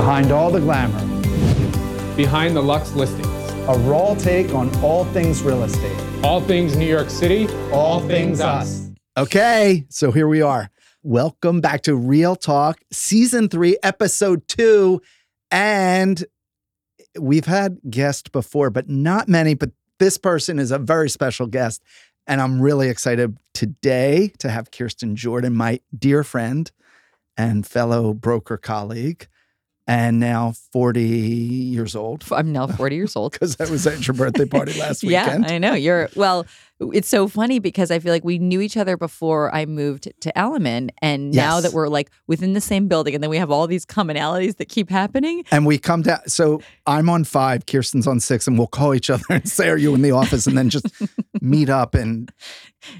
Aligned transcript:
Behind 0.00 0.32
all 0.32 0.50
the 0.50 0.60
glamour, 0.60 0.98
behind 2.16 2.56
the 2.56 2.62
Lux 2.62 2.94
listings. 2.94 3.26
a 3.68 3.78
raw 3.80 4.14
take 4.14 4.54
on 4.54 4.74
all 4.82 5.04
things 5.04 5.42
real 5.42 5.62
estate. 5.62 6.24
All 6.24 6.40
things 6.40 6.74
New 6.74 6.86
York 6.86 7.10
City, 7.10 7.46
all, 7.70 8.00
things 8.00 8.40
us. 8.40 8.88
Okay, 9.18 9.84
so 9.90 10.10
here 10.10 10.26
we 10.26 10.40
are. 10.40 10.70
Welcome 11.02 11.60
back 11.60 11.82
to 11.82 11.94
Real 11.94 12.34
Talk, 12.34 12.80
Season 12.90 13.50
3, 13.50 13.76
Episode 13.82 14.48
2. 14.48 15.02
And 15.50 16.24
we've 17.18 17.44
had 17.44 17.76
guests 17.90 18.30
before, 18.30 18.70
but 18.70 18.88
not 18.88 19.28
many. 19.28 19.52
But 19.52 19.72
this 19.98 20.16
person 20.16 20.58
is 20.58 20.70
a 20.70 20.78
very 20.78 21.10
special 21.10 21.46
guest. 21.46 21.82
And 22.26 22.40
I'm 22.40 22.62
really 22.62 22.88
excited 22.88 23.36
today 23.52 24.32
to 24.38 24.48
have 24.48 24.70
Kirsten 24.70 25.14
Jordan, 25.14 25.54
my 25.54 25.80
dear 25.96 26.24
friend 26.24 26.72
and 27.36 27.66
fellow 27.66 28.14
broker 28.14 28.56
colleague, 28.56 29.28
and 29.90 30.20
now 30.20 30.52
40 30.72 31.02
years 31.02 31.96
old. 31.96 32.24
I'm 32.30 32.52
now 32.52 32.68
40 32.68 32.94
years 32.94 33.16
old. 33.16 33.32
Because 33.40 33.60
I 33.60 33.68
was 33.68 33.86
at 33.86 34.06
your 34.06 34.14
birthday 34.14 34.44
party 34.44 34.78
last 34.78 35.02
weekend. 35.04 35.44
Yeah, 35.44 35.54
I 35.54 35.58
know. 35.58 35.74
You're 35.74 36.10
well, 36.14 36.46
it's 36.80 37.08
so 37.08 37.28
funny 37.28 37.58
because 37.58 37.90
I 37.90 37.98
feel 37.98 38.12
like 38.12 38.24
we 38.24 38.38
knew 38.38 38.60
each 38.60 38.76
other 38.76 38.96
before 38.96 39.54
I 39.54 39.66
moved 39.66 40.10
to 40.20 40.38
Elliman. 40.38 40.90
And 41.02 41.30
now 41.30 41.56
Yes. 41.56 41.64
that 41.64 41.72
we're 41.72 41.88
like 41.88 42.10
within 42.26 42.54
the 42.54 42.60
same 42.60 42.88
building 42.88 43.14
and 43.14 43.22
then 43.22 43.28
we 43.30 43.36
have 43.36 43.50
all 43.50 43.66
these 43.66 43.84
commonalities 43.84 44.56
that 44.56 44.68
keep 44.68 44.88
happening. 44.90 45.44
And 45.50 45.66
we 45.66 45.78
come 45.78 46.02
down. 46.02 46.20
So 46.26 46.62
I'm 46.86 47.10
on 47.10 47.24
five, 47.24 47.66
Kirsten's 47.66 48.06
on 48.06 48.18
six, 48.20 48.46
and 48.46 48.56
we'll 48.56 48.66
call 48.66 48.94
each 48.94 49.10
other 49.10 49.24
and 49.30 49.48
say, 49.48 49.68
Are 49.68 49.76
you 49.76 49.94
in 49.94 50.02
the 50.02 50.12
office? 50.12 50.46
And 50.46 50.56
then 50.56 50.70
just 50.70 50.86
meet 51.40 51.68
up 51.68 51.94
and 51.94 52.32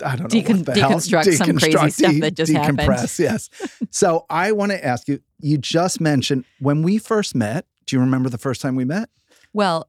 I 0.04 0.16
don't 0.16 0.32
know. 0.32 0.40
Decon- 0.40 0.56
what 0.58 0.66
the 0.66 0.80
hell, 0.80 0.90
deconstruct 0.92 1.36
some 1.36 1.58
crazy 1.58 1.90
stuff 1.90 2.14
that 2.20 2.34
just 2.34 2.52
happened. 2.52 2.78
decompress, 2.80 3.18
Yes. 3.18 3.48
So 3.90 4.26
I 4.30 4.52
want 4.52 4.72
to 4.72 4.84
ask 4.84 5.08
you, 5.08 5.20
you 5.40 5.56
just 5.58 6.00
mentioned 6.00 6.44
when 6.60 6.82
we 6.82 6.98
first 6.98 7.34
met, 7.34 7.64
do 7.86 7.96
you 7.96 8.00
remember 8.00 8.28
the 8.28 8.38
first 8.38 8.60
time 8.60 8.76
we 8.76 8.84
met? 8.84 9.08
Well, 9.52 9.88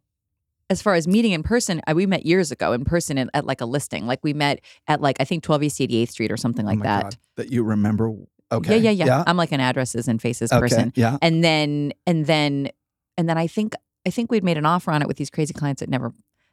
as 0.71 0.81
far 0.81 0.95
as 0.95 1.07
meeting 1.07 1.33
in 1.33 1.43
person, 1.43 1.81
I, 1.85 1.93
we 1.93 2.05
met 2.05 2.25
years 2.25 2.51
ago 2.51 2.71
in 2.73 2.85
person 2.85 3.17
at, 3.17 3.27
at 3.33 3.45
like 3.45 3.61
a 3.61 3.65
listing. 3.65 4.07
Like 4.07 4.19
we 4.23 4.33
met 4.33 4.61
at 4.87 5.01
like 5.01 5.17
I 5.19 5.25
think 5.25 5.43
12 5.43 5.63
East 5.63 5.79
88th 5.79 6.09
Street 6.11 6.31
or 6.31 6.37
something 6.37 6.65
oh 6.65 6.69
like 6.69 6.79
oh 6.79 6.83
that. 6.83 7.03
God, 7.03 7.17
that 7.35 7.51
you 7.51 7.63
remember. 7.63 8.13
Okay. 8.51 8.77
Yeah, 8.79 8.89
yeah, 8.91 9.05
yeah, 9.05 9.23
I'm 9.27 9.37
like 9.37 9.51
an 9.51 9.59
addresses 9.59 10.07
and 10.07 10.21
faces 10.21 10.51
Okay. 10.51 10.59
person. 10.61 10.93
Yeah. 10.95 11.17
And 11.21 11.43
then 11.43 11.93
and 12.07 12.25
then 12.25 12.69
and 13.17 13.29
then 13.29 13.37
I 13.37 13.47
think 13.47 13.73
I 14.05 14.09
think 14.09 14.31
we'd 14.31 14.43
made 14.43 14.57
an 14.57 14.65
offer 14.65 14.91
on 14.91 15.01
it 15.01 15.07
with 15.07 15.17
these 15.17 15.29
crazy 15.29 15.53
clients 15.53 15.79
that 15.81 15.89
never 15.89 16.11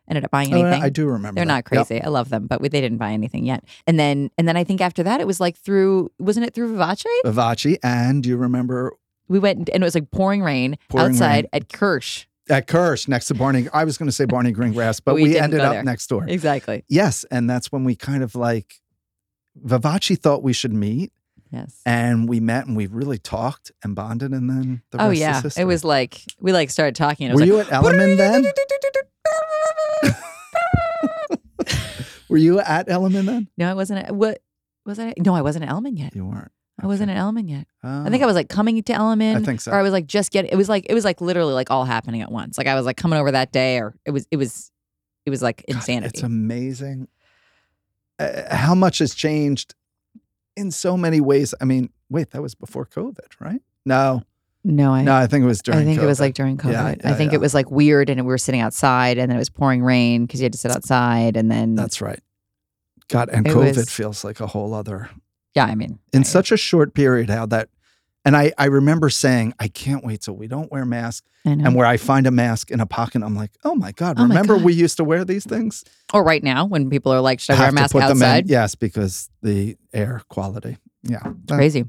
ended 0.09 0.25
up 0.25 0.31
buying 0.31 0.55
Oh, 0.55 0.61
anything. 0.63 0.83
I 0.83 0.89
do 0.91 1.07
remember. 1.07 1.39
They're 1.39 1.45
that. 1.47 1.53
not 1.67 1.73
Yep. 1.73 1.87
crazy. 1.89 2.03
I 2.03 2.09
love 2.09 2.29
them, 2.31 2.47
but 2.47 2.61
we, 2.61 2.69
they 2.69 2.81
didn't 2.81 2.99
buy 2.99 3.11
anything 3.13 3.45
yet. 3.45 3.65
And 3.87 3.99
then 3.99 4.31
and 4.39 4.47
then 4.47 4.57
I 4.57 4.65
think 4.65 4.81
after 4.81 5.03
that 5.03 5.21
it 5.21 5.27
was 5.27 5.41
like 5.41 5.57
through 5.57 6.11
wasn't 6.19 6.47
it 6.47 6.55
through 6.55 6.77
Vivace? 6.77 7.05
Vivace. 7.25 7.79
And 7.83 8.23
do 8.23 8.29
you 8.29 8.37
remember 8.37 8.93
We 9.29 9.39
went 9.41 9.69
and 9.69 9.83
it 9.83 9.87
was 9.87 9.95
like 9.97 10.11
pouring 10.13 10.43
rain 10.43 10.77
Pouring 10.89 11.09
outside 11.13 11.45
rain. 11.45 11.49
at 11.53 11.69
Kirsch. 11.73 12.27
At 12.51 12.67
Kirsch 12.67 13.09
next 13.09 13.27
to 13.27 13.35
Barney? 13.35 13.69
I 13.73 13.85
was 13.85 13.99
going 13.99 14.09
to 14.09 14.13
say 14.13 14.25
Barney 14.25 14.53
Greengrass, 14.53 15.01
but 15.05 15.15
We 15.15 15.25
we, 15.25 15.39
ended 15.39 15.61
up 15.61 15.73
there. 15.75 15.83
next 15.83 16.07
door. 16.09 16.25
Exactly. 16.27 16.85
Yes. 16.89 17.25
And 17.31 17.49
that's 17.49 17.71
when 17.73 17.85
we 17.85 17.95
kind 17.97 18.23
of 18.23 18.35
like, 18.35 18.75
Vivace 19.63 20.19
thought 20.19 20.43
we 20.43 20.53
should 20.53 20.73
meet. 20.73 21.13
Yes. 21.51 21.81
and 21.87 22.29
we 22.29 22.41
met 22.41 22.67
and 22.67 22.77
we 22.77 22.87
really 22.89 23.17
talked 23.17 23.73
and 23.83 23.97
bonded 23.97 24.33
and 24.33 24.51
then 24.51 24.83
the 24.91 25.03
Oh 25.03 25.09
rest 25.09 25.19
yeah. 25.21 25.37
is 25.39 25.43
history. 25.45 25.63
It 25.63 25.65
was 25.65 25.83
like 25.83 26.21
we 26.41 26.53
like 26.53 26.69
started 26.69 26.95
talking. 26.95 27.29
Were 27.31 27.37
was 27.37 27.47
you 27.47 27.57
like, 27.57 27.73
at 27.73 27.83
Elliman 27.83 28.19
then? 28.19 28.45
Were 32.29 32.37
you 32.37 32.61
at 32.61 32.89
Elliman 32.89 33.27
then? 33.27 33.49
No, 33.57 33.71
I 33.71 33.75
wasn't. 33.75 34.05
At, 34.07 34.15
what 34.15 34.43
was 34.85 34.99
I? 34.99 35.15
No, 35.19 35.35
I 35.35 35.43
wasn't 35.43 35.65
at 35.65 35.71
Elliman 35.71 35.97
yet. 35.97 36.15
You 36.15 36.27
weren't. 36.27 36.53
I 36.81 36.87
wasn't 36.87 37.11
at 37.11 37.17
Elliman 37.17 37.49
yet. 37.49 37.67
Oh, 37.83 38.05
I 38.05 38.11
think 38.11 38.23
I 38.23 38.27
was 38.27 38.37
like 38.37 38.49
coming 38.49 38.81
to 38.83 38.93
Elliman. 38.93 39.37
I 39.37 39.41
think 39.41 39.61
so. 39.61 39.73
Or 39.73 39.77
I 39.77 39.83
was 39.83 39.93
like 39.93 40.07
just 40.07 40.31
getting. 40.31 40.51
It 40.51 40.57
was 40.57 40.69
like 40.69 40.87
it 40.89 40.95
was 40.95 41.05
like 41.05 41.21
literally 41.21 41.55
like 41.55 41.71
all 41.71 41.85
happening 41.85 42.23
at 42.23 42.31
once. 42.31 42.57
Like 42.57 42.67
I 42.67 42.75
was 42.75 42.87
like 42.87 42.97
coming 42.97 43.19
over 43.19 43.33
that 43.33 43.53
day, 43.53 43.79
or 43.79 43.95
it 44.05 44.13
was 44.13 44.27
it 44.31 44.37
was 44.37 44.71
it 45.27 45.31
was 45.31 45.43
like 45.43 45.65
God, 45.67 45.77
insanity. 45.77 46.11
It's 46.15 46.23
amazing 46.23 47.09
uh, 48.19 48.55
how 48.55 48.75
much 48.75 48.99
has 48.99 49.15
changed 49.15 49.75
in 50.57 50.71
so 50.71 50.97
many 50.97 51.21
ways. 51.21 51.55
I 51.61 51.65
mean, 51.65 51.91
wait, 52.09 52.31
that 52.31 52.43
was 52.43 52.55
before 52.55 52.87
COVID, 52.87 53.41
right? 53.41 53.63
No, 53.85 54.23
no, 54.65 54.93
I 54.93 55.03
no, 55.03 55.15
I 55.15 55.27
think 55.27 55.45
it 55.45 55.47
was 55.47 55.63
during. 55.63 55.81
I 55.81 55.85
think 55.85 56.01
it 56.01 56.07
was 56.07 56.21
like 56.21 56.35
during 56.35 56.57
COVID. 56.59 56.73
Yeah, 57.03 57.11
I 57.11 57.15
think 57.15 57.33
yeah. 57.33 57.37
it 57.37 57.41
was 57.41 57.55
like 57.55 57.71
weird, 57.71 58.11
and 58.11 58.21
we 58.21 58.27
were 58.27 58.39
sitting 58.39 58.61
outside, 58.61 59.19
and 59.19 59.31
then 59.31 59.37
it 59.37 59.41
was 59.41 59.51
pouring 59.51 59.83
rain 59.83 60.27
because 60.27 60.41
you 60.41 60.45
had 60.45 60.53
to 60.53 60.59
sit 60.59 60.71
outside, 60.71 61.37
and 61.37 61.51
then 61.51 61.75
That's 61.75 62.01
right. 62.01 62.21
God, 63.09 63.31
and 63.31 63.47
COVID 63.47 63.77
was- 63.77 63.91
feels 63.91 64.25
like 64.25 64.41
a 64.41 64.47
whole 64.47 64.75
other 64.75 65.11
yeah, 65.55 65.65
I 65.65 65.75
mean, 65.75 65.99
in 66.13 66.21
I- 66.21 66.25
such 66.25 66.53
a 66.53 66.57
short 66.57 66.95
period. 66.95 67.31
How 67.31 67.47
that, 67.47 67.69
and 68.25 68.37
I 68.37 68.53
I 68.59 68.67
remember 68.67 69.09
saying, 69.11 69.55
I 69.59 69.69
can't 69.69 70.05
wait 70.05 70.23
till 70.23 70.37
we 70.37 70.49
don't 70.49 70.71
wear 70.71 70.85
masks. 70.85 71.27
And 71.45 71.75
where 71.75 71.87
I 71.87 71.97
find 71.97 72.27
a 72.27 72.31
mask 72.31 72.71
in 72.71 72.79
a 72.79 72.85
pocket, 72.85 73.23
I'm 73.23 73.35
like, 73.35 73.53
oh 73.65 73.75
my 73.75 73.93
god! 73.93 74.17
Oh 74.19 74.23
my 74.25 74.29
Remember 74.29 74.57
God. 74.57 74.65
we 74.65 74.75
used 74.75 74.99
to 74.99 75.05
wear 75.05 75.25
these 75.25 75.47
things? 75.47 75.83
or 76.13 76.23
right 76.23 76.43
now 76.43 76.67
when 76.67 76.91
people 76.91 77.11
are 77.11 77.23
like, 77.23 77.41
should 77.41 77.55
I 77.57 77.61
wear 77.61 77.69
a 77.71 77.73
mask 77.73 77.93
put 77.93 78.01
them 78.01 78.19
in- 78.19 78.23
outside? 78.23 78.51
Yes, 78.51 78.75
because 78.75 79.31
the 79.41 79.79
air 79.95 80.21
quality. 80.29 80.77
Yeah, 81.05 81.23
Crazy. 81.51 81.87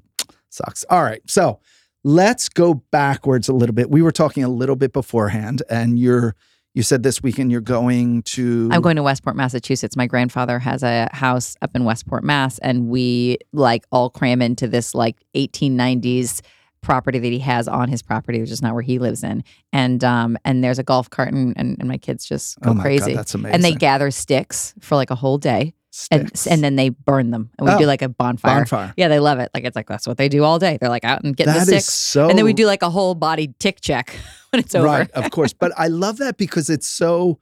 sucks. 0.50 0.86
All 0.90 1.04
right, 1.04 1.22
so 1.30 1.60
let's 2.06 2.48
go 2.48 2.76
backwards 2.92 3.50
a 3.50 3.54
little 3.54 3.76
bit. 3.76 3.90
We 3.92 4.02
were 4.02 4.14
talking 4.14 4.46
a 4.46 4.50
little 4.50 4.78
bit 4.78 4.94
beforehand, 4.94 5.62
and 5.70 6.00
you're 6.00 6.36
you 6.76 6.84
said 6.84 7.04
this 7.04 7.22
weekend 7.24 7.52
you're 7.52 7.62
going 7.62 8.22
to. 8.24 8.70
I'm 8.72 8.82
going 8.82 8.96
to 8.96 9.04
Westport, 9.04 9.36
Massachusetts. 9.36 9.96
My 9.96 10.08
grandfather 10.08 10.60
has 10.60 10.84
a 10.84 11.10
house 11.12 11.56
up 11.62 11.72
in 11.76 11.84
Westport, 11.84 12.24
Mass, 12.24 12.60
and 12.60 12.88
we 12.88 13.38
like 13.54 13.86
all 13.92 14.10
cram 14.10 14.42
into 14.42 14.68
this 14.68 14.94
like 14.94 15.18
1890s 15.36 16.42
property 16.82 17.20
that 17.20 17.28
he 17.32 17.40
has 17.40 17.68
on 17.68 17.90
his 17.90 18.02
property, 18.02 18.40
which 18.40 18.52
is 18.52 18.62
not 18.62 18.74
where 18.74 18.82
he 18.84 19.00
lives 19.00 19.24
in. 19.24 19.44
And 19.74 20.02
um 20.04 20.38
and 20.46 20.64
there's 20.64 20.80
a 20.80 20.84
golf 20.84 21.10
cart 21.10 21.34
and, 21.34 21.54
and, 21.58 21.76
and 21.80 21.90
my 21.90 21.98
kids 21.98 22.26
just 22.26 22.60
go 22.62 22.72
Oh 22.72 22.74
my 22.74 22.82
crazy. 22.84 23.12
God, 23.12 23.20
that's 23.20 23.34
amazing. 23.36 23.56
and 23.56 23.64
they 23.64 23.74
gather 23.74 24.12
sticks 24.12 24.74
for 24.80 24.96
like 24.96 25.10
a 25.12 25.16
whole 25.16 25.38
day 25.38 25.74
and 26.12 26.32
and 26.50 26.64
then 26.64 26.76
they 26.76 26.90
burn 26.90 27.32
them. 27.32 27.50
And 27.58 27.68
we 27.68 27.74
Oh, 27.74 27.78
do 27.80 27.86
like 27.86 28.02
a 28.02 28.10
bonfire. 28.10 28.60
bonfire. 28.60 28.94
Yeah, 28.98 29.08
they 29.08 29.20
love 29.20 29.40
it. 29.40 29.50
Like 29.54 29.64
it's 29.66 29.76
like 29.76 29.88
that's 29.88 30.08
what 30.08 30.18
they 30.18 30.30
do 30.30 30.44
all 30.44 30.60
day. 30.60 30.78
They're 30.80 30.90
like 30.90 31.04
out 31.04 31.24
and 31.24 31.36
getting 31.36 31.54
That 31.54 31.60
the 31.62 31.80
sticks. 31.82 31.94
so. 31.94 32.30
and 32.30 32.38
then 32.38 32.46
we 32.46 32.54
do 32.54 32.66
like 32.66 32.82
a 32.84 32.90
whole 32.90 33.16
body 33.16 33.54
tick 33.60 33.82
check 33.82 34.16
when 34.52 34.60
it's 34.62 34.74
over. 34.76 34.86
right, 34.86 35.12
of 35.12 35.30
course. 35.32 35.54
But 35.54 35.72
I 35.78 35.88
love 35.88 36.18
that 36.20 36.38
because 36.38 36.70
it's 36.70 36.88
so. 36.88 37.40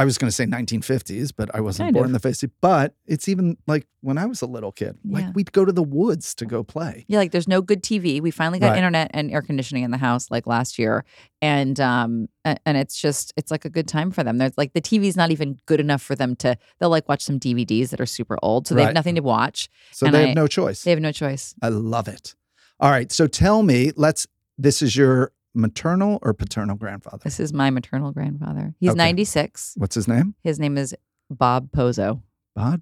I 0.00 0.04
was 0.06 0.16
going 0.16 0.28
to 0.28 0.32
say 0.34 0.46
1950s, 0.46 1.30
but 1.36 1.54
I 1.54 1.60
wasn't 1.60 1.88
Kind 1.88 1.94
born 1.94 2.04
of. 2.04 2.08
in 2.08 2.12
the 2.14 2.20
50s. 2.26 2.50
But 2.62 2.94
it's 3.06 3.28
even 3.28 3.58
like 3.66 3.86
when 4.00 4.16
I 4.16 4.24
was 4.24 4.40
a 4.40 4.46
little 4.46 4.72
kid. 4.72 4.96
Like 5.04 5.24
Yeah. 5.24 5.32
we'd 5.34 5.52
go 5.52 5.66
to 5.66 5.72
the 5.72 5.82
woods 5.82 6.34
to 6.36 6.46
go 6.46 6.62
play. 6.64 7.04
Yeah, 7.06 7.18
like 7.18 7.32
there's 7.32 7.46
no 7.46 7.60
good 7.60 7.82
TV. 7.82 8.20
We 8.22 8.30
finally 8.30 8.58
got 8.58 8.68
Right. 8.70 8.78
internet 8.78 9.10
and 9.12 9.30
air 9.30 9.42
conditioning 9.42 9.82
in 9.82 9.90
the 9.90 9.98
house 9.98 10.30
like 10.30 10.46
last 10.46 10.78
year, 10.78 11.04
and 11.42 11.78
um 11.80 12.28
and 12.46 12.76
it's 12.78 12.98
just 12.98 13.34
it's 13.36 13.50
like 13.50 13.66
a 13.66 13.70
good 13.70 13.86
time 13.88 14.10
for 14.10 14.24
them. 14.24 14.38
There's 14.38 14.56
like 14.56 14.72
the 14.72 14.80
TV's 14.80 15.16
not 15.16 15.30
even 15.30 15.58
good 15.66 15.80
enough 15.80 16.00
for 16.00 16.16
them 16.16 16.34
to. 16.36 16.56
They'll 16.78 16.88
like 16.88 17.06
watch 17.08 17.22
some 17.22 17.38
DVDs 17.38 17.90
that 17.90 18.00
are 18.00 18.06
super 18.06 18.38
old, 18.42 18.66
so 18.66 18.74
they 18.74 18.80
Right. 18.80 18.86
have 18.86 18.94
nothing 18.94 19.16
to 19.16 19.22
watch. 19.22 19.68
So 19.92 20.06
And 20.06 20.14
they 20.14 20.22
I- 20.24 20.26
have 20.28 20.36
no 20.36 20.46
choice. 20.46 20.82
They 20.82 20.92
have 20.92 21.00
no 21.00 21.12
choice. 21.12 21.54
I 21.60 21.68
love 21.68 22.08
it. 22.08 22.34
All 22.80 22.90
right. 22.90 23.12
So 23.12 23.26
tell 23.26 23.62
me, 23.62 23.92
let's, 23.96 24.26
this 24.56 24.80
is 24.80 24.96
your 24.96 25.32
maternal 25.54 26.18
or 26.22 26.32
paternal 26.34 26.76
grandfather? 26.76 27.20
This 27.24 27.40
is 27.40 27.52
my 27.52 27.70
maternal 27.70 28.12
grandfather. 28.12 28.74
He's 28.78 28.90
Okay. 28.90 28.96
96. 28.98 29.74
What's 29.76 29.94
his 29.94 30.06
name? 30.08 30.34
His 30.42 30.58
name 30.60 30.76
is 30.78 30.94
Bob 31.30 31.70
Pozo. 31.72 32.22
Bob? 32.54 32.80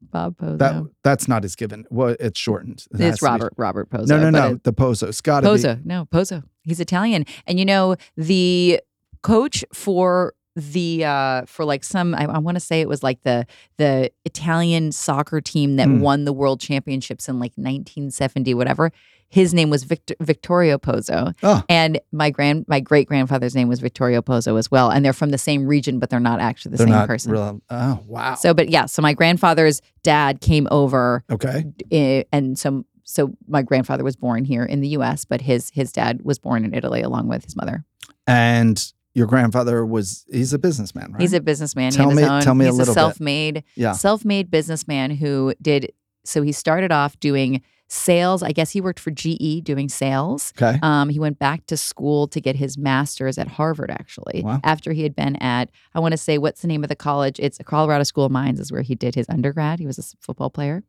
Bob 0.00 0.36
Pozo. 0.36 0.58
That, 0.58 0.82
that's 1.02 1.26
not 1.28 1.42
his 1.42 1.56
given. 1.56 1.84
Well, 1.90 2.14
it's 2.20 2.38
shortened. 2.38 2.84
It 2.92 3.00
has 3.00 3.10
it's 3.14 3.18
to 3.18 3.24
be- 3.24 3.30
Robert 3.30 3.52
Robert 3.56 3.90
Pozo. 3.90 4.06
No, 4.08 4.18
no, 4.18 4.30
but 4.32 4.38
no. 4.48 4.54
it- 4.54 4.64
the 4.64 4.72
Pozo. 4.72 5.08
It's 5.08 5.20
got 5.20 5.40
to 5.40 5.46
be. 5.52 5.58
Pozo. 5.58 5.84
No, 5.84 6.06
Pozo. 6.06 6.44
He's 6.62 6.80
Italian. 6.80 7.24
And 7.46 7.58
you 7.58 7.64
know, 7.64 7.96
the 8.16 8.80
coach 9.22 9.64
for 9.72 10.34
the 10.54 11.04
uh 11.04 11.42
for 11.46 11.64
like 11.64 11.84
some 11.84 12.14
I, 12.16 12.24
I 12.24 12.38
want 12.38 12.56
to 12.56 12.60
say 12.60 12.80
it 12.80 12.88
was 12.88 13.02
like 13.02 13.22
the 13.22 13.46
the 13.76 14.10
Italian 14.24 14.90
soccer 14.90 15.40
team 15.40 15.76
that 15.76 15.86
Hmm. 15.86 16.00
won 16.00 16.24
the 16.24 16.32
world 16.32 16.60
championships 16.60 17.28
in 17.28 17.38
like 17.38 17.52
1970 17.56 18.54
whatever 18.54 18.90
his 19.30 19.52
name 19.52 19.68
was 19.70 19.84
Victor, 19.84 20.14
Victorio 20.20 20.78
Pozzo 20.78 21.34
Oh. 21.42 21.62
and 21.68 22.00
my 22.12 22.30
grand 22.30 22.64
my 22.68 22.80
great 22.80 23.06
grandfather's 23.08 23.54
name 23.54 23.68
was 23.68 23.80
Victorio 23.80 24.22
Pozzo 24.22 24.58
as 24.58 24.70
well 24.70 24.90
and 24.90 25.04
they're 25.04 25.12
from 25.12 25.30
the 25.30 25.38
same 25.38 25.66
region 25.66 25.98
but 25.98 26.08
they're 26.10 26.18
not 26.20 26.40
actually 26.40 26.70
the 26.72 26.78
They're 26.78 26.86
same 26.86 26.94
not 26.94 27.06
person 27.06 27.32
real. 27.32 27.60
Oh, 27.70 28.00
wow. 28.06 28.34
so 28.36 28.54
but 28.54 28.68
yeah 28.70 28.86
so 28.86 29.02
my 29.02 29.12
grandfather's 29.14 29.82
dad 30.02 30.40
came 30.40 30.66
over 30.70 31.24
okay. 31.30 31.64
eh, 31.90 32.22
and 32.32 32.58
so 32.58 32.84
so 33.04 33.34
my 33.46 33.62
grandfather 33.62 34.04
was 34.04 34.16
born 34.16 34.44
here 34.44 34.64
in 34.64 34.80
the 34.82 34.88
U.S., 34.88 35.24
but 35.24 35.40
his 35.40 35.70
his 35.70 35.92
dad 35.92 36.20
was 36.24 36.38
born 36.38 36.62
in 36.64 36.74
Italy 36.74 37.00
along 37.00 37.26
with 37.28 37.42
his 37.42 37.56
mother. 37.56 37.82
And 38.26 38.92
your 39.14 39.26
grandfather 39.26 39.84
was, 39.86 40.26
he's 40.30 40.52
a 40.52 40.58
businessman, 40.58 41.12
right? 41.12 41.20
He's 41.22 41.32
a 41.32 41.40
businessman. 41.40 41.92
Tell 41.92 42.10
me- 42.12 42.22
own, 42.22 42.42
tell 42.42 42.54
me 42.54 42.66
a 42.66 42.68
he's 42.68 42.76
little 42.76 42.92
bit. 42.94 43.00
self-made, 43.00 43.64
Yeah. 43.76 43.92
self-made 43.92 44.50
businessman 44.50 45.10
who 45.12 45.54
did. 45.62 45.90
So 46.24 46.42
he 46.42 46.52
started 46.52 46.92
off 46.92 47.18
doing 47.18 47.62
sales. 47.88 48.42
I 48.42 48.52
guess 48.52 48.70
he 48.70 48.80
worked 48.80 49.00
for 49.00 49.10
GE 49.10 49.62
doing 49.64 49.88
sales. 49.88 50.52
Okay. 50.60 50.78
Um, 50.82 51.08
he 51.08 51.18
went 51.18 51.38
back 51.38 51.66
to 51.66 51.76
school 51.76 52.28
to 52.28 52.40
get 52.40 52.54
his 52.56 52.76
master's 52.76 53.38
at 53.38 53.48
Harvard, 53.48 53.90
actually, 53.90 54.42
Wow. 54.44 54.60
after 54.62 54.92
he 54.92 55.02
had 55.02 55.16
been 55.16 55.36
at, 55.36 55.70
I 55.94 56.00
want 56.00 56.12
to 56.12 56.18
say, 56.18 56.36
what's 56.38 56.60
the 56.60 56.68
name 56.68 56.82
of 56.84 56.88
the 56.88 56.96
college? 56.96 57.40
It's 57.40 57.58
Colorado 57.64 58.04
School 58.04 58.26
of 58.26 58.32
Mines, 58.32 58.60
is 58.60 58.70
where 58.70 58.82
he 58.82 58.94
did 58.94 59.14
his 59.14 59.26
undergrad. 59.30 59.78
He 59.78 59.86
was 59.86 59.98
a 59.98 60.02
football 60.20 60.50
player. 60.50 60.82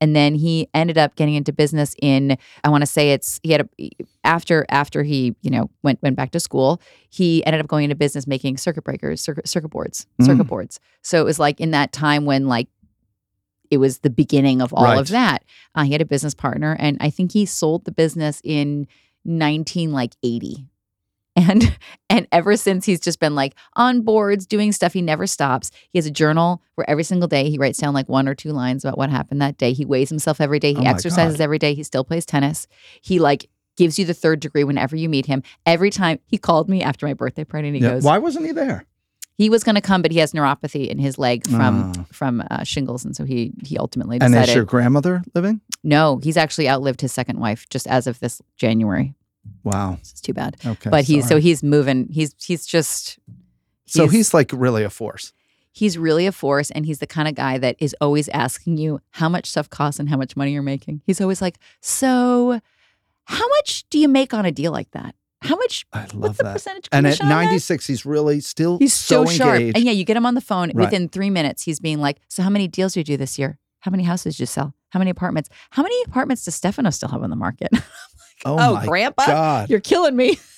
And 0.00 0.16
then 0.16 0.34
he 0.34 0.68
ended 0.74 0.98
up 0.98 1.14
getting 1.14 1.34
into 1.34 1.52
business 1.52 1.94
in, 2.02 2.36
I 2.64 2.68
want 2.70 2.82
to 2.82 2.86
say 2.86 3.12
it's, 3.12 3.38
he 3.44 3.52
had 3.52 3.68
a, 3.80 3.90
after, 4.24 4.66
after 4.68 5.04
he, 5.04 5.36
you 5.42 5.50
know, 5.50 5.70
went, 5.82 6.02
went 6.02 6.16
back 6.16 6.32
to 6.32 6.40
school, 6.40 6.80
he 7.08 7.44
ended 7.46 7.60
up 7.60 7.68
going 7.68 7.84
into 7.84 7.94
business 7.96 8.26
making 8.26 8.56
circuit 8.56 8.82
breakers, 8.84 9.20
circuit, 9.20 9.48
circuit 9.48 9.68
boards, 9.68 10.06
Mm. 10.20 10.26
circuit 10.26 10.44
boards. 10.44 10.80
So 11.02 11.20
it 11.20 11.24
was 11.24 11.38
like 11.38 11.60
in 11.60 11.70
that 11.70 11.92
time 11.92 12.24
when 12.24 12.46
like, 12.48 12.68
it 13.72 13.78
was 13.78 13.98
the 14.00 14.10
beginning 14.10 14.60
of 14.62 14.72
all 14.72 14.84
Right. 14.84 15.00
of 15.00 15.08
that. 15.08 15.42
Uh, 15.74 15.82
he 15.84 15.92
had 15.92 16.00
a 16.02 16.04
business 16.06 16.34
partner, 16.34 16.76
and 16.78 16.96
I 17.00 17.10
think 17.10 17.32
he 17.32 17.46
sold 17.46 17.84
the 17.86 17.92
business 17.92 18.40
in 18.44 18.86
19 19.24 19.92
like 19.92 20.14
80 20.22 20.66
and 21.36 21.78
and 22.10 22.26
ever 22.30 22.56
since 22.56 22.84
he's 22.84 23.00
just 23.00 23.18
been 23.18 23.34
like 23.34 23.54
on 23.76 24.02
boards 24.02 24.44
doing 24.46 24.70
stuff 24.72 24.92
he 24.92 25.00
never 25.00 25.26
stops 25.26 25.70
he 25.90 25.96
has 25.96 26.04
a 26.04 26.10
journal 26.10 26.60
where 26.74 26.88
every 26.90 27.04
single 27.04 27.26
day 27.28 27.48
he 27.48 27.56
writes 27.56 27.78
down 27.78 27.94
like 27.94 28.06
one 28.08 28.28
or 28.28 28.34
two 28.34 28.50
lines 28.52 28.84
about 28.84 28.98
what 28.98 29.08
happened 29.08 29.40
that 29.40 29.56
day 29.56 29.72
he 29.72 29.84
weighs 29.86 30.10
himself 30.10 30.40
every 30.42 30.58
day 30.58 30.74
he 30.74 30.80
Oh 30.84 30.90
exercises 30.90 31.38
God. 31.38 31.44
every 31.44 31.58
day 31.58 31.72
he 31.72 31.82
still 31.84 32.04
plays 32.04 32.26
tennis 32.26 32.66
he 33.00 33.18
like 33.18 33.48
gives 33.78 33.98
you 33.98 34.04
the 34.04 34.12
third 34.12 34.40
degree 34.40 34.64
whenever 34.64 34.94
you 34.94 35.08
meet 35.08 35.24
him 35.24 35.42
every 35.64 35.88
time 35.88 36.18
he 36.26 36.36
called 36.36 36.68
me 36.68 36.82
after 36.82 37.06
my 37.06 37.14
birthday 37.14 37.44
party 37.44 37.68
and 37.68 37.76
he 37.76 37.82
Yeah. 37.82 37.92
goes 37.92 38.02
Why 38.02 38.18
wasn't 38.18 38.44
he 38.44 38.52
there? 38.52 38.84
He 39.38 39.48
was 39.50 39.64
going 39.64 39.74
to 39.74 39.80
come 39.80 40.02
but 40.02 40.10
he 40.12 40.18
has 40.18 40.32
neuropathy 40.32 40.88
in 40.88 40.98
his 40.98 41.18
leg 41.18 41.46
from 41.46 41.92
Oh. 41.96 42.04
from 42.12 42.42
uh, 42.50 42.62
shingles 42.64 43.04
and 43.04 43.16
so 43.16 43.24
he 43.24 43.52
he 43.64 43.76
ultimately 43.78 44.18
And 44.20 44.32
decided 44.32 44.50
is 44.50 44.54
your 44.56 44.64
grandmother 44.64 45.22
living? 45.34 45.60
no 45.82 46.18
he's 46.22 46.36
actually 46.36 46.68
outlived 46.68 47.00
his 47.00 47.12
second 47.12 47.38
wife 47.40 47.68
just 47.70 47.86
as 47.86 48.06
of 48.06 48.20
this 48.20 48.40
january 48.56 49.14
Wow. 49.64 49.96
it's 50.00 50.20
too 50.20 50.32
bad 50.34 50.56
Okay. 50.64 50.90
but 50.90 51.04
he's 51.04 51.24
so 51.24 51.28
sorry. 51.30 51.40
he's 51.42 51.62
moving. 51.64 52.08
He's 52.12 52.34
he's 52.38 52.64
just 52.66 53.18
so 53.86 54.06
he's 54.08 54.32
like 54.32 54.50
really 54.54 54.84
a 54.84 54.90
force. 54.90 55.32
he's 55.72 55.98
really 55.98 56.26
a 56.26 56.32
force, 56.32 56.70
and 56.70 56.86
he's 56.86 56.98
the 57.00 57.06
kind 57.08 57.26
of 57.28 57.34
guy 57.34 57.58
that 57.58 57.74
is 57.80 57.94
always 58.00 58.28
asking 58.28 58.76
you 58.76 59.00
how 59.10 59.28
much 59.28 59.46
stuff 59.46 59.68
costs 59.68 59.98
and 59.98 60.08
how 60.08 60.16
much 60.16 60.36
money 60.36 60.52
you're 60.52 60.62
making. 60.62 61.00
He's 61.06 61.20
always 61.20 61.42
like, 61.42 61.58
so 61.80 62.60
how 63.24 63.48
much 63.48 63.84
do 63.90 63.98
you 63.98 64.06
make 64.08 64.32
on 64.32 64.44
a 64.46 64.52
deal 64.52 64.70
like 64.70 64.90
that? 64.92 65.14
How 65.42 65.56
much? 65.56 65.84
I 65.92 66.06
love 66.14 66.36
that. 66.38 66.52
percentage 66.54 66.88
And 66.92 67.06
at 67.06 67.10
commission 67.18 67.26
on 67.26 67.30
that? 67.30 67.44
96, 67.46 67.86
he's 67.86 68.06
really 68.06 68.40
still 68.40 68.78
He's 68.78 68.94
so, 68.94 69.24
sharp, 69.26 69.56
engaged. 69.56 69.76
and 69.76 69.84
yeah, 69.84 69.92
you 69.92 70.04
get 70.04 70.16
him 70.16 70.26
on 70.26 70.34
the 70.34 70.40
phone 70.40 70.68
Right. 70.68 70.84
within 70.86 71.08
three 71.08 71.30
minutes. 71.30 71.62
He's 71.64 71.80
being 71.80 72.00
like, 72.00 72.18
so 72.28 72.42
how 72.42 72.50
many 72.50 72.68
deals 72.68 72.94
did 72.94 73.00
you 73.08 73.14
do 73.14 73.16
this 73.18 73.38
year? 73.38 73.58
How 73.80 73.90
many 73.90 74.04
houses 74.04 74.34
did 74.36 74.40
you 74.40 74.46
sell? 74.46 74.74
How 74.90 74.98
many 74.98 75.10
apartments? 75.10 75.48
How 75.70 75.82
many 75.82 76.00
apartments 76.04 76.44
does 76.44 76.54
Stefano 76.54 76.90
still 76.90 77.08
have 77.08 77.22
on 77.22 77.30
the 77.30 77.36
market? 77.36 77.70
oh, 78.44 78.56
oh, 78.58 78.74
my 78.74 78.86
Grandpa, 78.86 79.26
God. 79.26 79.70
you're 79.70 79.80
killing 79.80 80.16
me. 80.16 80.38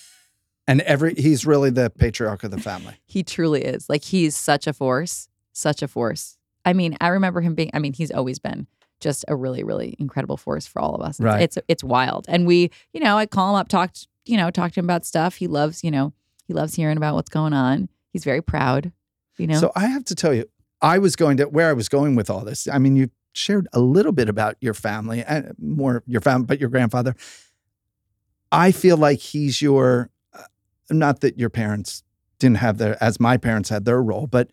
And 0.66 0.80
every 0.80 1.12
he's 1.14 1.44
really 1.44 1.68
the 1.68 1.90
patriarch 1.90 2.42
of 2.42 2.50
the 2.50 2.58
family. 2.58 2.94
He 3.04 3.22
truly 3.22 3.62
is. 3.62 3.90
Like 3.90 4.02
he's 4.02 4.34
such 4.34 4.66
a 4.66 4.72
force, 4.72 5.28
such 5.52 5.82
a 5.82 5.88
force. 5.88 6.38
I 6.64 6.72
mean, 6.72 6.96
I 7.02 7.08
remember 7.08 7.42
him 7.42 7.54
being. 7.54 7.68
I 7.74 7.80
mean, 7.80 7.92
he's 7.92 8.10
always 8.10 8.38
been 8.38 8.66
just 8.98 9.26
a 9.28 9.36
really, 9.36 9.62
really 9.62 9.94
incredible 9.98 10.38
force 10.38 10.66
for 10.66 10.80
all 10.80 10.94
of 10.94 11.02
us. 11.02 11.16
It's, 11.20 11.24
Right. 11.24 11.42
It's 11.42 11.58
it's 11.68 11.84
wild, 11.84 12.24
and 12.30 12.46
we, 12.46 12.70
you 12.94 13.00
know, 13.00 13.18
I 13.18 13.26
call 13.26 13.50
him 13.54 13.60
up, 13.60 13.68
talk, 13.68 13.92
t- 13.92 14.06
you 14.24 14.36
know, 14.36 14.50
talk 14.50 14.72
to 14.72 14.80
him 14.80 14.86
about 14.86 15.04
stuff. 15.04 15.36
He 15.36 15.46
loves, 15.46 15.84
you 15.84 15.90
know, 15.90 16.12
he 16.46 16.54
loves 16.54 16.74
hearing 16.74 16.96
about 16.96 17.14
what's 17.14 17.30
going 17.30 17.52
on. 17.52 17.88
He's 18.10 18.24
very 18.24 18.42
proud. 18.42 18.92
You 19.38 19.48
know. 19.48 19.58
So 19.58 19.72
I 19.74 19.86
have 19.86 20.04
to 20.06 20.14
tell 20.14 20.32
you, 20.32 20.46
I 20.80 20.98
was 20.98 21.16
going 21.16 21.38
to 21.38 21.44
where 21.44 21.68
I 21.68 21.72
was 21.72 21.88
going 21.88 22.14
with 22.14 22.30
all 22.30 22.44
this. 22.44 22.68
I 22.68 22.78
mean, 22.78 22.96
you 22.96 23.10
shared 23.32 23.66
a 23.72 23.80
little 23.80 24.12
bit 24.12 24.28
about 24.28 24.56
your 24.60 24.74
family 24.74 25.24
and 25.24 25.52
more 25.58 26.02
your 26.06 26.20
family, 26.20 26.46
but 26.46 26.60
your 26.60 26.68
grandfather. 26.68 27.14
I 28.52 28.70
feel 28.70 28.96
like 28.96 29.18
he's 29.18 29.60
your, 29.60 30.10
uh, 30.32 30.42
not 30.90 31.20
that 31.22 31.38
your 31.38 31.50
parents 31.50 32.04
didn't 32.38 32.58
have 32.58 32.78
their, 32.78 33.02
as 33.02 33.18
my 33.18 33.36
parents 33.36 33.68
had 33.68 33.84
their 33.84 34.00
role, 34.00 34.28
but 34.28 34.50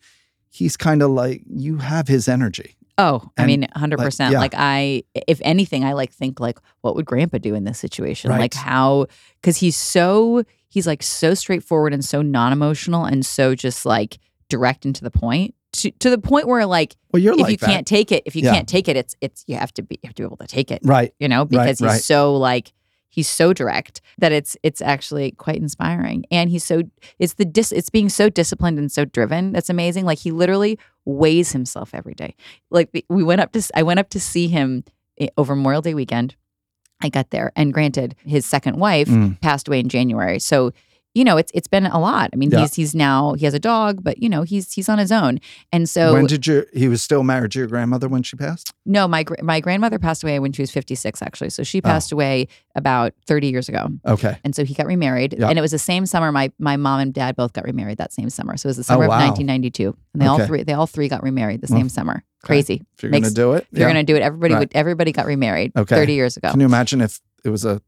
he's 0.50 0.75
kind 0.75 1.03
of 1.03 1.12
like 1.12 1.44
you 1.47 1.77
have 1.77 2.07
his 2.07 2.27
energy. 2.27 2.77
Oh, 3.01 3.31
I 3.38 3.42
And, 3.44 3.48
mean, 3.48 3.68
hundred 3.75 3.98
like, 4.00 4.06
percent. 4.07 4.33
yeah. 4.33 4.39
Like 4.39 4.53
I, 4.56 5.03
if 5.27 5.39
anything, 5.44 5.83
I 5.83 5.94
like 5.94 6.12
think 6.12 6.39
like, 6.39 6.59
what 6.81 6.95
would 6.95 7.06
Grandpa 7.06 7.39
do 7.39 7.56
in 7.56 7.63
this 7.63 7.80
situation? 7.80 8.30
Like 8.31 8.53
how, 8.53 9.07
because 9.42 9.57
he's 9.57 9.75
so 9.75 10.44
he's 10.69 10.86
like 10.88 11.01
so 11.03 11.33
straightforward 11.33 11.94
and 11.94 12.03
so 12.06 12.21
non-emotional 12.21 13.06
and 13.06 13.25
so 13.25 13.56
just 13.56 13.86
like 13.86 14.19
direct 14.50 14.86
and 14.86 14.94
to 14.95 15.03
the 15.03 15.12
point. 15.12 15.56
To, 15.74 15.89
to 15.89 16.09
the 16.09 16.18
point 16.18 16.48
where 16.48 16.65
like 16.65 16.95
Well, 17.13 17.21
you're 17.21 17.33
if 17.33 17.39
like 17.39 17.51
you 17.51 17.57
that. 17.57 17.65
can't 17.65 17.88
take 17.88 18.12
it, 18.12 18.24
if 18.25 18.36
you 18.36 18.44
Yeah. 18.44 18.53
can't 18.53 18.68
take 18.68 18.88
it, 18.89 18.98
it's 18.98 19.15
it's 19.21 19.44
you 19.48 19.56
have 19.56 19.74
to 19.75 19.81
be 19.83 19.95
you 20.03 20.07
have 20.07 20.15
to 20.15 20.21
be 20.24 20.25
able 20.25 20.38
to 20.38 20.48
take 20.48 20.69
it. 20.69 20.81
right? 20.83 21.13
You 21.19 21.27
know, 21.30 21.45
because 21.45 21.80
he's 21.80 21.88
right. 21.88 22.01
so 22.01 22.36
like 22.36 22.74
he's 23.12 23.30
so 23.30 23.54
direct 23.54 24.02
that 24.18 24.31
it's 24.31 24.58
it's 24.63 24.81
actually 24.81 25.31
quite 25.34 25.58
inspiring. 25.58 26.25
And 26.31 26.50
he's 26.50 26.63
so 26.63 26.81
it's 27.19 27.36
the 27.36 27.46
dis 27.46 27.72
it's 27.72 27.92
being 27.92 28.10
so 28.10 28.28
disciplined 28.30 28.80
and 28.80 28.92
so 28.92 29.06
driven 29.06 29.52
that's 29.52 29.69
amazing. 29.69 30.06
Like 30.06 30.18
he 30.18 30.31
literally 30.31 30.80
weighs 31.06 31.52
himself 31.52 31.94
every 31.94 32.16
day. 32.16 32.34
Like 32.72 32.90
we 33.10 33.24
went 33.24 33.42
up 33.42 33.52
to 33.52 33.60
s- 33.60 33.72
I 33.75 33.84
went 33.84 34.00
up 34.00 34.10
to 34.10 34.19
see 34.19 34.48
him 34.48 34.84
eh, 35.19 35.28
over 35.38 35.56
Memorial 35.56 35.84
Day 35.84 35.94
weekend. 35.94 36.36
I 37.04 37.10
got 37.10 37.31
there, 37.31 37.52
and 37.56 37.74
granted, 37.74 38.16
his 38.25 38.46
second 38.46 38.78
wife 38.78 39.08
Mm. 39.08 39.40
passed 39.42 39.68
away 39.68 39.80
in 39.80 39.90
January, 39.90 40.38
so 40.40 40.72
you 41.13 41.24
know 41.24 41.38
it's 41.38 41.52
it's 41.54 41.68
been 41.68 41.86
a 41.86 42.00
lot. 42.00 42.30
I 42.34 42.36
mean, 42.36 42.52
Yeah. 42.52 42.62
he's 42.62 42.74
he's 42.75 42.96
now 42.96 43.34
he 43.34 43.46
has 43.46 43.54
a 43.54 43.60
dog, 43.60 44.04
but 44.04 44.22
you 44.22 44.30
know 44.30 44.44
he's 44.44 44.72
he's 44.74 44.88
on 44.90 44.98
his 44.98 45.12
own, 45.12 45.40
and 45.72 45.88
so 45.90 46.13
when 46.13 46.25
did 46.28 46.48
you? 46.48 46.66
He 46.74 46.88
was 46.88 47.02
still 47.02 47.24
married 47.24 47.52
to 47.52 47.60
your 47.60 47.68
grandmother 47.68 48.08
when 48.08 48.24
she 48.24 48.36
passed. 48.38 48.74
no, 48.86 49.08
my 49.08 49.25
my 49.42 49.60
grandmother 49.60 50.00
passed 50.00 50.24
away 50.24 50.40
when 50.40 50.52
she 50.54 50.62
was 50.62 50.72
56 50.72 51.22
actually. 51.22 51.50
So 51.50 51.63
she 51.63 51.80
Oh. 51.80 51.81
passed 51.81 52.12
away 52.12 52.48
about 52.75 53.13
30 53.28 53.48
years 53.48 53.68
ago. 53.69 53.90
Okay. 54.08 54.38
And 54.46 54.56
so 54.56 54.63
he 54.63 54.74
got 54.74 54.86
remarried 54.88 55.36
Yeah. 55.38 55.50
and 55.50 55.58
it 55.58 55.62
was 55.62 55.72
the 55.72 55.80
same 55.80 56.06
summer 56.06 56.31
my 56.31 56.52
my 56.60 56.78
mom 56.78 57.00
and 57.02 57.13
dad 57.13 57.36
both 57.36 57.54
got 57.54 57.66
remarried 57.66 57.98
that 57.98 58.13
same 58.13 58.30
summer. 58.30 58.56
So 58.58 58.68
it 58.68 58.72
was 58.72 58.78
the 58.78 58.81
oh, 58.81 58.96
summer 58.96 59.06
Oh, 59.06 59.10
wow. 59.10 59.16
of 59.18 59.22
1992. 59.38 59.96
And 60.13 60.22
they 60.22 60.25
all 60.28 60.40
three 60.46 60.63
they 60.63 60.74
all 60.74 60.88
three 60.88 61.10
got 61.10 61.22
remarried 61.24 61.62
the 61.62 61.68
Well, 61.69 61.80
same 61.80 61.90
summer. 61.90 62.24
Crazy. 62.44 62.81
If 62.96 63.04
you're 63.04 63.12
Makes- 63.12 63.30
gonna 63.30 63.36
do 63.36 63.54
it, 63.54 63.68
If 63.72 63.78
you're 63.80 63.92
going 63.92 64.04
to 64.06 64.12
do 64.12 64.16
it 64.16 64.22
everybody 64.24 64.54
Right. 64.56 64.60
would 64.62 64.72
everybody 64.74 65.12
got 65.12 65.25
remarried 65.28 65.74
Okay. 65.78 65.96
30 65.96 66.13
years 66.13 66.38
ago. 66.38 66.50
Can 66.52 66.60
you 66.60 66.66
imagine 66.66 67.02
if 67.02 67.19
it 67.44 67.50
was 67.50 67.66
a 67.66 67.81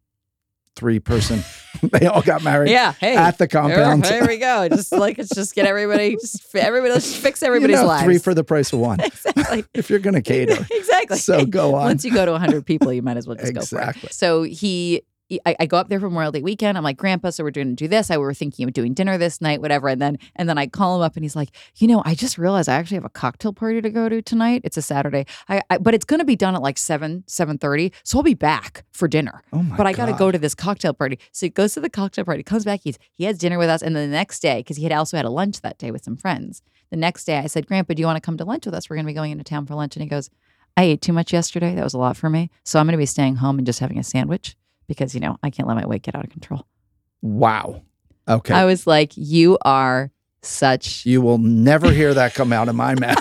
three 0.75 0.99
person? 0.99 1.43
they 1.81 2.05
all 2.05 2.21
got 2.21 2.43
married 2.43 2.71
yeah, 2.71 2.93
hey. 2.93 3.15
at 3.15 3.37
the 3.37 3.47
compound. 3.47 4.03
There, 4.03 4.25
we 4.25 4.37
go. 4.37 4.69
Just 4.69 4.91
like 4.91 5.19
it's 5.19 5.33
just 5.33 5.55
get 5.55 5.65
everybody 5.65 6.15
just 6.15 6.55
everybody 6.55 6.93
let's 6.93 7.15
fix 7.15 7.43
everybody's 7.43 7.75
you 7.77 7.81
know, 7.81 7.87
lives. 7.87 8.03
Three 8.03 8.17
for 8.19 8.33
the 8.33 8.43
price 8.43 8.71
of 8.73 8.79
one. 8.79 8.99
exactly. 9.03 9.65
if 9.73 9.89
you're 9.89 9.99
going 9.99 10.15
to 10.15 10.21
cater. 10.21 10.65
exactly. 10.71 11.17
So 11.17 11.45
go 11.45 11.75
on. 11.75 11.85
Once 11.85 12.05
you 12.05 12.13
go 12.13 12.25
to 12.25 12.31
100 12.31 12.65
people, 12.65 12.93
you 12.93 13.01
might 13.01 13.17
as 13.17 13.27
well 13.27 13.35
just 13.35 13.53
go 13.53 13.61
for 13.61 13.79
Exactly. 13.79 14.07
it. 14.07 14.13
So 14.13 14.43
he- 14.43 15.03
I, 15.45 15.55
I 15.59 15.65
go 15.65 15.77
up 15.77 15.89
there 15.89 15.99
for 15.99 16.09
Memorial 16.09 16.31
Day 16.31 16.41
weekend. 16.41 16.77
I'm 16.77 16.83
like, 16.83 16.97
Grandpa, 16.97 17.29
so 17.29 17.43
we're 17.43 17.51
doing 17.51 17.69
to 17.69 17.75
do 17.75 17.87
this. 17.87 18.09
I 18.11 18.17
we 18.17 18.23
were 18.23 18.33
thinking 18.33 18.67
of 18.67 18.73
doing 18.73 18.93
dinner 18.93 19.17
this 19.17 19.41
night, 19.41 19.61
whatever. 19.61 19.87
And 19.87 20.01
then 20.01 20.17
and 20.35 20.47
then 20.47 20.57
I 20.57 20.67
call 20.67 20.97
him 20.97 21.01
up 21.01 21.15
and 21.15 21.23
he's 21.23 21.35
like, 21.35 21.49
you 21.77 21.87
know, 21.87 22.01
I 22.05 22.15
just 22.15 22.37
realized 22.37 22.69
I 22.69 22.75
actually 22.75 22.95
have 22.95 23.05
a 23.05 23.09
cocktail 23.09 23.53
party 23.53 23.81
to 23.81 23.89
go 23.89 24.09
to 24.09 24.21
tonight. 24.21 24.61
It's 24.63 24.77
a 24.77 24.81
Saturday. 24.81 25.25
I, 25.49 25.61
I 25.69 25.77
but 25.77 25.93
it's 25.93 26.05
gonna 26.05 26.25
be 26.25 26.35
done 26.35 26.55
at 26.55 26.61
like 26.61 26.77
seven, 26.77 27.23
seven 27.27 27.57
thirty. 27.57 27.91
So 28.03 28.17
I'll 28.17 28.23
be 28.23 28.33
back 28.33 28.85
for 28.91 29.07
dinner. 29.07 29.41
Oh 29.51 29.63
my 29.63 29.77
But 29.77 29.87
I 29.87 29.93
got 29.93 30.05
to 30.05 30.11
God. 30.11 30.19
go 30.19 30.31
to 30.31 30.37
this 30.37 30.55
cocktail 30.55 30.93
party. 30.93 31.19
So 31.31 31.45
he 31.45 31.49
goes 31.49 31.73
to 31.73 31.79
the 31.81 31.89
cocktail 31.89 32.25
party, 32.25 32.43
comes 32.43 32.65
back, 32.65 32.81
he's, 32.83 32.97
he 33.13 33.25
has 33.25 33.37
dinner 33.37 33.57
with 33.57 33.69
us. 33.69 33.81
And 33.81 33.95
then 33.95 34.09
the 34.09 34.15
next 34.15 34.41
day, 34.41 34.59
because 34.59 34.77
he 34.77 34.83
had 34.83 34.91
also 34.91 35.17
had 35.17 35.25
a 35.25 35.29
lunch 35.29 35.61
that 35.61 35.77
day 35.77 35.91
with 35.91 36.03
some 36.03 36.17
friends, 36.17 36.61
the 36.89 36.97
next 36.97 37.25
day 37.25 37.37
I 37.37 37.47
said, 37.47 37.67
Grandpa, 37.67 37.93
do 37.93 38.01
you 38.01 38.05
want 38.05 38.17
to 38.17 38.21
come 38.25 38.37
to 38.37 38.45
lunch 38.45 38.65
with 38.65 38.75
us? 38.75 38.89
We're 38.89 38.95
going 38.95 39.05
to 39.05 39.09
be 39.09 39.13
going 39.15 39.31
into 39.31 39.43
town 39.43 39.65
for 39.65 39.75
lunch. 39.75 39.95
And 39.95 40.03
he 40.03 40.09
goes, 40.09 40.29
I 40.75 40.83
ate 40.83 41.01
too 41.01 41.13
much 41.13 41.33
yesterday. 41.33 41.75
That 41.75 41.83
was 41.83 41.93
a 41.93 41.99
lot 41.99 42.17
for 42.17 42.29
me. 42.29 42.49
So 42.63 42.79
I'm 42.79 42.85
going 42.85 42.93
to 42.93 42.97
be 42.97 43.05
staying 43.05 43.37
home 43.37 43.57
and 43.57 43.65
just 43.65 43.79
having 43.79 43.99
a 43.99 44.03
sandwich 44.03 44.55
because, 44.97 45.13
you 45.13 45.21
know, 45.21 45.37
I 45.43 45.49
can't 45.49 45.67
let 45.67 45.75
my 45.75 45.85
weight 45.85 46.01
get 46.03 46.15
out 46.15 46.23
of 46.23 46.29
control. 46.29 46.65
Wow. 47.21 47.83
Okay. 48.27 48.53
I 48.53 48.65
was 48.65 48.87
like, 48.87 49.11
you 49.15 49.57
are 49.63 50.11
such. 50.41 51.05
you 51.05 51.21
will 51.21 51.37
never 51.37 51.91
hear 51.91 52.13
that 52.13 52.33
come 52.33 52.53
out 52.53 52.69
of 52.69 52.75
my 52.75 52.95
mouth. 52.99 53.17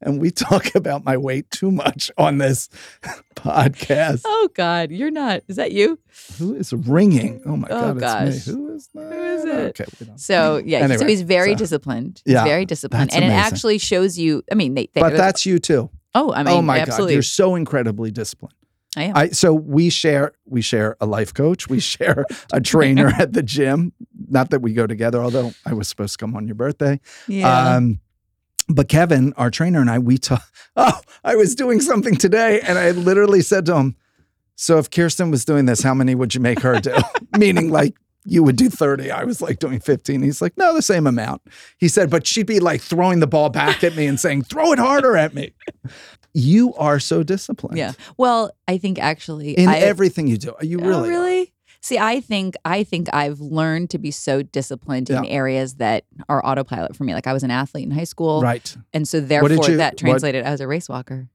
and 0.00 0.20
we 0.20 0.30
talk 0.30 0.74
about 0.74 1.04
my 1.04 1.16
weight 1.16 1.50
too 1.50 1.70
much 1.70 2.10
on 2.18 2.38
this 2.38 2.68
podcast. 3.36 4.22
Oh 4.24 4.48
God, 4.54 4.90
you're 4.90 5.10
not. 5.10 5.42
Is 5.48 5.56
that 5.56 5.72
you? 5.72 5.98
Who 6.38 6.54
is 6.54 6.72
ringing? 6.72 7.42
Oh 7.46 7.56
my 7.56 7.68
Oh, 7.70 7.94
God, 7.94 8.00
gosh. 8.00 8.28
it's 8.34 8.46
me. 8.48 8.54
Who 8.54 8.74
is 8.74 8.88
that? 8.94 9.12
Who 9.12 9.22
is 9.22 9.44
it? 9.44 9.80
Okay. 9.80 9.84
So 10.16 10.56
yeah, 10.64 10.96
so 10.96 11.06
he's 11.06 11.22
very 11.22 11.52
so- 11.52 11.58
disciplined. 11.58 12.22
He's 12.24 12.34
Yeah, 12.34 12.44
very 12.44 12.64
disciplined, 12.64 13.12
and 13.14 13.24
it 13.24 13.28
actually 13.32 13.78
shows 13.78 14.18
you. 14.18 14.42
I 14.50 14.54
mean, 14.54 14.74
they. 14.74 14.88
they 14.92 15.00
But 15.00 15.16
that's 15.16 15.46
you 15.46 15.58
too. 15.58 15.90
oh, 16.14 16.32
I 16.32 16.42
mean, 16.42 16.54
oh 16.54 16.62
my 16.62 16.78
God, 16.78 16.88
absolutely. 16.88 17.14
you're 17.14 17.22
so 17.22 17.54
incredibly 17.54 18.10
disciplined. 18.10 18.54
I 18.96 19.02
am. 19.04 19.16
I 19.16 19.28
so 19.28 19.52
we 19.52 19.90
share 19.90 20.32
we 20.46 20.62
share 20.62 20.96
a 21.00 21.06
life 21.06 21.32
coach, 21.34 21.68
we 21.68 21.80
share 21.94 22.24
a 22.52 22.60
trainer 22.60 23.08
at 23.08 23.32
the 23.32 23.42
gym. 23.42 23.92
Not 24.28 24.50
that 24.50 24.60
we 24.60 24.72
go 24.72 24.86
together, 24.86 25.22
although 25.22 25.52
I 25.66 25.72
was 25.72 25.88
supposed 25.88 26.14
to 26.14 26.18
come 26.18 26.36
on 26.36 26.46
your 26.46 26.54
birthday. 26.54 27.00
yeah. 27.28 27.76
Um, 27.76 28.00
but 28.68 28.88
Kevin, 28.88 29.34
our 29.36 29.50
trainer, 29.50 29.80
and 29.80 29.90
I, 29.90 29.98
we 29.98 30.18
talk. 30.18 30.42
Oh, 30.76 31.00
I 31.22 31.36
was 31.36 31.54
doing 31.54 31.80
something 31.80 32.16
today, 32.16 32.60
and 32.60 32.78
I 32.78 32.90
literally 32.90 33.42
said 33.42 33.64
to 33.66 33.76
him, 33.76 33.94
"So 34.56 34.78
if 34.78 34.90
Kirsten 34.90 35.30
was 35.30 35.44
doing 35.44 35.66
this, 35.66 35.82
how 35.82 35.94
many 35.94 36.16
would 36.16 36.34
you 36.34 36.40
make 36.40 36.60
her 36.60 36.80
do?" 36.80 36.96
Meaning, 37.38 37.70
like 37.70 37.94
you 38.24 38.42
would 38.42 38.56
do 38.56 38.68
thirty. 38.68 39.10
I 39.12 39.22
was 39.22 39.40
like 39.40 39.60
doing 39.60 39.78
fifteen. 39.78 40.22
He's 40.22 40.42
like, 40.42 40.56
"No, 40.56 40.74
the 40.74 40.82
same 40.82 41.06
amount." 41.06 41.42
He 41.78 41.86
said, 41.86 42.10
"But 42.10 42.26
she'd 42.26 42.46
be 42.46 42.58
like 42.58 42.80
throwing 42.80 43.20
the 43.20 43.28
ball 43.28 43.50
back 43.50 43.84
at 43.84 43.94
me 43.94 44.06
and 44.06 44.18
saying, 44.18 44.42
throw 44.44 44.72
it 44.72 44.80
harder 44.80 45.16
at 45.16 45.32
me." 45.32 45.52
You 46.34 46.74
are 46.74 46.98
so 47.00 47.22
disciplined. 47.22 47.78
Yeah. 47.78 47.92
Well, 48.18 48.50
I 48.68 48.76
think 48.78 48.98
actually 48.98 49.52
In 49.52 49.68
I, 49.68 49.78
everything 49.78 50.26
you 50.26 50.36
do. 50.36 50.52
Are 50.58 50.64
you 50.64 50.80
Oh, 50.80 50.86
really, 50.86 51.08
are. 51.08 51.12
really? 51.12 51.52
See, 51.80 51.98
I 51.98 52.20
think 52.20 52.54
I 52.64 52.82
think 52.82 53.08
I've 53.12 53.40
learned 53.40 53.90
to 53.90 53.98
be 53.98 54.10
so 54.10 54.42
disciplined 54.42 55.10
in 55.10 55.24
areas 55.26 55.74
that 55.74 56.04
are 56.30 56.44
autopilot 56.44 56.96
for 56.96 57.04
me. 57.04 57.12
Like 57.14 57.26
I 57.26 57.32
was 57.34 57.42
an 57.42 57.50
athlete 57.50 57.84
in 57.84 57.90
high 57.90 58.04
school, 58.04 58.40
Right. 58.40 58.74
and 58.94 59.06
so 59.06 59.20
therefore 59.20 59.68
you- 59.70 59.76
that 59.76 59.96
translated. 59.98 60.44
I 60.46 60.50
was 60.50 60.60
a 60.62 60.66
race 60.66 60.88
walker. 60.88 61.28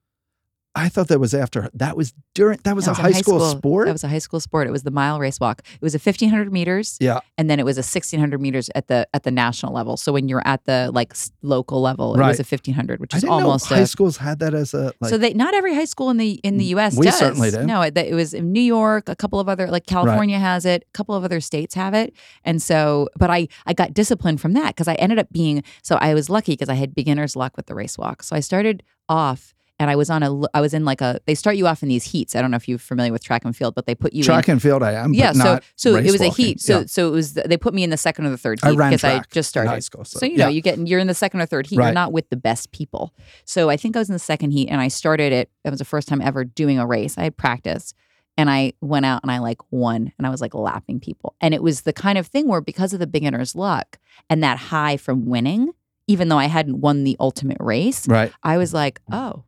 I 0.75 0.88
thought 0.88 1.07
that 1.07 1.19
was 1.19 1.33
after. 1.33 1.69
That 1.73 1.97
was 1.97 2.13
during. 2.35 2.59
That 2.63 2.75
was 2.75 2.85
That 2.85 2.99
a 2.99 3.01
high 3.01 3.11
school, 3.11 3.39
sport. 3.39 3.88
That 3.88 3.91
was 3.91 4.03
a 4.03 4.07
high 4.07 4.19
school 4.19 4.39
sport. 4.39 4.67
It 4.67 4.71
was 4.71 4.83
the 4.83 4.91
mile 4.91 5.19
race 5.19 5.39
walk. 5.39 5.61
It 5.73 5.81
was 5.81 5.95
a 5.95 5.99
fifteen 5.99 6.29
hundred 6.29 6.53
meters. 6.53 6.97
Yeah. 6.99 7.19
and 7.38 7.49
then 7.49 7.59
it 7.59 7.65
was 7.65 7.77
a 7.77 7.83
sixteen 7.83 8.19
hundred 8.19 8.39
meters 8.39 8.69
at 8.75 8.88
the 8.88 9.07
at 9.13 9.23
the 9.23 9.31
national 9.31 9.73
level. 9.73 9.97
So 9.97 10.13
when 10.13 10.29
you're 10.29 10.45
at 10.45 10.65
the 10.65 10.91
like 10.93 11.13
local 11.41 11.81
level, 11.81 12.13
it 12.13 12.23
was 12.23 12.39
a 12.39 12.43
fifteen 12.43 12.75
hundred, 12.75 12.99
which 12.99 13.15
is 13.15 13.23
almost 13.23 13.69
know 13.69 13.77
high 13.77 13.81
a. 13.83 13.88
schools 13.88 14.17
had 14.17 14.39
that 14.39 14.53
as 14.53 14.73
a 14.75 14.93
like. 15.01 15.09
so 15.09 15.17
they 15.17 15.33
not 15.33 15.55
every 15.55 15.73
high 15.73 15.85
school 15.85 16.11
in 16.11 16.17
the 16.17 16.33
in 16.43 16.57
the 16.57 16.65
mm, 16.65 16.69
U.S. 16.69 16.95
We 16.95 17.07
does. 17.07 17.17
certainly 17.17 17.49
do. 17.49 17.63
No, 17.65 17.81
it, 17.81 17.97
it 17.97 18.13
was 18.13 18.35
in 18.35 18.51
New 18.51 18.61
York. 18.61 19.09
A 19.09 19.15
couple 19.15 19.39
of 19.39 19.49
other 19.49 19.67
like 19.67 19.88
California 19.88 20.38
has 20.38 20.65
it. 20.65 20.83
A 20.88 20.91
couple 20.93 21.15
of 21.15 21.23
other 21.23 21.41
states 21.41 21.73
have 21.73 21.95
it. 21.95 22.13
And 22.43 22.61
so, 22.61 23.09
but 23.17 23.31
I 23.31 23.47
I 23.65 23.73
got 23.73 23.93
disciplined 23.93 24.39
from 24.39 24.53
that 24.53 24.75
because 24.75 24.88
I 24.88 24.93
ended 24.95 25.17
up 25.17 25.31
being 25.31 25.63
so 25.81 25.95
I 25.95 26.13
was 26.13 26.29
lucky 26.29 26.53
because 26.53 26.69
I 26.69 26.75
had 26.75 26.93
beginner's 26.93 27.35
luck 27.35 27.57
with 27.57 27.65
the 27.65 27.75
race 27.75 27.97
walk. 27.97 28.21
So 28.21 28.35
I 28.35 28.39
started 28.39 28.83
off. 29.07 29.55
And 29.79 29.89
I 29.89 29.95
was 29.95 30.09
on 30.09 30.24
a, 30.24 30.41
I 30.53 30.59
was 30.59 30.74
in 30.74 30.83
like 30.83 31.00
a. 31.00 31.21
They 31.25 31.36
start 31.36 31.55
you 31.55 31.65
off 31.65 31.81
in 31.81 31.89
these 31.89 32.03
heats. 32.03 32.36
I 32.36 32.41
don't 32.41 32.51
know 32.51 32.57
if 32.57 32.67
you're 32.67 32.77
familiar 32.77 33.13
with 33.13 33.24
track 33.24 33.45
and 33.45 33.55
field, 33.55 33.75
but 33.75 33.86
they 33.86 33.95
put 33.95 34.12
you 34.13 34.19
in 34.19 34.25
track 34.25 34.50
and 34.50 34.62
field, 34.62 34.83
I 34.83 34.91
am. 34.93 35.13
yeah 35.13 35.31
so 35.31 35.59
so 35.77 35.95
it 35.95 36.12
was 36.12 36.19
a 36.21 36.29
heat 36.29 36.59
so 36.59 36.79
Yeah. 36.79 36.86
so 36.88 37.07
it 37.07 37.12
was 37.12 37.33
they 37.33 37.55
put 37.57 37.74
me 37.74 37.83
in 37.83 37.89
the 37.89 37.98
second 37.98 38.25
or 38.25 38.29
the 38.31 38.38
third 38.38 38.59
I 38.62 38.71
heat 38.71 38.77
ran 38.77 38.91
because 38.91 39.03
i 39.05 39.12
track 39.15 39.29
just 39.29 39.50
started 39.50 39.69
high 39.69 39.79
school. 39.79 40.03
So, 40.03 40.19
so 40.19 40.25
you 40.25 40.38
know 40.38 40.45
yeah. 40.45 40.50
you 40.50 40.62
get 40.62 40.86
you're 40.86 41.00
in 41.00 41.07
the 41.07 41.13
second 41.13 41.39
or 41.41 41.45
third 41.45 41.67
heat 41.67 41.77
Right. 41.77 41.86
you're 41.88 41.93
not 41.93 42.12
with 42.12 42.29
the 42.29 42.36
best 42.38 42.71
people 42.74 43.13
so 43.45 43.69
i 43.69 43.77
think 43.77 43.95
i 43.95 44.00
was 44.00 44.09
in 44.09 44.13
the 44.13 44.19
second 44.19 44.51
heat 44.51 44.67
and 44.69 44.81
i 44.81 44.89
started 44.89 45.31
it 45.31 45.50
it 45.63 45.69
was 45.69 45.79
the 45.79 45.86
first 45.86 46.07
time 46.09 46.21
ever 46.21 46.43
doing 46.43 46.77
a 46.77 46.86
race 46.86 47.17
i 47.17 47.24
had 47.24 47.38
practiced 47.38 47.95
and 48.38 48.50
i 48.50 48.74
went 48.81 49.05
out 49.05 49.21
and 49.24 49.31
i 49.31 49.39
like 49.39 49.59
won 49.71 50.12
and 50.17 50.27
i 50.27 50.29
was 50.29 50.41
like 50.41 50.53
lapping 50.53 51.00
people 51.00 51.36
and 51.39 51.53
it 51.53 51.63
was 51.63 51.81
the 51.81 51.93
kind 51.93 52.17
of 52.17 52.27
thing 52.27 52.48
where 52.48 52.59
because 52.62 52.91
of 52.93 53.00
the 53.00 53.07
beginner's 53.07 53.55
luck 53.55 53.98
and 54.29 54.43
that 54.43 54.57
high 54.57 54.98
from 54.98 55.25
winning 55.25 55.71
even 56.07 56.27
though 56.27 56.38
i 56.38 56.45
hadn't 56.45 56.81
won 56.81 57.03
the 57.05 57.15
ultimate 57.19 57.57
race 57.62 58.07
right. 58.09 58.33
i 58.43 58.57
was 58.57 58.74
like 58.74 59.00
oh 59.12 59.43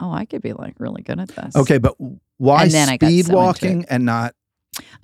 oh 0.00 0.12
i 0.12 0.24
could 0.24 0.42
be 0.42 0.52
like 0.52 0.74
really 0.78 1.02
good 1.02 1.18
at 1.20 1.28
this 1.28 1.54
Okay, 1.56 1.78
but 1.78 1.94
why 2.38 2.64
And 2.64 2.70
then 2.72 2.88
I 2.88 2.96
got 2.96 3.06
so 3.06 3.10
speed 3.10 3.24
into 3.26 3.34
walking 3.36 3.84
and 3.88 4.04
not 4.04 4.34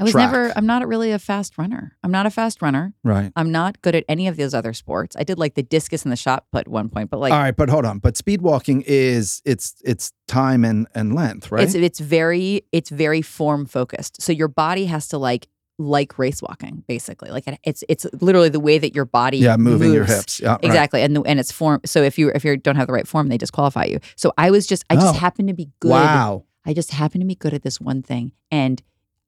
i 0.00 0.02
was 0.02 0.10
track. 0.10 0.32
never 0.32 0.52
i'm 0.56 0.66
not 0.66 0.86
really 0.88 1.12
a 1.12 1.18
fast 1.18 1.56
runner 1.56 1.96
i'm 2.02 2.10
not 2.10 2.26
a 2.26 2.30
fast 2.30 2.60
runner 2.60 2.92
right? 3.04 3.30
I'm 3.36 3.52
not 3.52 3.80
good 3.82 3.94
at 3.94 4.04
any 4.08 4.26
of 4.26 4.36
those 4.36 4.52
other 4.52 4.72
sports. 4.72 5.14
I 5.16 5.22
did 5.22 5.38
like 5.38 5.54
the 5.54 5.62
discus 5.62 6.02
and 6.02 6.10
the 6.10 6.16
shot 6.16 6.44
put 6.50 6.62
at 6.62 6.68
one 6.68 6.88
point, 6.88 7.08
but 7.10 7.20
like 7.20 7.32
All 7.32 7.38
right, 7.38 7.56
but 7.56 7.68
hold 7.70 7.84
on. 7.84 7.98
But 8.00 8.16
speed 8.16 8.42
walking 8.42 8.82
is 8.86 9.40
it's 9.44 9.76
it's 9.84 10.12
time 10.26 10.64
and 10.64 10.86
and 10.94 11.14
length, 11.14 11.52
right? 11.52 11.62
it's 11.62 11.74
it's 11.74 12.00
very 12.00 12.62
it's 12.72 12.90
very 12.90 13.22
form 13.22 13.64
focused. 13.66 14.20
So 14.20 14.32
your 14.32 14.48
body 14.48 14.86
has 14.86 15.06
to 15.08 15.18
like 15.18 15.46
like 15.80 16.18
race 16.18 16.42
walking 16.42 16.84
basically. 16.86 17.30
Like 17.30 17.48
it, 17.48 17.58
it's 17.64 17.82
it's 17.88 18.06
literally 18.20 18.50
the 18.50 18.60
way 18.60 18.78
that 18.78 18.94
your 18.94 19.06
body 19.06 19.38
yeah, 19.38 19.56
moving 19.56 19.92
your 19.92 20.04
hips. 20.04 20.38
Yeah, 20.38 20.52
right. 20.52 20.64
Exactly, 20.64 21.02
and 21.02 21.16
the, 21.16 21.22
and 21.22 21.40
it's 21.40 21.50
form. 21.50 21.80
So 21.86 22.02
if 22.02 22.18
you 22.18 22.30
if 22.34 22.44
you 22.44 22.56
don't 22.56 22.76
have 22.76 22.86
the 22.86 22.92
right 22.92 23.08
form, 23.08 23.28
they 23.28 23.38
disqualify 23.38 23.84
you. 23.84 23.98
So 24.14 24.32
I 24.36 24.50
was 24.50 24.66
just 24.66 24.84
I 24.90 24.94
just 24.94 25.16
Oh. 25.16 25.18
happened 25.18 25.48
to 25.48 25.54
be 25.54 25.70
good. 25.80 25.90
Wow. 25.90 26.44
I 26.66 26.74
just 26.74 26.90
happened 26.92 27.22
to 27.22 27.26
be 27.26 27.34
good 27.34 27.54
at 27.54 27.62
this 27.62 27.80
one 27.80 28.02
thing, 28.02 28.32
and 28.50 28.82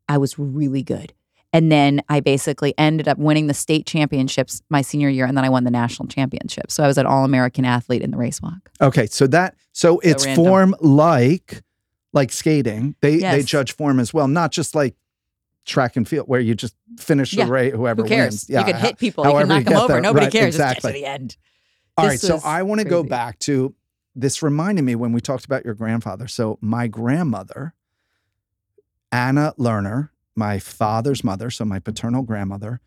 I 0.09 0.19
was 0.19 0.39
really 0.39 0.83
good. 0.83 1.15
And 1.55 1.71
then 1.71 2.01
I 2.09 2.21
basically 2.21 2.75
ended 2.79 3.09
up 3.09 3.19
winning 3.19 3.47
the 3.47 3.55
state 3.55 3.85
championships 3.87 4.63
my 4.71 4.81
senior 4.83 5.09
year, 5.09 5.27
and 5.27 5.37
then 5.37 5.45
I 5.45 5.49
won 5.49 5.65
the 5.65 5.71
national 5.71 6.09
championship. 6.09 6.71
So 6.71 6.85
I 6.85 6.87
was 6.87 6.99
an 6.99 7.07
all 7.07 7.25
American 7.25 7.65
athlete 7.65 8.03
in 8.03 8.11
the 8.11 8.17
race 8.17 8.41
walk. 8.41 8.71
Okay, 8.81 9.07
so 9.07 9.27
that 9.29 9.55
so 9.73 9.99
it's 10.01 10.27
random. 10.27 10.45
form 10.45 10.75
like 10.81 11.63
like 12.13 12.31
skating. 12.33 12.95
They 13.01 13.19
they 13.19 13.43
judge 13.43 13.73
form 13.75 13.99
as 13.99 14.13
well, 14.13 14.29
not 14.29 14.53
just 14.53 14.75
like 14.75 14.95
track 15.65 15.97
and 15.97 16.07
field 16.09 16.27
where 16.29 16.41
you 16.41 16.55
just 16.55 16.75
finish 16.99 17.33
Yeah. 17.35 17.45
the 17.47 17.51
race 17.53 17.73
whoever 17.75 18.03
Who 18.03 18.09
cares? 18.09 18.33
wins. 18.33 18.51
Yeah. 18.51 18.61
you 18.67 18.73
can 18.73 18.81
hit 18.81 18.99
people, 18.99 19.25
you 19.25 19.31
can 19.39 19.49
knock 19.49 19.59
you 19.61 19.65
them 19.65 19.77
over. 19.77 19.93
there. 19.95 20.01
Nobody 20.01 20.27
Right, 20.27 20.33
cares. 20.33 20.57
Just 20.57 20.75
get 20.75 20.83
to 20.83 20.93
the 20.93 21.07
end. 21.07 21.37
All 21.97 22.05
This 22.09 22.25
right, 22.31 22.41
so 22.41 22.47
I 22.49 22.63
want 22.63 22.81
to 22.81 22.87
go 22.87 23.03
back 23.03 23.39
to 23.41 23.75
this 24.15 24.43
reminded 24.43 24.83
me 24.83 24.95
when 24.95 25.13
we 25.13 25.21
talked 25.21 25.45
about 25.45 25.65
your 25.65 25.75
grandfather. 25.75 26.27
So 26.29 26.59
my 26.61 26.87
grandmother, 26.89 27.75
Anna 29.11 29.55
Lerner, 29.59 30.11
my 30.35 30.59
father's 30.59 31.23
mother, 31.23 31.51
so 31.51 31.65
my 31.65 31.79
paternal 31.79 32.23
grandmother, 32.23 32.81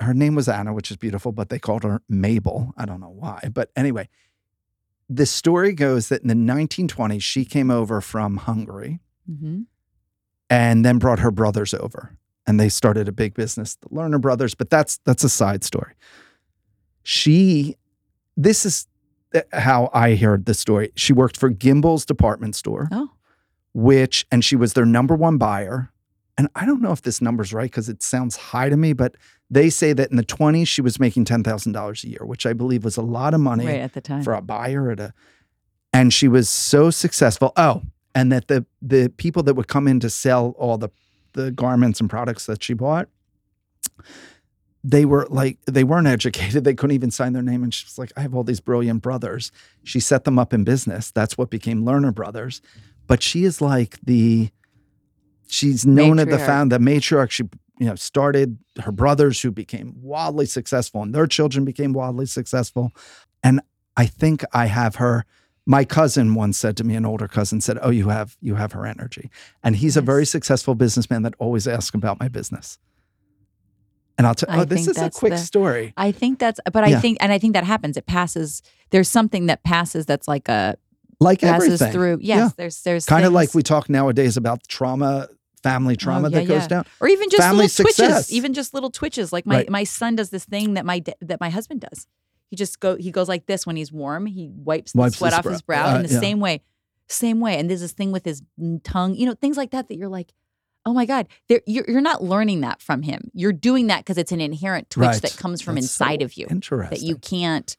her 0.00 0.14
name 0.14 0.34
was 0.34 0.48
Anna, 0.48 0.72
which 0.72 0.90
is 0.90 0.96
beautiful, 0.96 1.32
but 1.32 1.48
they 1.48 1.58
called 1.58 1.82
her 1.82 2.02
Mabel. 2.08 2.72
I 2.76 2.84
don't 2.86 3.00
know 3.00 3.10
why. 3.10 3.50
But 3.52 3.70
anyway, 3.76 4.08
the 5.08 5.26
story 5.26 5.72
goes 5.72 6.08
that 6.08 6.22
in 6.22 6.28
the 6.28 6.34
1920s, 6.34 7.22
she 7.22 7.44
came 7.44 7.70
over 7.70 8.00
from 8.00 8.38
Hungary 8.38 9.00
Mhm. 9.30 9.66
And 10.50 10.84
then 10.84 10.98
brought 10.98 11.18
her 11.18 11.30
brothers 11.30 11.74
over. 11.74 12.14
And 12.46 12.58
they 12.58 12.68
started 12.70 13.08
a 13.08 13.12
big 13.12 13.34
business, 13.34 13.76
the 13.76 13.88
Lerner 13.90 14.20
brothers, 14.20 14.54
but 14.54 14.70
that's 14.70 14.98
that's 15.04 15.22
a 15.24 15.28
side 15.28 15.64
story. 15.64 15.92
She 17.02 17.76
this 18.36 18.64
is 18.64 18.86
uh, 19.34 19.40
how 19.52 19.90
I 19.92 20.14
heard 20.14 20.46
the 20.46 20.54
story. 20.54 20.92
She 20.94 21.12
worked 21.12 21.36
for 21.36 21.50
Gimbel's 21.50 22.04
department 22.04 22.54
store, 22.56 22.88
Oh, 22.92 23.10
which 23.74 24.26
and 24.30 24.44
she 24.44 24.56
was 24.56 24.72
their 24.74 24.86
number 24.86 25.14
one 25.14 25.38
buyer. 25.38 25.90
And 26.36 26.48
I 26.54 26.64
don't 26.66 26.80
know 26.80 26.92
if 26.92 27.02
this 27.02 27.20
number's 27.20 27.52
right 27.52 27.68
because 27.70 27.88
it 27.88 28.00
sounds 28.02 28.36
high 28.36 28.68
to 28.68 28.76
me, 28.76 28.92
but 28.92 29.16
they 29.50 29.68
say 29.70 29.92
that 29.92 30.10
in 30.10 30.16
the 30.16 30.22
20s 30.22 30.68
she 30.68 30.80
was 30.80 31.00
making 31.00 31.24
$10,000 31.24 32.04
a 32.04 32.08
year, 32.08 32.20
which 32.22 32.46
I 32.46 32.52
believe 32.52 32.84
was 32.84 32.96
a 32.96 33.02
lot 33.02 33.34
of 33.34 33.40
money 33.40 33.66
right 33.66 33.80
at 33.80 33.92
the 33.94 34.00
time. 34.00 34.22
for 34.22 34.34
a 34.34 34.40
buyer 34.40 34.90
at 34.92 35.00
a 35.00 35.12
and 35.92 36.12
she 36.14 36.28
was 36.28 36.48
so 36.48 36.90
successful 36.90 37.52
oh 37.56 37.82
and 38.14 38.32
that 38.32 38.48
the 38.48 38.64
the 38.82 39.12
people 39.16 39.42
that 39.44 39.54
would 39.54 39.68
come 39.68 39.88
in 39.88 40.00
to 40.00 40.10
sell 40.10 40.54
all 40.58 40.78
the 40.78 40.90
the 41.34 41.50
garments 41.50 42.00
and 42.00 42.08
products 42.08 42.46
that 42.46 42.62
she 42.62 42.74
bought 42.74 43.08
they 44.84 45.04
were 45.04 45.26
like 45.28 45.58
they 45.66 45.84
weren't 45.84 46.06
educated. 46.06 46.64
They 46.68 46.74
couldn't 46.74 46.94
even 46.94 47.10
sign 47.10 47.32
their 47.32 47.42
name. 47.42 47.62
And 47.62 47.72
she 47.72 47.84
was 47.84 47.98
like 47.98 48.12
i 48.16 48.20
have 48.20 48.34
all 48.34 48.44
these 48.44 48.60
brilliant 48.60 49.02
brothers. 49.02 49.50
She 49.84 50.00
set 50.00 50.24
them 50.24 50.38
up 50.38 50.52
in 50.52 50.64
business. 50.64 51.10
That's 51.10 51.36
what 51.36 51.50
became 51.50 51.84
lerner 51.84 52.14
brothers. 52.14 52.60
But 53.06 53.22
she 53.22 53.44
is 53.44 53.60
like 53.60 53.98
the 54.02 54.50
she's 55.46 55.86
known 55.86 56.18
at 56.18 56.28
the 56.28 56.36
Matriarch. 56.36 56.46
found 56.46 56.72
the 56.72 56.78
matriarch. 56.78 57.30
She 57.30 57.44
you 57.78 57.86
know 57.86 57.94
started 57.96 58.58
her 58.80 58.92
brothers 58.92 59.40
who 59.40 59.50
became 59.50 59.94
wildly 60.00 60.46
successful 60.46 61.02
and 61.02 61.14
their 61.14 61.26
children 61.26 61.64
became 61.64 61.92
wildly 61.92 62.26
successful. 62.26 62.92
And 63.42 63.60
i 63.96 64.06
think 64.06 64.44
i 64.52 64.66
have 64.66 64.96
her 64.96 65.24
my 65.70 65.84
cousin 65.84 66.34
once 66.34 66.56
said 66.56 66.76
to 66.78 66.82
me 66.84 66.94
an 66.96 67.04
older 67.04 67.28
cousin 67.28 67.60
said 67.60 67.78
oh 67.82 67.90
you 67.90 68.08
have 68.08 68.36
you 68.40 68.54
have 68.54 68.72
her 68.72 68.86
energy 68.86 69.30
and 69.62 69.76
he's 69.76 69.96
a 69.96 70.00
very 70.00 70.24
successful 70.24 70.74
businessman 70.74 71.22
that 71.22 71.34
always 71.38 71.68
asks 71.68 71.94
about 71.94 72.18
my 72.18 72.26
business 72.26 72.78
and 74.16 74.26
i'll 74.26 74.34
tell 74.34 74.48
oh 74.60 74.64
this 74.64 74.88
is 74.88 74.96
a 74.98 75.10
quick 75.10 75.32
the- 75.32 75.38
story 75.38 75.92
I 75.96 76.10
think 76.12 76.38
that's, 76.38 76.58
but 76.72 76.82
I 76.84 76.88
Yeah. 76.88 77.00
think, 77.00 77.18
and 77.20 77.30
I 77.32 77.38
think 77.38 77.52
that 77.54 77.64
happens. 77.64 77.96
It 77.96 78.06
passes. 78.06 78.62
There's 78.90 79.08
something 79.08 79.46
that 79.46 79.62
passes 79.62 80.06
that's 80.06 80.26
like 80.26 80.48
a 80.48 80.76
like 81.20 81.40
passes 81.40 81.66
everything 81.82 81.92
through. 81.92 82.18
Yes, 82.22 82.38
Yeah. 82.38 82.48
there's 82.56 82.82
there's 82.82 83.04
kind 83.06 83.24
of 83.26 83.32
like 83.32 83.54
we 83.54 83.62
talk 83.62 83.88
nowadays 83.88 84.36
about 84.36 84.66
trauma 84.68 85.28
family 85.62 85.94
oh, 85.94 85.96
trauma 86.04 86.28
Oh, 86.28 86.30
yeah, 86.30 86.38
that 86.40 86.46
goes 86.48 86.66
down 86.66 86.84
or 87.00 87.08
even 87.08 87.28
just 87.30 87.42
family 87.42 87.64
little 87.64 87.68
success. 87.84 87.96
twitches, 87.96 88.32
even 88.32 88.54
just 88.54 88.74
little 88.74 88.90
twitches. 88.90 89.32
Like 89.32 89.44
my 89.46 89.56
Right. 89.56 89.70
my 89.70 89.84
son 89.84 90.16
does 90.16 90.30
this 90.30 90.44
thing 90.44 90.74
that 90.74 90.84
my 90.86 91.02
that 91.20 91.40
my 91.40 91.50
husband 91.50 91.80
does. 91.80 92.06
He 92.50 92.56
just 92.56 92.80
go 92.80 92.96
he 92.96 93.10
goes 93.10 93.28
like 93.28 93.46
this 93.46 93.66
when 93.66 93.76
he's 93.76 93.92
warm. 93.92 94.26
He 94.26 94.48
wipes 94.48 94.92
the 94.92 94.98
Wipes 94.98 95.18
sweat 95.18 95.32
his 95.32 95.38
off 95.38 95.44
his 95.44 95.62
brow. 95.62 95.92
Uh, 95.92 95.96
in 95.96 96.02
the 96.06 96.12
yeah. 96.14 96.20
same 96.20 96.40
way, 96.40 96.62
same 97.08 97.40
way. 97.40 97.58
And 97.58 97.68
there's 97.68 97.80
this 97.80 97.92
thing 97.92 98.10
with 98.12 98.24
his 98.24 98.42
mm, 98.60 98.80
tongue, 98.82 99.14
you 99.14 99.26
know, 99.26 99.34
things 99.34 99.56
like 99.56 99.70
that 99.72 99.88
that 99.88 99.96
you're 99.96 100.08
like, 100.08 100.32
oh 100.86 100.94
my 100.94 101.04
god, 101.04 101.28
There- 101.48 101.60
you're 101.66 101.84
you're 101.88 102.00
not 102.00 102.22
learning 102.22 102.62
that 102.62 102.80
from 102.80 103.02
him. 103.02 103.30
You're 103.34 103.52
doing 103.52 103.88
that 103.88 103.98
because 103.98 104.16
it's 104.18 104.32
an 104.32 104.40
inherent 104.40 104.88
twitch 104.90 105.06
Right. 105.06 105.22
that 105.22 105.36
comes 105.36 105.60
from 105.60 105.74
That's 105.74 105.90
so 105.90 106.04
inside 106.06 106.22
of 106.22 106.34
you 106.34 106.46
interesting 106.50 106.90
that 106.98 107.06
you 107.06 107.16
can't. 107.16 107.76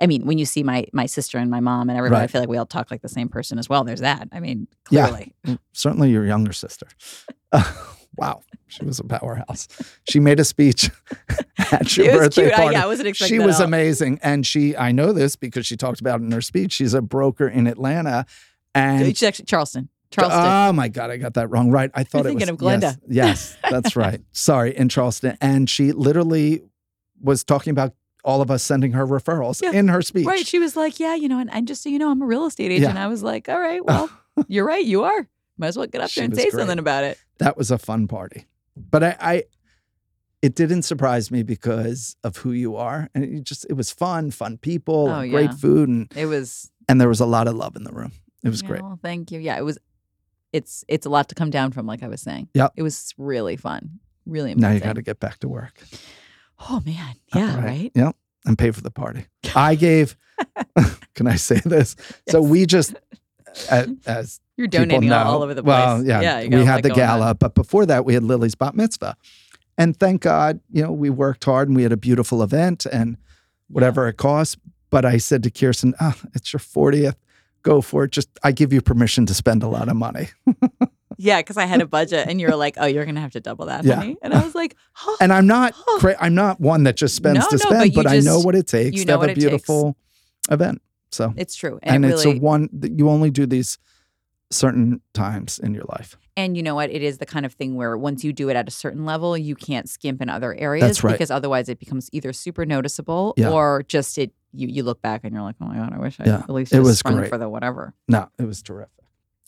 I 0.00 0.08
mean, 0.08 0.26
when 0.26 0.38
you 0.38 0.44
see 0.44 0.64
my 0.64 0.86
my 0.92 1.06
sister 1.06 1.38
and 1.38 1.48
my 1.48 1.60
mom 1.60 1.88
and 1.88 1.96
everybody, 1.96 2.24
I 2.24 2.26
feel 2.26 2.40
like 2.40 2.48
we 2.50 2.56
all 2.56 2.66
talk 2.66 2.90
like 2.90 3.00
the 3.02 3.08
same 3.08 3.28
person 3.28 3.60
as 3.60 3.68
well. 3.68 3.84
There's 3.84 4.00
that. 4.00 4.28
I 4.32 4.40
mean, 4.40 4.66
Yeah. 4.90 5.06
clearly. 5.08 5.34
certainly 5.72 6.10
your 6.10 6.26
younger 6.26 6.52
sister. 6.52 6.88
wow, 8.16 8.42
she 8.68 8.84
was 8.84 8.98
a 9.00 9.04
powerhouse. 9.04 9.68
She 10.08 10.20
made 10.20 10.40
a 10.40 10.44
speech 10.44 10.90
at 11.72 11.96
your 11.96 12.06
It 12.06 12.12
was 12.12 12.20
birthday 12.20 12.42
cute. 12.42 12.52
I, 12.54 12.56
party. 12.56 12.72
yeah, 12.74 12.84
I 12.84 12.86
wasn't 12.86 13.08
expecting 13.08 13.40
she 13.40 13.44
was 13.44 13.60
all. 13.60 13.66
amazing, 13.66 14.18
and 14.22 14.46
she 14.46 14.76
I 14.76 14.92
know 14.92 15.12
this 15.12 15.36
because 15.36 15.66
she 15.66 15.76
talked 15.76 16.00
about 16.00 16.20
it 16.20 16.24
in 16.24 16.32
her 16.32 16.40
speech. 16.40 16.72
She's 16.72 16.94
a 16.94 17.02
broker 17.02 17.48
in 17.48 17.66
Atlanta, 17.66 18.26
and 18.74 19.04
She's 19.06 19.22
actually 19.22 19.46
Charleston. 19.46 19.88
Charleston. 20.10 20.44
Oh 20.44 20.72
my 20.72 20.88
God, 20.88 21.10
I 21.10 21.16
got 21.16 21.34
that 21.34 21.48
wrong. 21.48 21.70
Right, 21.70 21.90
I 21.94 22.04
thought 22.04 22.26
it 22.26 22.34
was 22.34 22.44
thinking 22.44 22.48
of 22.50 22.56
Glenda. 22.58 22.98
Yes, 23.08 23.56
yes, 23.62 23.70
that's 23.70 23.96
right. 24.04 24.20
Sorry, 24.32 24.76
in 24.76 24.88
Charleston, 24.88 25.36
and 25.40 25.68
she 25.68 25.92
literally 25.92 26.62
was 27.20 27.42
talking 27.44 27.70
about 27.72 27.94
all 28.24 28.40
of 28.40 28.50
us 28.50 28.62
sending 28.62 28.92
her 28.92 29.06
referrals 29.06 29.60
Yeah. 29.60 29.72
in 29.72 29.88
her 29.88 30.00
speech. 30.00 30.24
Right. 30.26 30.46
She 30.46 30.58
was 30.58 30.76
like, 30.76 30.98
Yeah, 30.98 31.14
you 31.14 31.28
know, 31.28 31.38
and, 31.40 31.52
and 31.52 31.68
just 31.68 31.82
so 31.82 31.90
you 31.90 31.98
know, 31.98 32.10
I'm 32.10 32.22
a 32.22 32.26
real 32.26 32.46
estate 32.46 32.70
Yeah. 32.70 32.78
agent. 32.78 32.96
I 32.98 33.06
was 33.08 33.22
like, 33.22 33.48
All 33.50 33.60
right, 33.60 33.84
well, 33.84 34.08
you're 34.48 34.64
right. 34.66 34.84
You 34.84 35.04
are. 35.04 35.28
Might 35.58 35.68
as 35.68 35.76
well 35.76 35.86
get 35.86 36.00
up 36.00 36.10
She 36.10 36.20
there 36.20 36.24
and 36.26 36.36
say 36.36 36.50
great. 36.50 36.60
something 36.60 36.78
about 36.78 37.04
it. 37.04 37.18
that 37.38 37.56
was 37.56 37.70
a 37.70 37.78
fun 37.78 38.08
party. 38.08 38.46
But 38.76 39.04
I, 39.04 39.16
I 39.20 39.44
it 40.42 40.54
didn't 40.54 40.82
surprise 40.82 41.30
me 41.30 41.42
because 41.42 42.16
of 42.24 42.36
who 42.38 42.52
you 42.52 42.76
are. 42.76 43.08
And 43.14 43.24
it 43.24 43.44
just 43.44 43.64
it 43.70 43.74
was 43.74 43.90
fun, 43.92 44.30
fun 44.30 44.58
people, 44.58 45.08
Oh, 45.08 45.20
and 45.20 45.30
great 45.30 45.54
food. 45.54 45.88
And 45.88 46.12
It 46.16 46.26
was 46.26 46.70
and 46.88 47.00
there 47.00 47.08
was 47.08 47.20
a 47.20 47.26
lot 47.26 47.46
of 47.48 47.54
love 47.54 47.76
in 47.76 47.84
the 47.84 47.92
room. 47.92 48.12
It 48.42 48.48
was 48.50 48.60
great. 48.62 48.82
Oh, 48.82 48.98
thank 49.02 49.30
you. 49.32 49.40
Yeah, 49.40 49.56
it 49.58 49.62
was. 49.64 49.78
It's 50.52 50.84
it's 50.86 51.06
a 51.06 51.08
lot 51.10 51.28
to 51.30 51.34
come 51.34 51.50
down 51.50 51.72
from, 51.72 51.86
like 51.86 52.02
I 52.02 52.08
was 52.08 52.20
saying. 52.20 52.48
Yeah. 52.54 52.68
It 52.76 52.82
was 52.82 53.14
really 53.16 53.56
fun. 53.56 54.00
Really 54.26 54.54
Now 54.54 54.68
amazing. 54.68 54.82
you 54.82 54.88
got 54.88 54.96
to 54.96 55.02
get 55.02 55.18
back 55.20 55.38
to 55.40 55.48
work. 55.48 55.80
Oh 56.68 56.82
man. 56.84 57.14
Yeah. 57.34 57.64
Right. 57.64 57.90
Yep. 57.94 58.16
And 58.46 58.58
pay 58.58 58.70
for 58.70 58.80
the 58.82 58.90
party. 58.90 59.26
I 59.54 59.74
gave. 59.76 60.16
can 61.14 61.26
I 61.26 61.36
say 61.36 61.60
this? 61.64 61.96
So 62.28 62.42
we 62.42 62.66
just, 62.66 62.94
as, 63.70 63.88
as 64.06 64.40
You're 64.56 64.66
donating 64.68 65.10
all, 65.12 65.24
know- 65.24 65.30
all 65.30 65.42
over 65.42 65.54
the 65.54 65.62
place. 65.62 65.68
Well, 65.74 66.04
yeah, 66.04 66.20
Yeah. 66.40 66.58
we 66.58 66.64
had 66.64 66.82
the 66.82 66.88
going 66.90 67.00
on. 67.02 67.18
gala, 67.20 67.34
but 67.34 67.54
before 67.54 67.86
that, 67.86 68.04
we 68.04 68.14
had 68.14 68.22
Lily's 68.22 68.54
bat 68.54 68.74
mitzvah, 68.74 69.16
and 69.78 69.96
thank 69.98 70.22
God, 70.22 70.60
you 70.70 70.82
know, 70.82 70.92
we 70.92 71.10
worked 71.10 71.44
hard 71.44 71.68
and 71.68 71.76
we 71.76 71.82
had 71.82 71.92
a 71.92 71.96
beautiful 71.96 72.42
event 72.42 72.86
and 72.86 73.16
whatever 73.68 74.06
it 74.08 74.16
costs. 74.16 74.56
But 74.90 75.04
I 75.04 75.16
said 75.18 75.42
to 75.42 75.50
Kirsten, 75.50 75.94
"Ah, 76.00 76.16
it's 76.34 76.52
your 76.52 76.60
fortieth. 76.60 77.16
Go 77.62 77.80
for 77.80 78.04
it. 78.04 78.12
Just 78.12 78.28
I 78.44 78.52
give 78.52 78.72
you 78.72 78.80
permission 78.80 79.26
to 79.26 79.34
spend 79.34 79.62
a 79.64 79.68
lot 79.68 79.88
of 79.88 79.96
money." 79.96 80.28
Yeah, 81.16 81.38
because 81.38 81.56
I 81.56 81.66
had 81.66 81.80
a 81.80 81.86
budget, 81.86 82.26
and 82.28 82.40
you 82.40 82.48
were 82.48 82.56
like, 82.56 82.74
"Oh, 82.76 82.86
you're 82.86 83.04
gonna 83.04 83.20
have 83.20 83.30
to 83.32 83.40
double 83.40 83.66
that, 83.66 83.84
Yeah. 83.84 83.94
honey." 83.96 84.16
And 84.20 84.34
I 84.34 84.42
was 84.44 84.52
like, 84.52 84.74
"Huh." 84.94 85.16
And 85.20 85.32
I'm 85.32 85.46
not, 85.46 85.72
cra- 85.98 86.16
I'm 86.20 86.34
not 86.34 86.60
one 86.60 86.82
that 86.84 86.96
just 86.96 87.14
spends 87.14 87.38
No, 87.38 87.46
to 87.50 87.52
no, 87.52 87.56
spend, 87.58 87.94
but 87.94 88.04
but, 88.04 88.12
I 88.12 88.18
know 88.18 88.40
what 88.40 88.56
it 88.56 88.66
takes 88.66 88.96
you 88.98 89.04
to 89.04 89.12
have 89.12 89.20
a 89.20 89.24
it 89.26 89.28
takes. 89.28 89.38
beautiful 89.38 89.96
event. 90.50 90.82
So, 91.14 91.32
It's 91.36 91.54
true, 91.54 91.78
and, 91.82 91.96
and 91.96 92.04
it 92.04 92.10
it's 92.14 92.24
really, 92.24 92.38
a 92.38 92.40
one 92.40 92.68
that 92.72 92.98
you 92.98 93.08
only 93.08 93.30
do 93.30 93.46
these 93.46 93.78
certain 94.50 95.00
times 95.14 95.58
in 95.58 95.74
your 95.74 95.84
life. 95.88 96.16
and 96.36 96.56
you 96.56 96.62
know 96.62 96.74
what? 96.74 96.90
It 96.90 97.02
is 97.02 97.18
the 97.18 97.26
kind 97.26 97.46
of 97.46 97.52
thing 97.54 97.74
where 97.76 97.96
once 97.96 98.22
you 98.24 98.32
do 98.32 98.48
it 98.50 98.56
at 98.56 98.68
a 98.68 98.70
certain 98.70 99.04
level, 99.04 99.36
you 99.38 99.54
can't 99.54 99.88
skimp 99.88 100.20
in 100.20 100.28
other 100.28 100.54
areas 100.54 100.86
That's 100.86 101.04
right. 101.04 101.12
because 101.12 101.30
otherwise 101.30 101.68
it 101.68 101.78
becomes 101.78 102.08
either 102.12 102.32
super 102.32 102.66
noticeable 102.66 103.34
Yeah. 103.36 103.50
or 103.50 103.84
just 103.88 104.18
it. 104.18 104.32
You 104.56 104.68
you 104.68 104.82
look 104.84 105.02
back 105.02 105.22
and 105.24 105.32
you're 105.34 105.42
like, 105.42 105.56
"Oh 105.60 105.66
my 105.66 105.76
god, 105.76 105.92
I 105.92 105.98
wish 105.98 106.20
I 106.20 106.24
Yeah, 106.26 106.38
at 106.40 106.50
least 106.50 106.72
it 106.72 106.80
was 106.80 106.98
sprung 107.00 107.16
great. 107.16 107.28
for 107.28 107.38
the 107.38 107.48
whatever." 107.48 107.94
No, 108.06 108.28
it 108.38 108.44
was 108.46 108.62
terrific. 108.62 108.90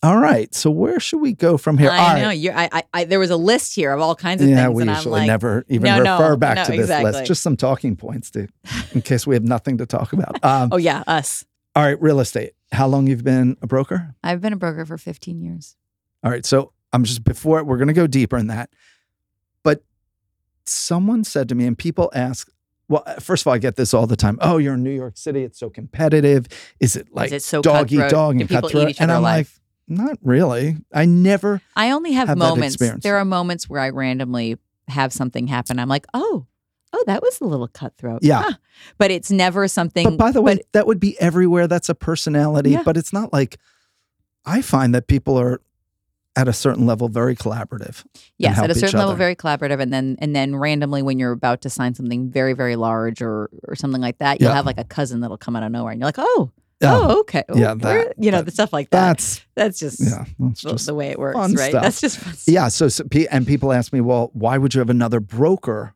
All 0.03 0.19
right, 0.19 0.53
so 0.55 0.71
where 0.71 0.99
should 1.01 1.21
we 1.21 1.33
go 1.33 1.57
from 1.57 1.79
here? 1.79 1.91
I 1.91 1.99
All 1.99 2.09
right. 2.15 2.23
know 2.23 2.31
you. 2.31 2.51
I, 2.51 2.69
I, 2.73 2.83
I 2.93 3.05
there 3.05 3.19
was 3.21 3.31
a 3.31 3.37
list 3.37 3.75
here 3.75 3.93
of 3.93 4.01
all 4.01 4.15
kinds 4.17 4.43
of 4.43 4.49
yeah, 4.49 4.65
things, 4.67 4.75
we 4.77 4.83
and 4.83 4.91
I'm 4.91 4.97
usually 4.97 5.21
like, 5.21 5.27
never 5.29 5.65
even 5.69 5.85
no, 5.85 6.03
no, 6.03 6.13
refer 6.19 6.37
back 6.37 6.57
no, 6.57 6.65
to 6.65 6.71
this 6.73 6.81
exactly. 6.81 7.13
list. 7.13 7.27
Just 7.27 7.43
some 7.43 7.57
talking 7.57 7.95
points 7.97 8.31
to, 8.33 8.49
in 8.93 9.03
case 9.03 9.27
we 9.27 9.35
have 9.35 9.45
nothing 9.45 9.79
to 9.79 9.87
talk 9.87 10.13
about. 10.13 10.39
Um, 10.45 10.69
"Oh 10.73 10.77
yeah, 10.77 11.03
us." 11.07 11.45
All 11.77 11.83
right, 11.83 12.01
real 12.01 12.21
estate. 12.21 12.55
How 12.73 12.87
long 12.87 13.07
you've 13.07 13.23
been 13.23 13.59
a 13.61 13.67
broker? 13.67 14.15
I've 14.25 14.41
been 14.41 14.55
a 14.55 14.57
broker 14.57 14.87
for 14.87 14.97
15 14.97 15.43
years. 15.43 15.77
All 16.25 16.31
right, 16.31 16.45
so 16.45 16.73
I'm 16.95 17.05
just 17.05 17.23
before 17.23 17.63
we're 17.63 17.77
going 17.77 17.89
to 17.89 17.95
go 17.95 18.07
deeper 18.07 18.39
in 18.39 18.47
that, 18.47 18.71
but 19.63 19.85
someone 20.65 21.23
said 21.23 21.51
to 21.51 21.55
me, 21.55 21.67
and 21.67 21.77
people 21.77 22.11
ask. 22.15 22.51
Well, 22.89 23.03
uh, 23.05 23.17
first 23.17 23.43
of 23.43 23.49
all, 23.49 23.53
I 23.55 23.59
get 23.59 23.77
this 23.77 23.93
all 23.93 24.07
the 24.07 24.17
time. 24.17 24.39
Oh, 24.41 24.57
you're 24.57 24.75
in 24.75 24.85
New 24.85 24.95
York 24.95 25.19
City. 25.19 25.43
It's 25.43 25.59
so 25.59 25.69
competitive. 25.69 26.47
Is 26.81 26.97
it 26.97 27.09
like 27.13 27.27
Is 27.27 27.33
it 27.33 27.43
so 27.43 27.61
dog 27.61 27.93
eat 27.93 28.09
dog 28.09 28.41
and 28.41 28.49
cutthroat? 28.49 28.99
and 28.99 29.13
I'm 29.13 29.23
like, 29.23 29.49
not 29.87 30.17
really. 30.23 30.77
I 30.95 31.05
never. 31.05 31.61
I 31.75 31.91
only 31.91 32.13
have, 32.13 32.29
have 32.29 32.39
moments. 32.39 32.77
There 32.79 33.17
are 33.17 33.25
moments 33.25 33.69
where 33.69 33.81
I 33.81 33.91
randomly 33.91 34.57
have 34.89 35.13
something 35.13 35.49
happen. 35.49 35.79
I'm 35.79 35.89
like, 35.89 36.07
oh, 36.15 36.47
oh, 36.99 37.05
that 37.07 37.23
was 37.23 37.41
a 37.41 37.45
little 37.45 37.69
cutthroat. 37.69 38.21
Yeah. 38.23 38.43
Huh. 38.43 38.53
But 38.99 39.11
it's 39.11 39.31
never 39.31 39.69
something. 39.69 40.05
But 40.11 40.17
by 40.19 40.33
the 40.33 40.43
way, 40.43 40.57
but- 40.57 40.67
that 40.73 40.87
would 40.87 41.01
be 41.01 41.19
everywhere. 41.21 41.67
That's 41.69 41.89
a 41.89 41.95
personality, 41.95 42.71
Yeah. 42.71 42.83
but 42.85 42.97
it's 42.97 43.13
not 43.13 43.33
like 43.33 43.59
I 44.45 44.63
find 44.63 44.95
that 44.95 45.07
people 45.09 45.39
are 45.39 45.61
at 46.37 46.49
a 46.49 46.53
certain 46.53 46.85
level 46.87 47.09
very 47.09 47.35
collaborative. 47.35 48.05
yes, 48.39 48.59
at 48.59 48.71
a 48.71 48.75
certain 48.75 48.99
level, 48.99 49.15
very 49.15 49.35
collaborative, 49.35 49.81
and 49.81 49.93
then 49.93 50.17
and 50.21 50.37
then 50.37 50.55
randomly, 50.57 51.03
when 51.03 51.19
you're 51.19 51.33
about 51.33 51.63
to 51.63 51.71
sign 51.71 51.95
something 51.95 52.31
very 52.31 52.53
very 52.53 52.77
large 52.77 53.23
or 53.23 53.49
or 53.67 53.75
something 53.75 54.03
like 54.03 54.19
that, 54.19 54.41
you'll 54.41 54.51
Yeah. 54.51 54.57
have 54.57 54.67
like 54.67 54.79
a 54.79 54.85
cousin 54.85 55.21
that'll 55.21 55.39
come 55.39 55.57
out 55.57 55.63
of 55.63 55.73
nowhere, 55.73 55.93
and 55.93 56.01
you're 56.01 56.07
like, 56.09 56.19
oh, 56.19 56.51
Yeah, 56.83 56.95
oh, 56.95 57.21
okay, 57.21 57.43
Oh, 57.49 57.57
yeah, 57.57 57.73
that- 57.75 58.13
you 58.19 58.31
know, 58.31 58.37
that- 58.39 58.45
the 58.45 58.51
stuff 58.51 58.71
like 58.71 58.91
that. 58.91 59.01
that's 59.17 59.41
That's 59.55 59.79
just 59.79 59.99
yeah, 59.99 60.27
that's 60.39 60.61
just 60.61 60.85
the 60.87 60.95
way 60.95 61.09
it 61.09 61.19
works, 61.19 61.39
right? 61.55 61.71
stuff. 61.71 61.83
That's 61.83 62.01
just 62.03 62.19
fun 62.19 62.35
stuff. 62.35 62.53
yeah. 62.53 62.69
So, 62.69 62.89
so 62.89 63.05
and 63.31 63.47
people 63.47 63.73
ask 63.73 63.91
me, 63.95 64.03
well, 64.03 64.29
why 64.35 64.59
would 64.59 64.75
you 64.75 64.81
have 64.81 64.91
another 64.91 65.21
broker? 65.21 65.95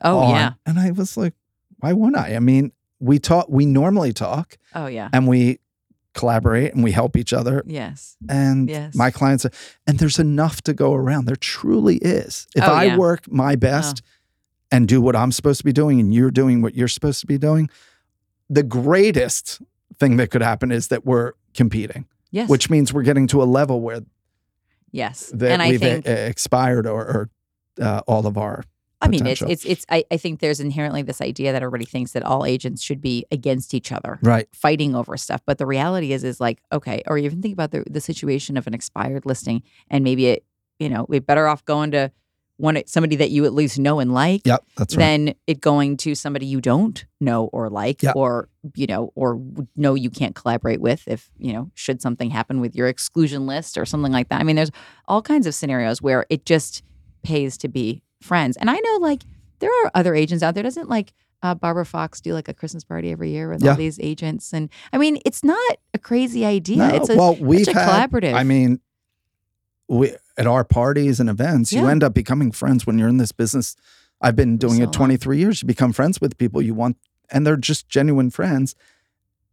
Oh 0.00 0.18
on? 0.18 0.30
yeah. 0.34 0.52
and 0.66 0.78
I 0.78 0.90
was 0.90 1.16
like, 1.16 1.34
why 1.80 1.92
wouldn't 1.92 2.16
I? 2.16 2.34
I 2.36 2.38
mean, 2.40 2.72
we 3.00 3.18
talk, 3.18 3.46
we 3.48 3.66
normally 3.66 4.12
talk, 4.12 4.56
Oh 4.74 4.86
yeah. 4.86 5.08
and 5.12 5.26
we 5.28 5.58
collaborate 6.14 6.72
and 6.74 6.82
we 6.82 6.92
help 6.92 7.16
each 7.16 7.32
other. 7.34 7.62
Yes. 7.66 8.16
And 8.28 8.68
Yes. 8.70 8.94
my 8.94 9.10
clients, 9.10 9.44
and 9.86 9.98
there's 9.98 10.18
enough 10.18 10.62
to 10.62 10.72
go 10.72 10.94
around. 10.94 11.26
There 11.26 11.36
truly 11.36 11.96
is. 11.96 12.46
If 12.56 12.64
Oh, 12.64 12.72
I 12.72 12.84
yeah. 12.84 12.96
work 12.96 13.30
my 13.30 13.54
best 13.56 14.00
and 14.72 14.88
do 14.88 15.00
what 15.02 15.14
I'm 15.14 15.30
supposed 15.32 15.58
to 15.58 15.64
be 15.64 15.72
doing, 15.74 16.00
and 16.00 16.14
you're 16.14 16.30
doing 16.30 16.62
what 16.62 16.74
you're 16.74 16.88
supposed 16.88 17.20
to 17.20 17.26
be 17.26 17.36
doing, 17.38 17.68
the 18.48 18.62
greatest 18.62 19.60
thing 19.98 20.16
that 20.16 20.30
could 20.30 20.42
happen 20.42 20.72
is 20.72 20.88
that 20.88 21.04
we're 21.04 21.32
competing, 21.54 22.06
Yes. 22.30 22.48
which 22.48 22.70
means 22.70 22.92
we're 22.94 23.02
getting 23.02 23.26
to 23.28 23.42
a 23.42 23.44
level 23.44 23.80
where 23.82 24.00
yes. 24.92 25.30
that 25.34 25.60
and 25.60 25.70
we've 25.70 25.80
think 25.80 26.06
e- 26.06 26.10
expired 26.10 26.86
or, 26.86 27.02
or 27.04 27.30
uh, 27.80 28.00
all 28.06 28.26
of 28.26 28.38
our. 28.38 28.64
I 29.00 29.08
mean, 29.08 29.26
it's 29.26 29.42
it's 29.42 29.64
it's. 29.64 29.84
I, 29.90 30.04
I 30.10 30.16
think 30.16 30.40
there's 30.40 30.58
inherently 30.58 31.02
this 31.02 31.20
idea 31.20 31.52
that 31.52 31.62
everybody 31.62 31.84
thinks 31.84 32.12
that 32.12 32.22
all 32.22 32.46
agents 32.46 32.82
should 32.82 33.00
be 33.02 33.26
against 33.30 33.74
each 33.74 33.92
other, 33.92 34.18
Right. 34.22 34.48
fighting 34.54 34.94
over 34.94 35.16
stuff. 35.18 35.42
But 35.46 35.58
the 35.58 35.66
reality 35.66 36.12
is, 36.12 36.24
is 36.24 36.40
like 36.40 36.60
okay, 36.72 37.02
or 37.06 37.18
even 37.18 37.42
think 37.42 37.52
about 37.52 37.72
the 37.72 37.84
the 37.90 38.00
situation 38.00 38.56
of 38.56 38.66
an 38.66 38.72
expired 38.74 39.26
listing, 39.26 39.62
and 39.90 40.02
maybe 40.02 40.26
it, 40.26 40.44
you 40.78 40.88
know, 40.88 41.04
we're 41.08 41.20
better 41.20 41.46
off 41.46 41.64
going 41.66 41.90
to 41.90 42.10
one 42.58 42.82
somebody 42.86 43.16
that 43.16 43.30
you 43.30 43.44
at 43.44 43.52
least 43.52 43.78
know 43.78 43.98
and 44.00 44.14
like, 44.14 44.40
Yep. 44.46 44.64
That's 44.78 44.96
right. 44.96 45.02
than 45.04 45.34
it 45.46 45.60
going 45.60 45.98
to 45.98 46.14
somebody 46.14 46.46
you 46.46 46.62
don't 46.62 47.04
know 47.20 47.50
or 47.52 47.68
like, 47.68 48.02
Yeah. 48.02 48.12
or 48.16 48.48
you 48.74 48.86
know, 48.86 49.12
or 49.14 49.38
know 49.76 49.94
you 49.94 50.08
can't 50.08 50.34
collaborate 50.34 50.80
with 50.80 51.06
if 51.06 51.30
you 51.36 51.52
know 51.52 51.70
should 51.74 52.00
something 52.00 52.30
happen 52.30 52.62
with 52.62 52.74
your 52.74 52.88
exclusion 52.88 53.46
list 53.46 53.76
or 53.76 53.84
something 53.84 54.10
like 54.10 54.30
that. 54.30 54.40
I 54.40 54.44
mean, 54.44 54.56
there's 54.56 54.70
all 55.06 55.20
kinds 55.20 55.46
of 55.46 55.54
scenarios 55.54 56.00
where 56.00 56.24
it 56.30 56.46
just 56.46 56.82
pays 57.22 57.58
to 57.58 57.68
be 57.68 58.02
friends. 58.20 58.56
And 58.56 58.70
I 58.70 58.76
know 58.78 58.98
like 59.00 59.22
there 59.58 59.70
are 59.84 59.90
other 59.94 60.14
agents 60.14 60.42
out 60.42 60.54
there. 60.54 60.62
Doesn't 60.62 60.88
like 60.88 61.12
uh, 61.42 61.54
Barbara 61.54 61.84
Fox 61.86 62.20
do 62.20 62.32
like 62.34 62.48
a 62.48 62.54
Christmas 62.54 62.82
party 62.84 63.10
every 63.12 63.30
year 63.30 63.48
with 63.50 63.62
Yeah. 63.62 63.72
all 63.72 63.76
these 63.76 63.98
agents? 64.00 64.52
And 64.52 64.70
I 64.92 64.98
mean, 64.98 65.18
it's 65.24 65.44
not 65.44 65.76
a 65.94 65.98
crazy 65.98 66.44
idea. 66.44 66.78
No, 66.78 66.88
it's 66.94 67.08
a 67.10 67.16
well, 67.16 67.36
we've 67.36 67.68
a 67.68 67.72
had, 67.72 68.10
collaborative. 68.10 68.34
I 68.34 68.42
mean, 68.42 68.80
we 69.88 70.14
at 70.36 70.46
our 70.46 70.64
parties 70.64 71.20
and 71.20 71.30
events, 71.30 71.72
you 71.72 71.86
end 71.86 72.02
up 72.02 72.12
becoming 72.14 72.52
friends 72.52 72.86
when 72.86 72.98
you're 72.98 73.08
in 73.08 73.16
this 73.18 73.32
business. 73.32 73.76
I've 74.20 74.36
been 74.36 74.56
doing 74.56 74.76
So 74.76 74.82
it 74.82 74.86
long. 74.86 74.92
23 74.92 75.38
years. 75.38 75.62
You 75.62 75.66
become 75.68 75.92
friends 75.92 76.20
with 76.20 76.36
people 76.38 76.60
you 76.62 76.74
want, 76.74 76.96
and 77.30 77.46
they're 77.46 77.56
just 77.56 77.88
genuine 77.88 78.30
friends. 78.30 78.74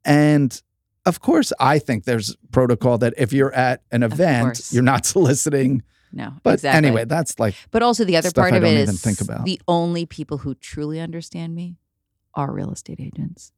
And 0.06 0.60
of 1.06 1.20
course, 1.20 1.52
I 1.60 1.80
think 1.80 2.06
there's 2.06 2.36
protocol 2.52 2.98
that 3.00 3.14
if 3.18 3.34
you're 3.34 3.54
at 3.54 3.84
an 3.92 4.04
event, 4.04 4.70
you're 4.72 4.84
not 4.84 5.06
soliciting. 5.14 5.84
No, 6.14 6.34
But 6.44 6.54
exactly. 6.56 6.88
anyway, 6.88 7.06
that's 7.06 7.40
like 7.40 7.56
But 7.72 7.82
also 7.84 8.06
the 8.06 8.16
other 8.18 8.32
part 8.32 8.54
of 8.54 8.64
it 8.64 8.78
is 8.90 9.02
think 9.02 9.20
about. 9.20 9.44
the 9.46 9.60
only 9.68 10.06
people 10.06 10.38
who 10.40 10.54
truly 10.56 11.00
understand 11.02 11.54
me 11.56 11.76
are 12.36 12.52
real 12.52 12.72
estate 12.72 13.00
agents. 13.00 13.52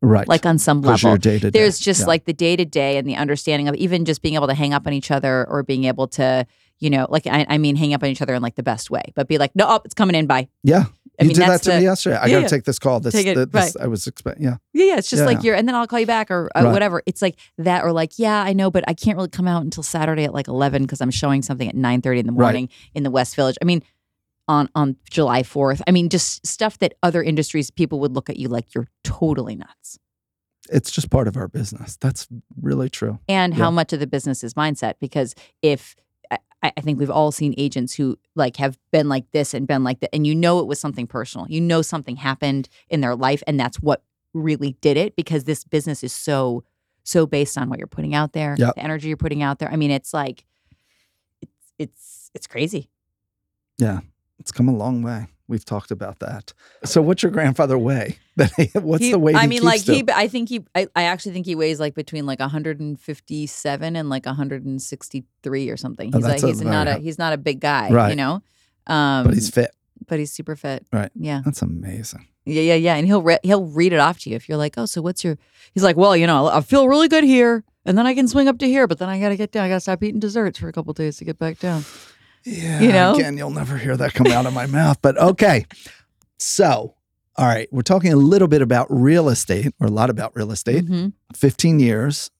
right, 0.00 0.28
Like 0.28 0.46
on 0.46 0.58
some 0.58 0.80
level. 0.82 1.16
day 1.16 1.38
to 1.40 1.50
day. 1.50 1.58
There's 1.58 1.78
just 1.80 2.00
Yeah. 2.02 2.06
like 2.06 2.24
the 2.24 2.32
day 2.32 2.54
to 2.56 2.64
day 2.64 2.98
and 2.98 3.08
the 3.08 3.16
understanding 3.16 3.66
of 3.68 3.74
even 3.74 4.04
just 4.04 4.22
being 4.22 4.34
able 4.36 4.46
to 4.46 4.54
hang 4.54 4.72
up 4.72 4.86
on 4.86 4.92
each 4.92 5.10
other 5.10 5.44
or 5.48 5.62
being 5.64 5.84
able 5.84 6.06
to, 6.08 6.46
you 6.78 6.88
know, 6.90 7.06
like 7.10 7.26
I, 7.26 7.44
I 7.48 7.58
mean, 7.58 7.74
hang 7.74 7.92
up 7.94 8.02
on 8.04 8.08
each 8.10 8.22
other 8.22 8.34
in 8.34 8.40
like 8.42 8.54
the 8.54 8.62
best 8.62 8.90
way, 8.90 9.02
but 9.16 9.26
be 9.26 9.38
like, 9.38 9.56
no, 9.56 9.66
oh, 9.68 9.80
it's 9.84 9.94
coming 9.94 10.14
in. 10.14 10.26
Bye. 10.28 10.48
yeah. 10.62 10.84
I 11.20 11.24
you 11.24 11.28
mean, 11.28 11.36
did 11.36 11.48
that 11.48 11.62
to 11.62 11.70
the, 11.70 11.76
me 11.78 11.82
yesterday. 11.84 12.16
I 12.16 12.26
Yeah, 12.26 12.32
got 12.32 12.36
to 12.36 12.42
yeah. 12.42 12.48
take 12.48 12.64
this 12.64 12.78
call. 12.78 13.00
This, 13.00 13.14
it, 13.14 13.34
the- 13.34 13.46
this 13.46 13.74
right. 13.76 13.84
I 13.84 13.86
was 13.88 14.06
expecting. 14.06 14.44
Yeah, 14.44 14.56
Yeah, 14.72 14.84
yeah. 14.84 14.96
It's 14.98 15.10
just 15.10 15.20
Yeah. 15.22 15.26
like 15.26 15.42
you're, 15.42 15.54
and 15.56 15.66
then 15.66 15.74
I'll 15.74 15.86
call 15.86 15.98
you 16.00 16.06
back 16.06 16.30
or 16.30 16.48
uh, 16.54 16.62
Right. 16.64 16.72
whatever. 16.72 17.02
It's 17.06 17.20
like 17.22 17.36
that, 17.58 17.82
or 17.84 17.92
like, 17.92 18.18
yeah, 18.18 18.42
I 18.42 18.52
know, 18.52 18.70
but 18.70 18.84
I 18.86 18.94
can't 18.94 19.16
really 19.16 19.28
come 19.28 19.48
out 19.48 19.62
until 19.62 19.82
Saturday 19.82 20.24
at 20.24 20.32
like 20.32 20.48
11 20.48 20.82
because 20.82 21.00
I'm 21.00 21.10
showing 21.10 21.42
something 21.42 21.68
at 21.68 21.74
9:30 21.74 22.20
in 22.20 22.26
the 22.26 22.32
Right. 22.32 22.44
morning 22.46 22.68
in 22.94 23.02
the 23.02 23.10
West 23.10 23.34
Village. 23.36 23.56
I 23.60 23.64
mean, 23.64 23.82
on 24.46 24.68
on 24.74 24.96
July 25.10 25.42
4th. 25.42 25.82
I 25.86 25.90
mean, 25.90 26.08
just 26.08 26.46
stuff 26.46 26.78
that 26.78 26.94
other 27.02 27.22
industries 27.22 27.70
people 27.70 28.00
would 28.00 28.12
look 28.14 28.30
at 28.30 28.36
you 28.38 28.48
like 28.48 28.74
you're 28.74 28.88
totally 29.04 29.56
nuts. 29.56 29.98
it's 30.70 30.90
just 30.90 31.08
part 31.10 31.26
of 31.26 31.36
our 31.36 31.48
business. 31.48 31.96
That's 32.00 32.28
really 32.60 32.90
true. 32.90 33.18
And 33.28 33.54
how 33.54 33.70
much 33.70 33.92
of 33.94 34.00
the 34.00 34.06
business 34.06 34.44
is 34.44 34.52
mindset? 34.54 34.94
Because 35.00 35.34
if 35.62 35.96
I, 36.62 36.72
I 36.76 36.80
think 36.80 36.98
we've 36.98 37.10
all 37.10 37.30
seen 37.32 37.54
agents 37.56 37.94
who 37.94 38.18
like 38.34 38.56
have 38.56 38.78
been 38.90 39.08
like 39.08 39.30
this 39.32 39.54
and 39.54 39.66
been 39.66 39.84
like 39.84 40.00
that, 40.00 40.14
and 40.14 40.26
you 40.26 40.34
know 40.34 40.58
it 40.60 40.66
was 40.66 40.80
something 40.80 41.06
personal. 41.06 41.46
You 41.48 41.60
know 41.60 41.82
something 41.82 42.16
happened 42.16 42.68
in 42.88 43.00
their 43.00 43.14
life, 43.14 43.42
and 43.46 43.58
that's 43.58 43.78
what 43.78 44.02
really 44.34 44.76
did 44.80 44.96
it. 44.96 45.16
Because 45.16 45.44
this 45.44 45.64
business 45.64 46.02
is 46.04 46.12
so 46.12 46.64
so 47.04 47.26
based 47.26 47.56
on 47.56 47.70
what 47.70 47.78
you're 47.78 47.86
putting 47.86 48.14
out 48.14 48.32
there, 48.34 48.54
Yep. 48.58 48.74
the 48.74 48.82
energy 48.82 49.08
you're 49.08 49.16
putting 49.16 49.42
out 49.42 49.58
there. 49.60 49.70
I 49.72 49.76
mean, 49.76 49.90
it's 49.90 50.12
like 50.12 50.44
it's 51.40 51.72
it's 51.78 52.30
it's 52.34 52.46
crazy. 52.46 52.90
Yeah, 53.78 54.00
it's 54.38 54.50
come 54.52 54.68
a 54.68 54.74
long 54.76 55.02
way. 55.02 55.26
We've 55.48 55.64
talked 55.64 55.90
about 55.90 56.18
that. 56.18 56.52
So, 56.84 57.00
what's 57.00 57.22
your 57.22 57.32
grandfather 57.32 57.78
weigh? 57.78 58.18
what's 58.74 59.02
He- 59.04 59.10
the 59.12 59.18
weight? 59.18 59.34
I 59.34 59.46
mean, 59.46 59.62
like 59.62 59.80
he, 59.80 60.04
I 60.14 60.28
think 60.28 60.48
he, 60.50 60.62
I, 60.74 60.86
I 60.94 61.04
actually 61.04 61.32
think 61.32 61.46
he 61.46 61.54
weighs 61.54 61.80
like 61.80 61.94
between 61.94 62.26
like 62.26 62.38
157 62.40 63.96
and 63.96 64.08
like 64.10 64.26
163 64.26 65.70
or 65.70 65.76
something. 65.76 66.10
Oh, 66.14 66.18
He's 66.18 66.26
that's 66.26 66.42
like 66.42 66.48
he's 66.50 66.60
not 66.62 66.86
a, 66.88 66.98
he's 66.98 67.18
not 67.18 67.32
a 67.32 67.38
big 67.38 67.60
guy, 67.60 67.90
Right. 67.90 68.10
you 68.10 68.16
know. 68.16 68.42
Um, 68.86 69.24
but 69.24 69.34
he's 69.34 69.50
fit. 69.50 69.70
but 70.06 70.18
he's 70.18 70.32
super 70.32 70.56
fit. 70.56 70.86
Right. 70.92 71.10
Yeah. 71.14 71.42
That's 71.44 71.62
amazing. 71.62 72.26
Yeah, 72.44 72.62
yeah, 72.62 72.74
yeah. 72.74 72.94
And 72.96 73.06
he'll 73.06 73.22
re- 73.22 73.38
he'll 73.42 73.66
read 73.66 73.92
it 73.92 73.98
off 74.00 74.20
to 74.20 74.30
you 74.30 74.36
if 74.36 74.48
you're 74.48 74.56
like, 74.58 74.74
oh, 74.78 74.86
so 74.86 75.02
what's 75.02 75.22
your? 75.22 75.36
He's 75.74 75.82
like, 75.82 75.96
well, 75.96 76.16
you 76.16 76.26
know, 76.26 76.46
I 76.46 76.62
feel 76.62 76.88
really 76.88 77.08
good 77.08 77.24
here, 77.24 77.62
and 77.84 77.96
then 77.98 78.06
I 78.06 78.14
can 78.14 78.26
swing 78.26 78.48
up 78.48 78.58
to 78.60 78.66
here, 78.66 78.86
but 78.86 78.98
then 78.98 79.08
I 79.10 79.20
got 79.20 79.28
to 79.30 79.36
get 79.36 79.52
down. 79.52 79.64
I 79.64 79.68
got 79.68 79.74
to 79.76 79.80
stop 79.80 80.02
eating 80.02 80.20
desserts 80.20 80.58
for 80.58 80.68
a 80.68 80.72
couple 80.72 80.92
days 80.94 81.18
to 81.18 81.24
get 81.26 81.38
back 81.38 81.58
down. 81.58 81.84
Yeah. 82.48 82.80
You 82.80 82.92
know? 82.92 83.14
Again, 83.14 83.36
you'll 83.36 83.50
never 83.50 83.76
hear 83.76 83.96
that 83.96 84.14
come 84.14 84.28
out 84.28 84.46
of 84.46 84.52
my 84.54 84.66
mouth, 84.66 84.98
but 85.02 85.18
okay. 85.18 85.66
So, 86.38 86.94
all 87.36 87.46
right, 87.46 87.68
we're 87.72 87.82
talking 87.82 88.12
a 88.12 88.16
little 88.16 88.48
bit 88.48 88.62
about 88.62 88.86
real 88.90 89.28
estate 89.28 89.72
or 89.80 89.86
a 89.88 89.90
lot 89.90 90.10
about 90.10 90.34
real 90.34 90.50
estate. 90.52 90.86
Mhm. 90.86 91.12
15 91.34 91.78
years. 91.80 92.30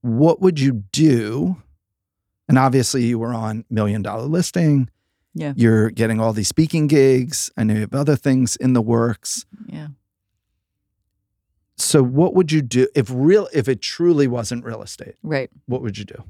What 0.00 0.40
would 0.40 0.58
you 0.60 0.84
do? 0.92 1.56
And 2.48 2.58
obviously, 2.58 3.04
you 3.04 3.18
were 3.18 3.32
on 3.34 3.64
Million 3.70 4.02
Dollar 4.02 4.24
Listing. 4.26 4.88
Yeah. 5.34 5.52
You're 5.56 5.90
getting 5.90 6.20
all 6.20 6.32
these 6.32 6.48
speaking 6.48 6.86
gigs. 6.86 7.50
I 7.56 7.64
know 7.64 7.74
you 7.74 7.80
have 7.80 7.94
other 7.94 8.16
things 8.16 8.56
in 8.56 8.72
the 8.74 8.82
works. 8.82 9.46
Yeah. 9.66 9.88
So, 11.76 12.02
what 12.02 12.34
would 12.34 12.52
you 12.52 12.62
do 12.62 12.86
if 12.94 13.08
real 13.10 13.48
if 13.52 13.68
it 13.68 13.80
truly 13.80 14.26
wasn't 14.28 14.64
real 14.64 14.82
estate? 14.82 15.14
Right. 15.22 15.50
What 15.66 15.82
would 15.82 15.96
you 15.98 16.04
do? 16.04 16.22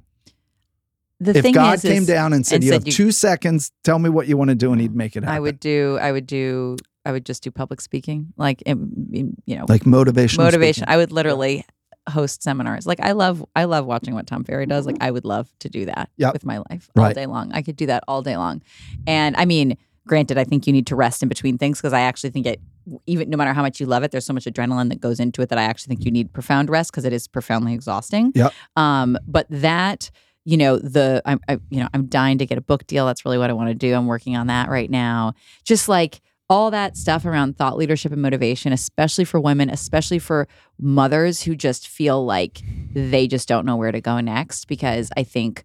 The 1.25 1.37
if 1.39 1.43
thing 1.43 1.55
God 1.55 1.75
is, 1.77 1.83
came 1.83 2.03
is 2.03 2.07
down 2.07 2.33
and 2.33 2.47
said, 2.47 2.57
and 2.57 2.65
"You 2.65 2.71
said 2.71 2.75
have 2.81 2.87
you- 2.87 2.93
two 2.93 3.11
seconds. 3.13 3.71
Tell 3.85 3.99
me 3.99 4.09
what 4.11 4.27
you 4.29 4.37
want 4.37 4.49
to 4.51 4.55
do," 4.55 4.73
and 4.73 4.81
He'd 4.81 4.95
make 4.95 5.17
it 5.17 5.23
happen. 5.25 5.37
I 5.37 5.41
would 5.41 5.61
do. 5.61 5.99
I 6.01 6.13
would 6.13 6.27
do. 6.27 6.77
I 7.05 7.13
would 7.13 7.27
just 7.27 7.43
do 7.43 7.51
public 7.51 7.81
speaking, 7.81 8.33
like 8.37 8.63
you 8.67 9.33
know, 9.49 9.65
like 9.69 9.87
motivation. 9.87 10.43
motivation. 10.43 10.83
speaking. 10.85 10.95
I 10.95 10.97
would 10.97 11.13
literally 11.13 11.65
host 12.09 12.43
seminars. 12.43 12.87
Like 12.87 13.01
I 13.01 13.13
love. 13.13 13.45
I 13.57 13.65
love 13.65 13.87
watching 13.87 14.15
what 14.15 14.27
Tom 14.27 14.45
Ferry 14.45 14.67
does. 14.67 14.87
Like 14.87 14.97
I 15.01 15.11
would 15.11 15.25
love 15.25 15.49
to 15.61 15.69
do 15.69 15.85
that 15.87 16.11
Yep. 16.17 16.33
with 16.33 16.45
my 16.45 16.59
life 16.71 16.89
all 16.97 17.05
Right. 17.05 17.15
day 17.15 17.27
long. 17.27 17.53
I 17.53 17.63
could 17.63 17.77
do 17.77 17.87
that 17.87 18.03
all 18.09 18.23
day 18.23 18.37
long. 18.37 18.63
And 19.07 19.37
I 19.37 19.45
mean, 19.45 19.77
granted, 20.07 20.39
I 20.39 20.45
think 20.45 20.67
you 20.67 20.73
need 20.73 20.87
to 20.89 20.97
rest 20.97 21.23
in 21.23 21.29
between 21.29 21.59
things 21.59 21.79
because 21.79 21.93
I 21.93 22.01
actually 22.01 22.31
think 22.31 22.47
it. 22.47 22.61
Even 23.07 23.31
no 23.31 23.37
matter 23.37 23.53
how 23.53 23.63
much 23.63 23.79
you 23.79 23.87
love 23.87 24.03
it, 24.03 24.11
there's 24.11 24.27
so 24.27 24.33
much 24.33 24.45
adrenaline 24.47 24.89
that 24.89 25.01
goes 25.01 25.21
into 25.21 25.41
it 25.43 25.49
that 25.51 25.59
I 25.59 25.63
actually 25.63 25.95
think 25.95 26.05
you 26.05 26.11
need 26.11 26.33
profound 26.33 26.69
rest 26.69 26.91
because 26.91 27.05
it 27.05 27.13
is 27.13 27.29
profoundly 27.29 27.75
exhausting. 27.75 28.33
Yep. 28.35 28.53
Um, 28.75 29.17
but 29.29 29.47
that 29.51 30.11
you 30.45 30.57
know 30.57 30.79
the 30.79 31.23
I'm 31.25 31.41
I, 31.49 31.59
you 31.71 31.81
know 31.81 31.89
I'm 31.95 32.07
dying 32.07 32.39
to 32.39 32.47
get 32.47 32.59
a 32.59 32.63
book 32.63 32.87
deal. 32.87 33.07
That's 33.07 33.25
really 33.25 33.39
what 33.39 33.51
I 33.51 33.53
want 33.53 33.69
to 33.69 33.75
do. 33.75 33.95
I'm 33.95 34.07
working 34.07 34.37
on 34.37 34.49
that 34.49 34.69
right 34.69 34.91
now. 34.91 35.35
Just 35.65 35.89
like 35.89 36.21
all 36.51 36.71
that 36.71 36.97
stuff 36.97 37.25
around 37.25 37.57
thought 37.57 37.77
leadership 37.77 38.13
and 38.13 38.21
motivation, 38.21 38.73
especially 38.73 39.25
for 39.25 39.41
women, 39.41 39.71
especially 39.71 40.19
for 40.19 40.47
mothers 40.79 41.43
who 41.43 41.55
just 41.55 41.89
feel 41.89 42.25
like 42.25 42.61
they 42.93 43.27
just 43.27 43.49
don't 43.49 43.65
know 43.65 43.77
where 43.77 43.93
to 43.93 44.01
go 44.01 44.21
next. 44.21 44.67
Because 44.67 45.11
I 45.17 45.23
think 45.23 45.65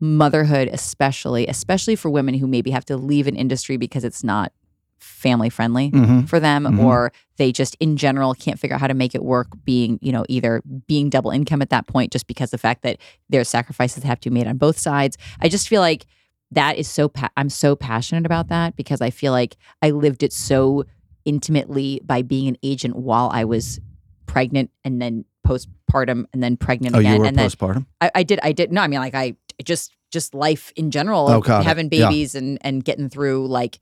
motherhood, 0.00 0.68
especially, 0.72 1.46
especially 1.46 1.96
for 1.96 2.10
women 2.10 2.34
who 2.34 2.46
maybe 2.46 2.70
have 2.70 2.84
to 2.86 2.96
leave 2.96 3.26
an 3.26 3.36
industry 3.36 3.76
because 3.76 4.04
it's 4.04 4.24
not 4.24 4.52
family 4.98 5.48
friendly 5.50 5.90
Mhm. 5.90 6.28
for 6.28 6.40
them 6.40 6.64
Mhm. 6.64 6.82
or 6.82 7.12
they 7.36 7.52
just 7.52 7.74
in 7.80 7.96
general 7.96 8.34
can't 8.34 8.58
figure 8.58 8.74
out 8.74 8.80
how 8.80 8.86
to 8.86 8.94
make 8.94 9.14
it 9.14 9.22
work 9.22 9.48
being 9.64 9.98
you 10.00 10.10
know 10.12 10.24
either 10.28 10.62
being 10.86 11.10
double 11.10 11.30
income 11.30 11.60
at 11.62 11.70
that 11.70 11.86
point 11.86 12.10
just 12.12 12.26
because 12.26 12.50
the 12.50 12.58
fact 12.58 12.82
that 12.82 12.96
there's 13.28 13.48
sacrifices 13.48 14.02
that 14.02 14.06
have 14.08 14.20
to 14.20 14.30
be 14.30 14.34
made 14.34 14.46
on 14.46 14.56
both 14.56 14.78
sides 14.78 15.16
i 15.40 15.48
just 15.48 15.68
feel 15.68 15.80
like 15.82 16.06
that 16.50 16.76
is 16.78 16.88
so 16.88 17.08
pa- 17.08 17.28
i'm 17.36 17.50
so 17.50 17.76
passionate 17.76 18.24
about 18.24 18.48
that 18.48 18.74
because 18.76 19.00
i 19.02 19.10
feel 19.10 19.32
like 19.32 19.56
i 19.82 19.90
lived 19.90 20.22
it 20.22 20.32
so 20.32 20.84
intimately 21.26 22.00
by 22.04 22.22
being 22.22 22.48
an 22.48 22.56
agent 22.62 22.96
while 22.96 23.28
i 23.32 23.44
was 23.44 23.80
pregnant 24.26 24.70
and 24.84 25.00
then 25.02 25.24
postpartum 25.46 26.24
and 26.32 26.42
then 26.42 26.56
pregnant 26.56 26.94
Oh, 26.96 26.98
again 27.00 27.14
you 27.14 27.20
were 27.20 27.26
and 27.26 27.38
then 27.38 27.48
postpartum. 27.48 27.86
I, 28.00 28.10
I 28.16 28.22
did. 28.24 28.40
I 28.42 28.50
did. 28.52 28.72
No, 28.72 28.80
I 28.80 28.88
mean, 28.88 28.98
like 28.98 29.14
I 29.14 29.36
just 29.64 29.92
just 30.10 30.34
life 30.34 30.72
in 30.74 30.90
general, 30.90 31.28
Oh, 31.28 31.38
of 31.38 31.44
got 31.44 31.60
it. 31.60 31.64
having 31.66 31.88
Yeah. 31.92 32.08
babies 32.08 32.34
and 32.34 32.58
and 32.62 32.84
getting 32.84 33.08
through 33.08 33.46
like 33.46 33.78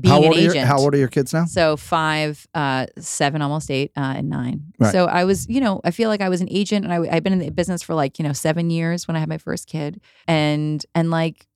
being 0.00 0.12
How 0.12 0.18
an 0.20 0.26
old, 0.28 0.36
are 0.36 0.40
agent. 0.40 0.54
your, 0.54 0.66
how 0.66 0.78
old 0.78 0.94
are 0.94 0.98
your 0.98 1.08
kids 1.08 1.32
now? 1.32 1.44
So 1.46 1.76
five, 1.76 2.46
uh, 2.54 2.86
seven, 2.98 3.42
almost 3.42 3.70
eight, 3.70 3.90
uh, 3.96 4.14
and 4.16 4.28
nine. 4.28 4.62
Right. 4.78 4.92
So 4.92 5.06
I 5.06 5.24
was, 5.24 5.48
you 5.48 5.60
know, 5.60 5.80
I 5.84 5.90
feel 5.90 6.08
like 6.08 6.20
I 6.20 6.28
was 6.28 6.40
an 6.40 6.48
agent, 6.50 6.84
and 6.84 6.92
I, 6.94 7.16
I've 7.16 7.22
been 7.22 7.32
in 7.32 7.38
the 7.40 7.50
business 7.50 7.82
for 7.82 7.94
like, 7.94 8.18
you 8.18 8.24
know, 8.24 8.32
seven 8.32 8.70
years 8.70 9.08
when 9.08 9.16
I 9.16 9.20
had 9.20 9.28
my 9.28 9.38
first 9.38 9.66
kid, 9.66 10.00
and 10.26 10.84
and 10.94 11.10
like, 11.10 11.46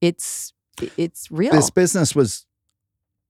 it's 0.00 0.52
it's 0.96 1.30
real. 1.30 1.52
This 1.52 1.70
business 1.70 2.14
was, 2.14 2.46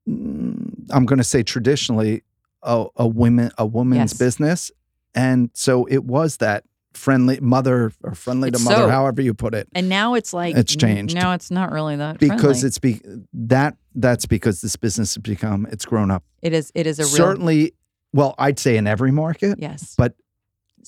mm, 0.09 0.87
I'm 0.91 1.07
going 1.07 1.19
to 1.19 1.25
say 1.25 1.43
traditionally, 1.43 2.23
a, 2.63 2.87
a 2.97 3.07
women 3.07 3.51
a 3.57 3.65
woman's 3.65 4.13
Yes. 4.13 4.19
business, 4.19 4.71
and 5.15 5.51
so 5.55 5.87
it 5.87 6.05
was 6.05 6.39
that 6.39 6.65
friendly 6.99 7.39
mother 7.41 7.93
or 8.03 8.15
friendly 8.15 8.49
It's 8.49 8.59
to 8.59 8.65
mother, 8.65 8.83
so- 8.85 8.89
however 8.91 9.23
you 9.23 9.33
put 9.35 9.55
it, 9.55 9.69
and 9.75 9.89
now 9.89 10.15
it's 10.15 10.33
like 10.35 10.57
It's 10.57 10.75
changed. 10.77 11.15
No, 11.15 11.33
it's 11.33 11.51
not 11.51 11.73
really 11.73 11.97
that 11.97 12.19
because 12.19 12.41
friendly. 12.61 12.67
it's 12.67 12.79
be 12.79 13.01
that 13.33 13.77
that's 13.95 14.27
because 14.27 14.61
this 14.61 14.77
business 14.77 15.15
has 15.15 15.23
become 15.23 15.67
it's 15.71 15.85
grown 15.87 16.11
up. 16.11 16.25
it 16.43 16.53
is 16.53 16.71
it 16.75 16.87
is 16.87 16.99
a 16.99 17.05
real 17.05 17.11
Certainly, 17.17 17.73
well, 18.13 18.35
I'd 18.39 18.59
say 18.59 18.77
in 18.77 18.87
every 18.87 19.11
market, 19.13 19.59
yes, 19.61 19.95
but 19.97 20.15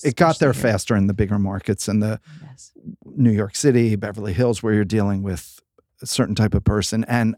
it 0.03 0.15
got 0.15 0.39
there 0.39 0.53
here. 0.53 0.61
faster 0.61 0.95
in 0.95 1.07
the 1.07 1.13
bigger 1.13 1.37
markets 1.39 1.87
in 1.87 1.99
the 1.99 2.19
Yes. 2.43 2.71
New 3.05 3.31
York 3.31 3.55
City, 3.55 3.95
Beverly 3.95 4.33
Hills, 4.33 4.61
where 4.63 4.73
you're 4.73 4.85
dealing 4.85 5.21
with 5.23 5.59
a 6.01 6.05
certain 6.07 6.35
type 6.35 6.53
of 6.53 6.63
person 6.63 7.03
and 7.07 7.35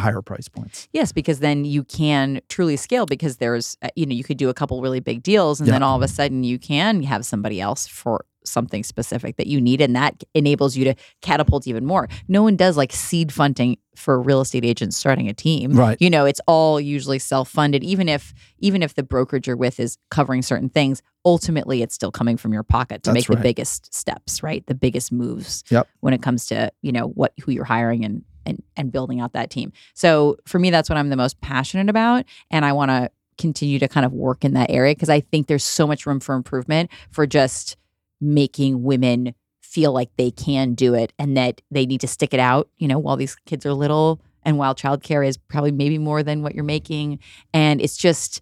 higher 0.00 0.22
price 0.22 0.48
points. 0.48 0.88
Yes, 0.92 1.12
because 1.12 1.40
then 1.40 1.64
you 1.64 1.84
can 1.84 2.40
truly 2.48 2.76
scale 2.76 3.06
because 3.06 3.36
there's, 3.38 3.76
uh, 3.82 3.88
you 3.96 4.06
know, 4.06 4.14
you 4.14 4.24
could 4.24 4.36
do 4.38 4.48
a 4.48 4.54
couple 4.54 4.80
really 4.82 5.00
big 5.00 5.22
deals 5.22 5.60
and 5.60 5.66
Yeah. 5.66 5.74
then 5.74 5.82
all 5.82 5.96
of 5.96 6.02
a 6.02 6.08
sudden 6.08 6.44
you 6.44 6.58
can 6.58 7.02
have 7.02 7.24
somebody 7.26 7.60
else 7.60 7.86
for 7.86 8.24
something 8.44 8.84
specific 8.84 9.36
that 9.38 9.48
you 9.48 9.60
need. 9.60 9.80
And 9.80 9.96
that 9.96 10.22
enables 10.32 10.76
you 10.76 10.84
to 10.84 10.94
catapult 11.20 11.66
even 11.66 11.84
more. 11.84 12.08
No 12.28 12.44
one 12.44 12.54
does 12.54 12.76
like 12.76 12.92
seed 12.92 13.32
funding 13.32 13.76
for 13.96 14.22
real 14.22 14.40
estate 14.40 14.64
agents 14.64 14.96
starting 14.96 15.28
a 15.28 15.34
team. 15.34 15.72
Right. 15.72 15.96
You 16.00 16.10
know, 16.10 16.26
it's 16.26 16.40
all 16.46 16.80
usually 16.80 17.18
self-funded. 17.18 17.82
Even 17.82 18.08
if, 18.08 18.32
even 18.60 18.84
if 18.84 18.94
the 18.94 19.02
brokerage 19.02 19.48
you're 19.48 19.56
with 19.56 19.80
is 19.80 19.98
covering 20.12 20.42
certain 20.42 20.68
things, 20.68 21.02
ultimately 21.24 21.82
it's 21.82 21.94
still 21.96 22.12
coming 22.12 22.36
from 22.36 22.52
your 22.52 22.62
pocket 22.62 23.02
to 23.02 23.10
That's 23.12 23.28
make 23.28 23.36
the 23.36 23.42
biggest 23.42 23.92
steps, 23.92 24.44
right? 24.44 24.64
The 24.68 24.76
biggest 24.76 25.10
moves 25.10 25.64
Yep. 25.70 25.88
when 26.00 26.14
it 26.14 26.22
comes 26.22 26.46
to, 26.46 26.70
you 26.82 26.92
know, 26.92 27.08
what, 27.08 27.32
who 27.42 27.50
you're 27.50 27.64
hiring 27.64 28.04
and, 28.04 28.22
and, 28.46 28.62
and 28.76 28.90
building 28.92 29.20
out 29.20 29.32
that 29.34 29.50
team. 29.50 29.72
So 29.94 30.36
for 30.46 30.58
me, 30.58 30.70
that's 30.70 30.88
what 30.88 30.96
I'm 30.96 31.10
the 31.10 31.16
most 31.16 31.40
passionate 31.40 31.90
about. 31.90 32.24
And 32.50 32.64
I 32.64 32.72
want 32.72 32.90
to 32.90 33.10
continue 33.36 33.78
to 33.78 33.88
kind 33.88 34.06
of 34.06 34.12
work 34.12 34.44
in 34.44 34.54
that 34.54 34.70
area 34.70 34.94
because 34.94 35.10
I 35.10 35.20
think 35.20 35.46
there's 35.46 35.64
so 35.64 35.86
much 35.86 36.06
room 36.06 36.20
for 36.20 36.34
improvement 36.34 36.90
for 37.10 37.26
just 37.26 37.76
making 38.20 38.82
women 38.82 39.34
feel 39.60 39.92
like 39.92 40.08
they 40.16 40.30
can 40.30 40.72
do 40.72 40.94
it 40.94 41.12
and 41.18 41.36
that 41.36 41.60
they 41.70 41.84
need 41.84 42.00
to 42.00 42.08
stick 42.08 42.32
it 42.32 42.40
out, 42.40 42.70
you 42.78 42.88
know, 42.88 42.98
while 42.98 43.16
these 43.16 43.36
kids 43.44 43.66
are 43.66 43.74
little 43.74 44.22
and 44.42 44.56
while 44.56 44.74
childcare 44.74 45.26
is 45.26 45.36
probably 45.36 45.72
maybe 45.72 45.98
more 45.98 46.22
than 46.22 46.40
what 46.40 46.54
you're 46.54 46.64
making. 46.64 47.18
And 47.52 47.82
it's 47.82 47.96
just, 47.96 48.40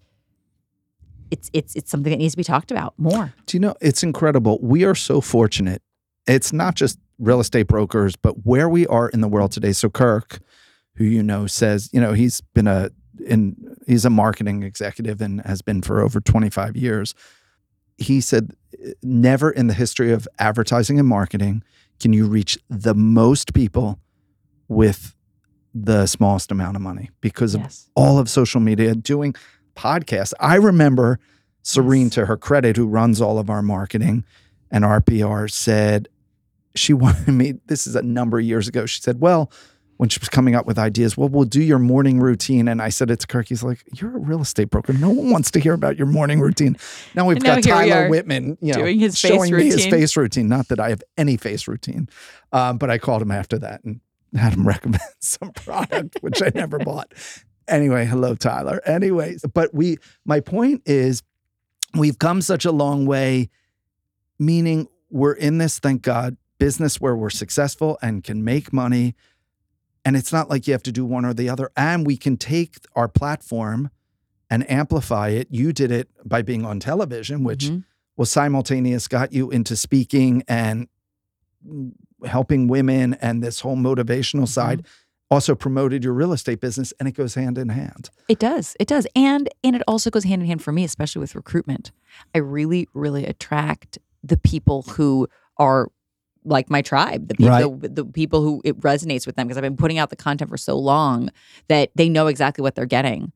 it's 1.31 1.49
it's 1.51 1.75
it's 1.75 1.89
something 1.89 2.11
that 2.11 2.17
needs 2.17 2.33
to 2.33 2.37
be 2.37 2.43
talked 2.43 2.71
about 2.71 2.93
more. 2.97 3.33
Do 3.47 3.57
you 3.57 3.59
know 3.59 3.75
it's 3.81 4.03
incredible? 4.03 4.59
We 4.61 4.85
are 4.85 4.95
so 4.95 5.19
fortunate. 5.19 5.81
It's 6.27 6.53
not 6.53 6.75
just 6.75 6.99
real 7.19 7.39
estate 7.39 7.67
brokers, 7.67 8.15
but 8.15 8.45
where 8.45 8.67
we 8.69 8.85
are 8.87 9.09
in 9.09 9.21
the 9.21 9.27
world 9.27 9.51
today. 9.51 9.71
So 9.71 9.89
Kirk, 9.89 10.39
who 10.95 11.03
you 11.05 11.23
know, 11.23 11.47
says, 11.47 11.89
you 11.93 11.99
know, 12.01 12.13
he's 12.13 12.41
been 12.41 12.67
a 12.67 12.89
in 13.25 13.75
he's 13.87 14.05
a 14.05 14.09
marketing 14.09 14.63
executive 14.63 15.21
and 15.21 15.41
has 15.41 15.61
been 15.61 15.81
for 15.81 16.01
over 16.01 16.19
25 16.19 16.75
years. 16.75 17.15
He 17.97 18.19
said 18.21 18.53
never 19.01 19.49
in 19.49 19.67
the 19.67 19.73
history 19.73 20.11
of 20.11 20.27
advertising 20.39 20.99
and 20.99 21.07
marketing 21.07 21.63
can 21.99 22.11
you 22.11 22.27
reach 22.27 22.57
the 22.69 22.93
most 22.93 23.53
people 23.53 23.99
with 24.67 25.15
the 25.73 26.05
smallest 26.07 26.51
amount 26.51 26.75
of 26.75 26.81
money 26.81 27.09
because 27.21 27.55
of 27.55 27.73
all 27.95 28.17
of 28.19 28.29
social 28.29 28.59
media 28.59 28.95
doing 28.95 29.33
podcasts. 29.75 30.33
I 30.39 30.55
remember 30.55 31.19
Serene, 31.61 32.03
Yes. 32.05 32.13
to 32.15 32.25
her 32.27 32.37
credit, 32.37 32.77
who 32.77 32.85
runs 32.87 33.21
all 33.21 33.39
of 33.39 33.49
our 33.49 33.61
marketing 33.61 34.23
and 34.71 34.85
our 34.85 35.01
PR, 35.01 35.47
said 35.47 36.07
she 36.75 36.93
wanted 36.93 37.29
me. 37.29 37.55
This 37.67 37.87
is 37.87 37.95
a 37.95 38.01
number 38.01 38.39
of 38.39 38.45
years 38.45 38.67
ago. 38.67 38.85
She 38.85 39.01
said, 39.01 39.19
"Well." 39.19 39.51
When 39.97 40.09
she 40.09 40.19
was 40.19 40.27
coming 40.27 40.55
up 40.55 40.65
with 40.65 40.77
ideas, 40.77 41.15
well, 41.15 41.29
we'll 41.29 41.45
do 41.45 41.63
your 41.63 41.79
morning 41.79 42.19
routine. 42.19 42.67
And 42.67 42.81
I 42.81 42.89
said 42.89 43.09
it 43.09 43.21
to 43.21 43.27
Kirk. 43.27 43.47
He's 43.47 43.63
like, 43.63 43.81
You're 43.93 44.17
a 44.17 44.19
real 44.19 44.41
estate 44.41 44.69
broker. 44.69 44.91
No 44.91 45.09
one 45.09 45.29
wants 45.29 45.51
to 45.51 45.59
hear 45.61 45.71
about 45.71 45.95
your 45.95 46.07
morning 46.07 46.41
routine. 46.41 46.75
Now 47.13 47.25
we've 47.25 47.41
now 47.41 47.55
got 47.55 47.63
here 47.63 47.75
we 47.77 47.89
Tyler 47.89 48.09
Whitman, 48.09 48.57
you 48.59 48.73
know, 48.73 48.79
doing 48.79 48.99
his 48.99 49.17
face 49.17 49.31
showing 49.31 49.55
me 49.55 49.63
his 49.63 49.75
routine. 49.75 49.91
face 49.91 50.17
routine. 50.17 50.49
Not 50.49 50.67
that 50.67 50.81
I 50.81 50.89
have 50.89 51.01
any 51.17 51.37
face 51.37 51.65
routine, 51.65 52.09
um, 52.51 52.77
but 52.77 52.89
I 52.89 52.97
called 52.97 53.21
him 53.21 53.31
after 53.31 53.57
that 53.59 53.85
and 53.85 54.01
had 54.35 54.51
him 54.53 54.67
recommend 54.67 55.01
some 55.19 55.51
product, 55.51 56.17
which 56.19 56.41
I 56.43 56.51
never 56.53 56.77
bought. 56.77 57.13
Anyway, 57.67 58.05
hello, 58.05 58.35
Tyler. 58.35 58.81
Anyways, 58.85 59.43
but 59.53 59.73
we, 59.73 59.97
my 60.25 60.39
point 60.39 60.81
is, 60.85 61.23
we've 61.95 62.19
come 62.19 62.41
such 62.41 62.65
a 62.65 62.71
long 62.71 63.05
way, 63.05 63.49
meaning 64.37 64.87
we're 65.09 65.33
in 65.33 65.57
this, 65.57 65.79
thank 65.79 66.01
God, 66.01 66.37
business 66.57 66.99
where 67.01 67.15
we're 67.15 67.29
successful 67.29 67.97
and 68.01 68.23
can 68.23 68.43
make 68.43 68.71
money. 68.73 69.15
And 70.03 70.15
it's 70.15 70.31
not 70.31 70.49
like 70.49 70.67
you 70.67 70.73
have 70.73 70.83
to 70.83 70.91
do 70.91 71.05
one 71.05 71.25
or 71.25 71.33
the 71.33 71.49
other. 71.49 71.71
And 71.75 72.05
we 72.05 72.17
can 72.17 72.37
take 72.37 72.77
our 72.95 73.07
platform 73.07 73.89
and 74.49 74.69
amplify 74.69 75.29
it. 75.29 75.47
You 75.49 75.73
did 75.73 75.91
it 75.91 76.09
by 76.23 76.41
being 76.43 76.63
on 76.65 76.79
television, 76.79 77.43
which 77.43 77.65
Mhm. 77.65 77.83
was 78.15 78.31
simultaneous, 78.31 79.07
got 79.07 79.33
you 79.33 79.49
into 79.49 79.75
speaking 79.75 80.43
and 80.47 80.87
helping 82.25 82.67
women 82.67 83.15
and 83.15 83.43
this 83.43 83.61
whole 83.61 83.75
motivational 83.77 84.47
side. 84.47 84.85
also 85.31 85.55
promoted 85.55 86.03
your 86.03 86.13
real 86.13 86.31
estate 86.33 86.61
business 86.61 86.93
and 86.99 87.09
it 87.09 87.13
goes 87.13 87.33
hand 87.33 87.57
in 87.57 87.69
hand. 87.69 88.11
It 88.29 88.37
does. 88.37 88.75
It 88.79 88.87
does. 88.87 89.07
And 89.15 89.49
and 89.63 89.75
it 89.75 89.81
also 89.87 90.11
goes 90.11 90.23
hand 90.23 90.43
in 90.43 90.47
hand 90.47 90.61
for 90.61 90.71
me, 90.71 90.83
especially 90.83 91.19
with 91.19 91.33
recruitment. 91.33 91.91
I 92.35 92.37
really, 92.37 92.87
really 92.93 93.25
attract 93.25 93.97
the 94.23 94.37
people 94.37 94.83
who 94.83 95.27
are 95.57 95.89
like 96.45 96.69
my 96.69 96.81
tribe, 96.81 97.27
the 97.27 97.35
people 97.35 97.49
Right. 97.49 97.81
the, 97.81 97.89
the 97.89 98.05
people 98.05 98.41
who 98.41 98.61
it 98.63 98.79
resonates 98.79 99.25
with 99.25 99.35
them 99.35 99.47
because 99.47 99.57
I've 99.57 99.63
been 99.63 99.75
putting 99.77 99.97
out 99.97 100.09
the 100.09 100.15
content 100.15 100.49
for 100.49 100.57
so 100.57 100.77
long 100.77 101.29
that 101.67 101.89
they 101.95 102.07
know 102.07 102.27
exactly 102.27 102.61
what 102.61 102.75
they're 102.75 102.85
getting 102.85 103.31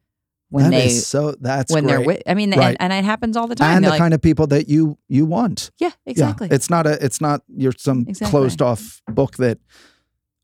when 0.51 0.65
That 0.65 0.71
they 0.77 0.89
so 0.89 1.35
that's 1.39 1.71
when 1.71 1.85
they're 1.85 2.01
with 2.01 2.21
I 2.27 2.33
mean 2.35 2.51
Right. 2.51 2.77
and, 2.79 2.91
and 2.91 2.93
it 2.93 3.05
happens 3.05 3.35
all 3.37 3.47
the 3.47 3.55
time. 3.55 3.75
and 3.75 3.83
They're 3.83 3.89
the 3.89 3.93
like, 3.93 3.99
kind 3.99 4.13
of 4.13 4.21
people 4.21 4.47
that 4.47 4.67
you 4.69 4.97
you 5.07 5.25
want. 5.25 5.71
yeah, 5.79 5.91
exactly. 6.05 6.47
Yeah, 6.47 6.55
it's 6.55 6.69
not 6.69 6.87
a 6.87 7.03
it's 7.03 7.19
not 7.19 7.41
you're 7.55 7.73
some 7.77 8.05
Exactly. 8.07 8.31
closed 8.31 8.61
off 8.61 9.01
book 9.07 9.37
that 9.37 9.57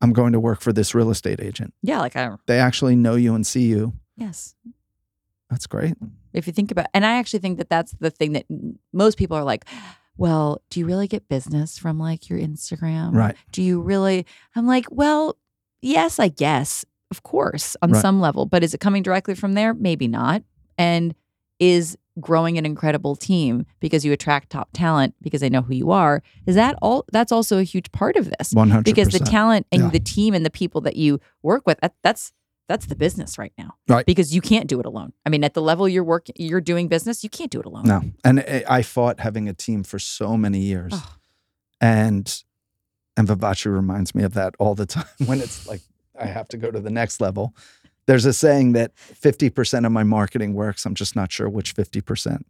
I'm 0.02 0.12
going 0.12 0.32
to 0.34 0.40
work 0.40 0.60
for 0.60 0.72
this 0.74 0.94
real 0.94 1.10
estate 1.10 1.40
agent. 1.40 1.72
yeah, 1.82 2.00
like 2.00 2.16
I 2.16 2.30
They 2.46 2.58
actually 2.60 2.96
know 2.96 3.14
you 3.14 3.34
and 3.34 3.46
see 3.46 3.66
you. 3.66 3.94
yes. 4.16 4.54
That's 5.50 5.66
great. 5.68 5.94
if 6.32 6.46
you 6.48 6.52
think 6.52 6.70
about 6.72 6.86
and 6.92 7.06
i 7.06 7.18
actually 7.18 7.38
think 7.38 7.56
that 7.58 7.70
that's 7.70 7.92
the 8.00 8.10
thing 8.10 8.32
that 8.32 8.44
most 8.92 9.16
people 9.16 9.36
are 9.36 9.44
like 9.44 9.64
well 10.16 10.60
do 10.70 10.80
you 10.80 10.86
really 10.86 11.06
get 11.08 11.28
business 11.28 11.78
from 11.78 11.98
like 11.98 12.28
your 12.28 12.38
instagram 12.38 13.14
Right. 13.14 13.36
do 13.52 13.62
you 13.62 13.80
really 13.80 14.26
i'm 14.54 14.66
like 14.66 14.86
well 14.90 15.36
yes 15.82 16.18
i 16.18 16.28
guess 16.28 16.84
of 17.10 17.22
course 17.22 17.76
on 17.82 17.92
Right. 17.92 18.00
some 18.02 18.20
level 18.20 18.46
but 18.46 18.62
is 18.64 18.74
it 18.74 18.80
coming 18.80 19.02
directly 19.02 19.34
from 19.34 19.54
there 19.54 19.74
maybe 19.74 20.08
not 20.08 20.42
and 20.78 21.14
is 21.58 21.96
growing 22.18 22.56
an 22.56 22.64
incredible 22.64 23.14
team 23.14 23.66
because 23.80 24.04
you 24.04 24.12
attract 24.12 24.48
top 24.50 24.70
talent 24.72 25.14
because 25.20 25.40
they 25.42 25.50
know 25.50 25.60
who 25.62 25.74
you 25.74 25.90
are 25.90 26.22
is 26.46 26.54
that 26.54 26.74
all 26.80 27.04
that's 27.12 27.30
also 27.30 27.58
a 27.58 27.62
huge 27.62 27.92
part 27.92 28.16
of 28.16 28.30
this 28.38 28.54
100%. 28.54 28.84
because 28.84 29.08
the 29.08 29.18
talent 29.18 29.66
and 29.70 29.82
Yeah. 29.82 29.90
the 29.90 30.00
team 30.00 30.32
and 30.34 30.44
the 30.44 30.50
people 30.50 30.80
that 30.82 30.96
you 30.96 31.20
work 31.42 31.66
with 31.66 31.78
that, 31.82 31.94
that's 32.02 32.32
that's 32.68 32.86
the 32.86 32.96
business 32.96 33.38
right 33.38 33.52
now 33.56 33.74
Right. 33.88 34.04
because 34.06 34.34
you 34.34 34.40
can't 34.40 34.66
do 34.68 34.80
it 34.80 34.86
alone 34.86 35.12
i 35.24 35.28
mean 35.28 35.44
at 35.44 35.54
the 35.54 35.62
level 35.62 35.88
you're 35.88 36.04
working 36.04 36.34
you're 36.38 36.60
doing 36.60 36.88
business 36.88 37.22
you 37.24 37.30
can't 37.30 37.50
do 37.50 37.60
it 37.60 37.66
alone 37.66 37.84
No. 37.86 38.02
And 38.24 38.40
I 38.68 38.82
fought 38.82 39.20
having 39.20 39.48
a 39.48 39.52
team 39.54 39.82
for 39.84 39.98
so 39.98 40.36
many 40.36 40.58
years. 40.60 40.92
Oh. 40.94 41.14
And 41.80 42.42
and 43.16 43.26
Vivace 43.28 43.64
reminds 43.66 44.14
me 44.14 44.22
of 44.24 44.34
that 44.34 44.54
all 44.58 44.74
the 44.74 44.86
time 44.96 45.04
when 45.26 45.40
it's 45.40 45.66
like 45.66 45.80
I 46.18 46.26
have 46.26 46.48
to 46.48 46.56
go 46.56 46.70
to 46.70 46.80
the 46.80 46.90
next 46.90 47.20
level. 47.20 47.54
There's 48.06 48.24
a 48.24 48.32
saying 48.32 48.72
that 48.72 48.94
50% 48.96 49.84
of 49.84 49.90
my 49.92 50.04
marketing 50.04 50.54
works. 50.54 50.86
I'm 50.86 50.94
just 50.94 51.16
not 51.16 51.32
sure 51.32 51.48
which 51.48 51.74
50%. 51.74 52.42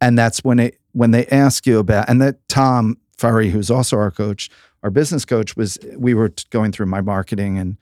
And 0.00 0.18
that's 0.18 0.44
when 0.44 0.58
it 0.58 0.78
when 0.92 1.10
they 1.12 1.26
ask 1.26 1.66
you 1.66 1.78
about 1.78 2.08
and 2.08 2.20
that 2.22 2.46
Tom 2.48 2.98
Ferry, 3.16 3.50
who's 3.50 3.70
also 3.70 3.96
our 3.96 4.10
coach, 4.10 4.50
our 4.82 4.90
business 4.90 5.24
coach, 5.24 5.56
was 5.56 5.78
we 5.96 6.14
were 6.14 6.32
going 6.50 6.72
through 6.72 6.86
my 6.86 7.00
marketing 7.00 7.58
and 7.58 7.76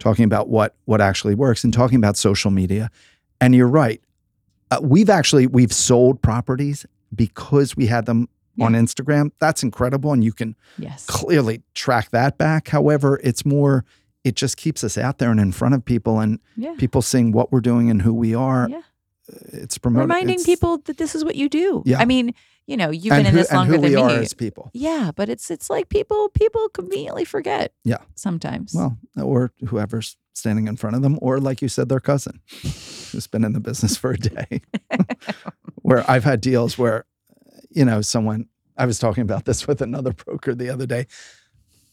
talking 0.00 0.24
about 0.24 0.48
what 0.48 0.74
what 0.86 1.00
actually 1.00 1.36
works 1.36 1.62
and 1.62 1.72
talking 1.72 1.96
about 1.96 2.16
social 2.16 2.50
media. 2.50 2.90
And 3.40 3.54
you're 3.54 3.68
right. 3.68 4.02
Uh, 4.72 4.80
we've 4.82 5.10
actually 5.10 5.46
we've 5.46 5.72
sold 5.72 6.20
properties 6.20 6.84
because 7.14 7.76
we 7.76 7.86
had 7.86 8.06
them 8.06 8.28
on 8.60 8.74
Instagram. 8.74 9.30
That's 9.38 9.62
incredible, 9.62 10.12
and 10.12 10.22
you 10.24 10.32
can 10.32 10.56
yes 10.78 11.06
clearly 11.06 11.62
track 11.74 12.10
that 12.10 12.36
back. 12.36 12.68
However, 12.68 13.20
it's 13.22 13.44
more. 13.46 13.84
It 14.22 14.36
just 14.36 14.58
keeps 14.58 14.84
us 14.84 14.98
out 14.98 15.16
there 15.16 15.30
and 15.30 15.40
in 15.40 15.50
front 15.50 15.74
of 15.74 15.84
people, 15.84 16.20
and 16.20 16.40
yeah 16.56 16.74
people 16.76 17.00
seeing 17.00 17.32
what 17.32 17.52
we're 17.52 17.62
doing 17.62 17.90
and 17.90 18.02
who 18.02 18.12
we 18.12 18.34
are. 18.34 18.68
Yeah. 18.68 18.82
It's 19.52 19.78
promoting, 19.78 20.08
reminding 20.08 20.34
it's- 20.40 20.46
people 20.46 20.78
that 20.86 20.96
this 20.98 21.14
is 21.14 21.24
what 21.24 21.36
you 21.36 21.48
do 21.48 21.82
Yeah. 21.86 21.98
i 21.98 22.04
mean 22.04 22.34
you 22.66 22.76
know 22.76 22.90
you've 22.90 23.12
and 23.12 23.20
been 23.24 23.26
in 23.26 23.32
who, 23.32 23.38
this 23.38 23.48
and 23.50 23.58
longer 23.58 23.78
than 23.78 23.94
me 23.94 24.14
as 24.14 24.34
people. 24.34 24.70
yeah 24.72 25.10
but 25.14 25.28
it's 25.28 25.50
it's 25.50 25.68
like 25.70 25.88
people 25.88 26.28
people 26.30 26.68
conveniently 26.70 27.24
forget 27.24 27.72
Yeah. 27.84 27.98
sometimes 28.14 28.74
Well, 28.74 28.96
or 29.22 29.52
whoever's 29.68 30.16
standing 30.32 30.68
in 30.68 30.76
front 30.76 30.96
of 30.96 31.02
them, 31.02 31.18
or 31.20 31.38
like 31.38 31.60
you 31.60 31.68
said, 31.68 31.88
their 31.90 32.00
cousin 32.00 32.40
who's 32.62 33.26
been 33.26 33.44
in 33.44 33.52
the 33.52 33.60
business 33.60 33.96
for 33.96 34.12
a 34.12 34.16
day. 34.16 34.62
where 35.82 36.08
I've 36.10 36.24
had 36.24 36.40
deals 36.40 36.78
where, 36.78 37.04
you 37.70 37.84
know, 37.84 38.00
someone, 38.00 38.46
I 38.78 38.86
was 38.86 38.98
talking 38.98 39.22
about 39.22 39.44
this 39.44 39.66
with 39.66 39.82
another 39.82 40.12
broker 40.12 40.54
the 40.54 40.70
other 40.70 40.86
day. 40.86 41.06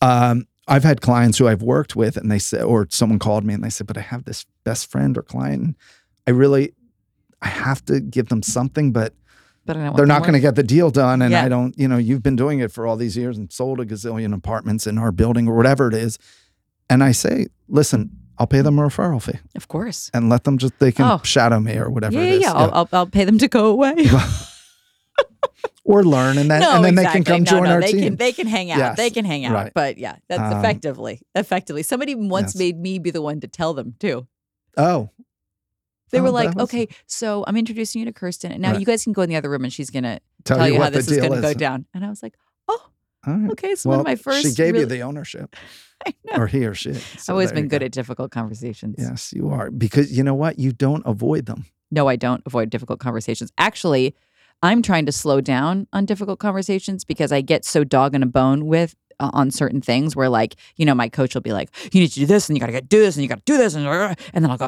Um, 0.02 0.47
I've 0.67 0.84
had 0.84 1.02
clients 1.02 1.38
who 1.38 1.47
I've 1.47 1.62
worked 1.62 1.95
with 1.95 2.15
and 2.15 2.32
they 2.32 2.39
said, 2.39 2.62
or 2.63 2.88
someone 2.89 3.19
called 3.19 3.43
me 3.43 3.54
and 3.54 3.63
they 3.63 3.69
said, 3.69 3.88
but 3.88 3.97
I 3.97 4.02
have 4.02 4.23
this 4.26 4.45
best 4.63 4.89
friend 4.91 5.17
or 5.17 5.23
client. 5.23 5.63
And 5.63 5.76
I 6.28 6.32
really, 6.32 6.73
I 7.41 7.47
have 7.47 7.84
to 7.86 8.00
give 8.00 8.30
them 8.30 8.41
something, 8.43 8.91
but 8.91 9.13
but 9.65 9.76
they're 9.97 10.06
not 10.06 10.21
going 10.21 10.34
to 10.34 10.39
get 10.39 10.56
the 10.56 10.63
deal 10.63 10.89
done. 10.89 11.21
And 11.21 11.32
Yeah. 11.32 11.43
I 11.43 11.50
don't, 11.50 11.78
you 11.78 11.88
know, 11.89 11.97
you've 11.97 12.23
been 12.23 12.38
doing 12.38 12.60
it 12.60 12.71
for 12.71 12.88
all 12.88 12.95
these 12.95 13.17
years 13.17 13.38
and 13.38 13.52
sold 13.52 13.82
a 13.82 13.86
gazillion 13.86 14.34
apartments 14.34 14.88
in 14.88 14.97
our 14.97 15.12
building 15.12 15.47
or 15.47 15.56
whatever 15.56 15.89
it 15.89 15.93
is. 15.93 16.17
And 16.89 17.04
I 17.04 17.12
say, 17.12 17.47
listen, 17.67 18.12
I'll 18.38 18.47
pay 18.47 18.62
them 18.62 18.80
a 18.80 18.84
referral 18.84 19.21
fee 19.21 19.39
of 19.56 19.67
course 19.67 20.10
and 20.13 20.30
let 20.30 20.45
them 20.45 20.58
just, 20.58 20.78
they 20.80 20.91
can 20.93 21.06
Oh. 21.06 21.19
shadow 21.23 21.60
me 21.60 21.76
or 21.76 21.89
whatever 21.89 22.13
yeah 22.15 22.21
it 22.21 22.34
yeah 22.34 22.39
yeah 22.39 22.54
I'll, 22.54 22.71
I'll, 22.73 22.89
I'll 22.93 23.08
pay 23.08 23.26
them 23.26 23.39
to 23.39 23.47
go 23.47 23.65
away 23.65 23.95
or 25.84 26.04
learn 26.04 26.38
and 26.38 26.50
then, 26.52 26.62
no, 26.62 26.76
and 26.76 26.84
then 26.86 26.93
exactly. 26.93 27.21
they 27.21 27.26
can 27.26 27.36
come 27.36 27.43
no, 27.43 27.50
join 27.60 27.63
no, 27.69 27.76
our 27.76 27.82
they 27.82 27.91
team. 27.93 28.02
Can, 28.04 28.15
they 28.17 28.32
can 28.34 28.47
hang 28.47 28.71
out. 28.71 28.78
Yes. 28.78 28.97
They 28.97 29.10
can 29.10 29.26
hang 29.26 29.45
out. 29.45 29.54
Right. 29.54 29.71
But 29.73 29.97
yeah, 29.97 30.17
that's 30.28 30.54
Um, 30.54 30.60
effectively, 30.60 31.21
effectively. 31.34 31.82
Somebody 31.84 32.13
once 32.15 32.54
yes. 32.54 32.60
made 32.60 32.78
me 32.80 33.00
be 33.00 33.10
the 33.10 33.21
one 33.21 33.39
to 33.39 33.47
tell 33.47 33.73
them 33.73 33.95
too. 34.00 34.28
oh, 34.78 35.10
They 36.12 36.20
Oh, 36.20 36.24
were 36.24 36.32
like, 36.32 36.56
was- 36.56 36.63
"Okay, 36.65 36.88
so 37.06 37.43
I'm 37.48 37.58
introducing 37.58 38.00
you 38.00 38.06
to 38.06 38.13
Kirsten, 38.13 38.52
and 38.52 38.62
now 38.62 38.72
Right. 38.72 38.80
you 38.80 38.86
guys 38.86 39.04
can 39.04 39.13
go 39.13 39.22
in 39.22 39.30
the 39.30 39.36
other 39.36 39.50
room, 39.50 39.63
and 39.63 39.74
she's 39.74 39.89
gonna 39.89 40.20
tell, 40.43 40.58
tell, 40.58 40.70
you, 40.70 40.82
how 40.82 40.89
this 40.89 41.10
is 41.10 41.17
gonna 41.20 41.41
go 41.41 41.54
down." 41.54 41.86
And 41.93 42.06
I 42.06 42.10
was 42.10 42.24
like, 42.24 42.36
"Oh, 42.67 42.82
All 43.28 43.34
right. 43.34 43.52
okay." 43.52 43.76
So 43.76 43.89
Well, 43.89 44.00
one 44.00 44.06
of 44.06 44.10
my 44.12 44.15
first. 44.15 44.43
she 44.48 44.54
gave 44.54 44.76
you 44.76 44.86
the 44.86 45.02
ownership, 45.02 45.56
I 46.06 46.13
know. 46.26 46.43
or 46.43 46.48
he 46.48 46.65
or 46.65 46.74
she. 46.74 46.91
I've 46.91 47.30
always 47.30 47.52
been 47.52 47.67
good 47.67 47.82
go. 47.82 47.86
at 47.86 47.91
difficult 47.91 48.32
conversations. 48.32 48.96
Yes, 48.98 49.34
you 49.34 49.50
are 49.50 49.70
because 49.72 50.15
you 50.15 50.24
know 50.24 50.36
what? 50.36 50.60
You 50.60 50.72
don't 50.72 51.04
avoid 51.06 51.46
them. 51.46 51.65
No, 51.91 52.08
I 52.08 52.15
don't 52.15 52.41
avoid 52.46 52.70
difficult 52.70 53.00
conversations. 53.00 53.52
Actually, 53.58 54.15
I'm 54.63 54.82
trying 54.82 55.06
to 55.06 55.12
slow 55.12 55.39
down 55.41 55.88
on 55.93 56.06
difficult 56.06 56.39
conversations 56.39 57.04
because 57.06 57.32
I 57.32 57.41
get 57.41 57.63
so 57.65 57.84
dog 57.84 58.15
in 58.15 58.24
a 58.24 58.26
bone 58.28 58.65
with 58.65 58.96
uh, 59.19 59.30
on 59.34 59.51
certain 59.51 59.82
things 59.82 60.15
where 60.15 60.30
like, 60.30 60.56
you 60.75 60.86
know, 60.86 60.93
my 60.95 61.10
coach 61.10 61.34
will 61.34 61.41
be 61.41 61.53
like, 61.53 61.69
you 61.93 62.01
need 62.01 62.10
to 62.10 62.19
do 62.19 62.25
this 62.25 62.49
and 62.49 62.56
you 62.56 62.60
got 62.60 62.67
to 62.67 62.71
get 62.71 62.88
do 62.89 62.99
this 62.99 63.15
and 63.15 63.23
you 63.23 63.30
got 63.30 63.45
to 63.45 63.51
do 63.51 63.58
this 63.58 63.73
and, 63.75 63.86
and 63.88 64.43
then 64.43 64.51
I'll 64.51 64.58
go, 64.58 64.67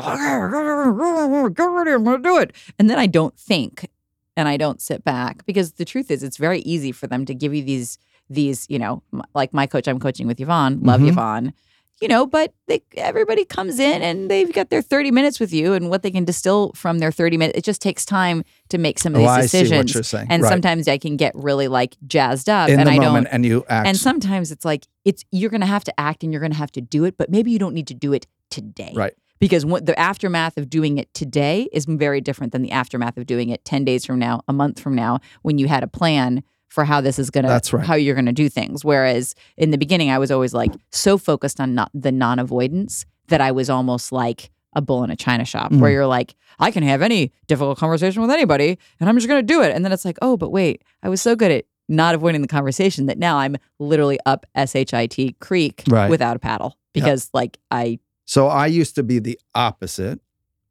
get 1.50 1.64
ready, 1.64 1.92
I'm 1.92 2.06
to 2.06 2.18
do 2.22 2.38
it. 2.38 2.54
And 2.78 2.90
then 2.90 2.98
I 3.00 3.06
don't 3.08 3.38
think 3.38 3.88
and 4.36 4.48
I 4.48 4.58
don't 4.58 4.82
sit 4.82 5.04
back 5.04 5.46
because 5.46 5.74
the 5.74 5.86
truth 5.86 6.10
is 6.12 6.24
it's 6.24 6.38
very 6.38 6.60
easy 6.62 6.92
for 6.92 7.08
them 7.08 7.26
to 7.26 7.34
give 7.34 7.54
you 7.54 7.64
these 7.64 7.98
these, 8.32 8.68
you 8.70 8.78
know, 8.78 9.02
m- 9.12 9.24
like 9.34 9.54
my 9.54 9.66
coach 9.66 9.88
I'm 9.88 10.00
coaching 10.00 10.28
with 10.28 10.40
Yvonne, 10.40 10.82
love 10.84 11.02
Mhm. 11.02 11.10
Yvonne. 11.10 11.54
You 12.02 12.08
know, 12.08 12.26
but 12.26 12.54
they 12.68 12.82
everybody 12.96 13.44
comes 13.44 13.78
in 13.78 14.02
and 14.02 14.32
they've 14.32 14.52
got 14.54 14.70
their 14.70 14.82
30 14.82 15.12
minutes 15.12 15.40
with 15.40 15.52
you 15.54 15.74
and 15.74 15.90
what 15.90 16.02
they 16.02 16.12
can 16.12 16.24
distill 16.24 16.72
from 16.74 17.00
their 17.00 17.12
30 17.12 17.36
minutes. 17.38 17.58
It 17.58 17.64
just 17.66 17.82
takes 17.82 18.06
time 18.06 18.44
to 18.70 18.78
make 18.78 19.00
some 19.00 19.16
of 19.16 19.22
Oh, 19.22 19.36
these 19.36 19.46
decisions. 19.52 19.78
what 19.78 19.94
you're 19.94 20.04
saying. 20.04 20.28
and 20.30 20.42
right. 20.44 20.50
sometimes 20.50 20.88
I 20.88 20.98
can 20.98 21.18
get 21.18 21.34
really 21.36 21.68
like 21.68 21.98
jazzed 22.08 22.48
up 22.50 22.70
in 22.70 22.80
and 22.80 22.88
I 22.90 22.98
don't 22.98 23.28
and 23.28 23.46
you 23.46 23.66
act. 23.68 23.88
and 23.88 23.98
sometimes 23.98 24.52
it's 24.52 24.64
like 24.64 24.88
it's 25.04 25.26
you're 25.32 25.50
going 25.50 25.60
to 25.62 25.68
have 25.68 25.84
to 25.86 26.00
act 26.00 26.24
and 26.24 26.32
you're 26.32 26.40
going 26.40 26.52
to 26.54 26.58
have 26.58 26.72
to 26.74 26.82
do 26.82 27.04
it, 27.04 27.18
but 27.18 27.30
maybe 27.30 27.52
you 27.52 27.60
don't 27.60 27.74
need 27.74 27.88
to 27.88 27.94
do 27.94 28.14
it 28.14 28.28
today. 28.50 28.94
Right. 28.96 29.14
Because 29.40 29.66
what 29.66 29.86
the 29.86 29.98
aftermath 30.00 30.58
of 30.58 30.70
doing 30.70 30.98
it 30.98 31.14
today 31.14 31.68
is 31.74 31.86
very 31.86 32.22
different 32.22 32.52
than 32.54 32.62
the 32.62 32.72
aftermath 32.72 33.18
of 33.18 33.26
doing 33.26 33.50
it 33.50 33.64
10 33.66 33.84
days 33.86 34.06
from 34.06 34.20
now, 34.20 34.42
a 34.48 34.54
month 34.54 34.80
from 34.80 34.96
now 34.96 35.20
when 35.42 35.58
you 35.58 35.68
had 35.68 35.84
a 35.84 35.88
plan 35.88 36.44
for 36.70 36.86
how 36.86 37.02
this 37.02 37.20
is 37.20 37.30
going 37.30 37.44
to 37.44 37.50
That's 37.50 37.74
right. 37.74 37.86
how 37.86 37.96
you're 37.96 38.16
going 38.16 38.26
to 38.28 38.32
do 38.32 38.48
things. 38.50 38.86
Whereas 38.86 39.36
in 39.58 39.72
the 39.72 39.78
beginning 39.78 40.10
I 40.12 40.18
was 40.20 40.32
always 40.32 40.54
like 40.54 40.72
so 40.92 41.18
focused 41.18 41.60
on 41.60 41.76
not 41.76 41.92
the 41.94 42.12
non-avoidance 42.12 43.06
that 43.28 43.42
I 43.42 43.52
was 43.52 43.70
almost 43.70 44.12
like 44.12 44.52
a 44.74 44.82
bull 44.82 45.04
in 45.04 45.10
a 45.10 45.16
china 45.16 45.46
shop 45.46 45.72
where 45.72 45.90
Mm. 45.90 45.94
you're 45.94 46.08
like 46.08 46.36
I 46.60 46.72
can 46.72 46.84
have 46.84 47.02
any 47.02 47.32
difficult 47.48 47.78
conversation 47.80 48.22
with 48.22 48.32
anybody 48.32 48.78
and 49.00 49.10
I'm 49.10 49.16
just 49.18 49.28
going 49.28 49.40
to 49.46 49.54
do 49.54 49.62
it. 49.62 49.76
And 49.76 49.84
then 49.84 49.92
it's 49.92 50.06
like, 50.06 50.18
"Oh, 50.22 50.38
but 50.38 50.52
wait, 50.52 50.84
I 51.04 51.10
was 51.10 51.22
so 51.22 51.36
good 51.36 51.52
at 51.52 51.66
not 51.88 52.14
avoiding 52.14 52.42
the 52.42 52.48
conversation 52.48 53.08
that 53.08 53.18
now 53.18 53.38
I'm 53.40 53.56
literally 53.80 54.20
up 54.28 54.46
SHIT 54.56 55.40
creek 55.40 55.84
Right. 55.88 56.10
without 56.10 56.36
a 56.36 56.40
paddle 56.40 56.78
because 56.94 57.30
like 57.34 57.58
I 57.72 57.98
So 58.26 58.48
I 58.48 58.68
used 58.68 58.94
to 58.96 59.04
be 59.04 59.18
the 59.18 59.40
opposite, 59.56 60.20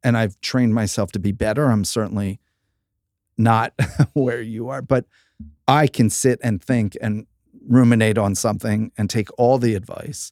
and 0.01 0.15
I've 0.15 0.39
trained 0.39 0.73
myself 0.73 1.11
to 1.11 1.19
be 1.19 1.33
better. 1.33 1.69
I'm 1.69 1.83
certainly 1.83 2.39
not 3.37 3.73
where 4.13 4.41
you 4.41 4.69
are, 4.69 4.81
but 4.81 5.05
I 5.69 5.87
can 5.87 6.09
sit 6.09 6.39
and 6.43 6.61
think 6.61 6.97
and 7.01 7.25
ruminate 7.67 8.17
on 8.17 8.35
something 8.35 8.91
and 8.97 9.09
take 9.09 9.29
all 9.37 9.57
the 9.57 9.75
advice 9.75 10.31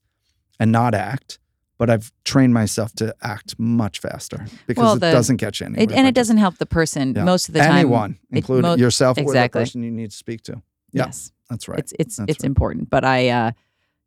and 0.60 0.72
not 0.72 0.94
act. 0.96 1.40
But 1.80 1.92
I've 1.92 2.12
trained 2.26 2.56
myself 2.56 2.92
to 2.94 3.14
act 3.22 3.54
much 3.60 4.00
faster 4.00 4.48
because 4.66 4.82
Well, 4.84 4.96
it 4.96 5.00
doesn't 5.00 5.38
get 5.38 5.60
you 5.60 5.68
anywhere. 5.68 5.84
it, 5.84 5.92
and 5.92 6.08
it 6.08 6.16
doesn't 6.16 6.38
help 6.38 6.58
the 6.58 6.66
person 6.66 7.14
Yeah. 7.16 7.24
most 7.24 7.50
of 7.50 7.54
the 7.54 7.60
time. 7.60 7.72
anyone, 7.78 8.18
including 8.32 8.64
mo- 8.72 8.76
yourself 8.78 9.20
or 9.20 9.22
exactly. 9.22 9.60
the 9.60 9.66
person 9.66 9.84
you 9.84 9.92
need 9.92 10.10
to 10.10 10.18
speak 10.18 10.42
to. 10.44 10.54
Yeah. 10.92 11.06
Yes. 11.06 11.32
That's 11.52 11.68
right. 11.68 11.78
It's 11.78 11.94
it's 12.00 12.16
That's 12.18 12.32
it's 12.32 12.44
right. 12.44 12.48
important, 12.48 12.90
but 12.90 13.06
I 13.06 13.30
uh 13.30 13.52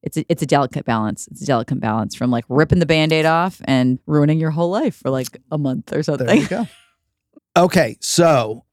it's 0.03 0.17
a, 0.17 0.25
it's 0.29 0.43
a 0.43 0.47
delicate 0.47 0.85
balance. 0.85 1.29
It's 1.31 1.43
a 1.43 1.47
delicate 1.47 1.79
balance 1.79 2.17
from 2.17 2.31
like 2.33 2.45
ripping 2.49 2.81
the 2.81 2.87
band-aid 2.87 3.25
off 3.27 3.61
and 3.67 3.99
ruining 4.07 4.41
your 4.41 4.51
whole 4.51 4.71
life 4.71 4.97
for 4.97 5.11
like 5.11 5.29
a 5.53 5.59
month 5.59 5.93
or 5.93 6.03
something. 6.03 6.27
There 6.27 6.37
you 6.37 6.49
go. 6.49 6.67
Okay, 7.57 7.97
so 8.01 8.65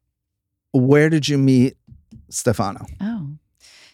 where 0.72 1.10
did 1.10 1.28
you 1.28 1.38
meet 1.38 1.78
Stefano, 2.30 2.86
Oh. 3.02 3.30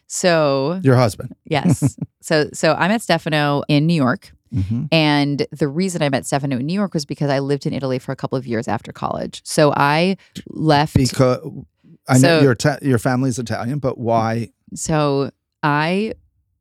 So 0.08 0.80
your 0.84 0.96
husband? 0.96 1.34
Yes. 1.46 1.98
so 2.22 2.50
so 2.54 2.74
I 2.74 2.88
met 2.88 3.02
Stefano 3.02 3.63
in 3.67 3.88
New 3.88 3.96
York. 3.96 4.32
Mhm. 4.54 4.88
And 4.91 5.48
the 5.52 5.67
reason 5.67 6.04
I 6.04 6.10
met 6.10 6.26
Stefano 6.28 6.58
in 6.58 6.65
New 6.67 6.74
York 6.76 6.93
was 6.93 7.06
because 7.06 7.32
I 7.32 7.39
lived 7.39 7.65
in 7.65 7.74
Italy 7.74 7.98
for 7.98 8.12
a 8.12 8.15
couple 8.15 8.38
of 8.38 8.46
years 8.46 8.67
after 8.67 8.91
college. 8.91 9.41
So 9.43 9.74
I 9.76 10.17
left. 10.50 10.93
Because 10.93 11.39
I 12.08 12.17
know 12.19 12.41
your 12.41 12.54
ta- 12.54 12.78
your 12.84 13.00
family's 13.00 13.39
Italian, 13.39 13.80
but 13.80 13.98
why? 13.98 14.50
so 14.76 15.32
I, 15.63 16.13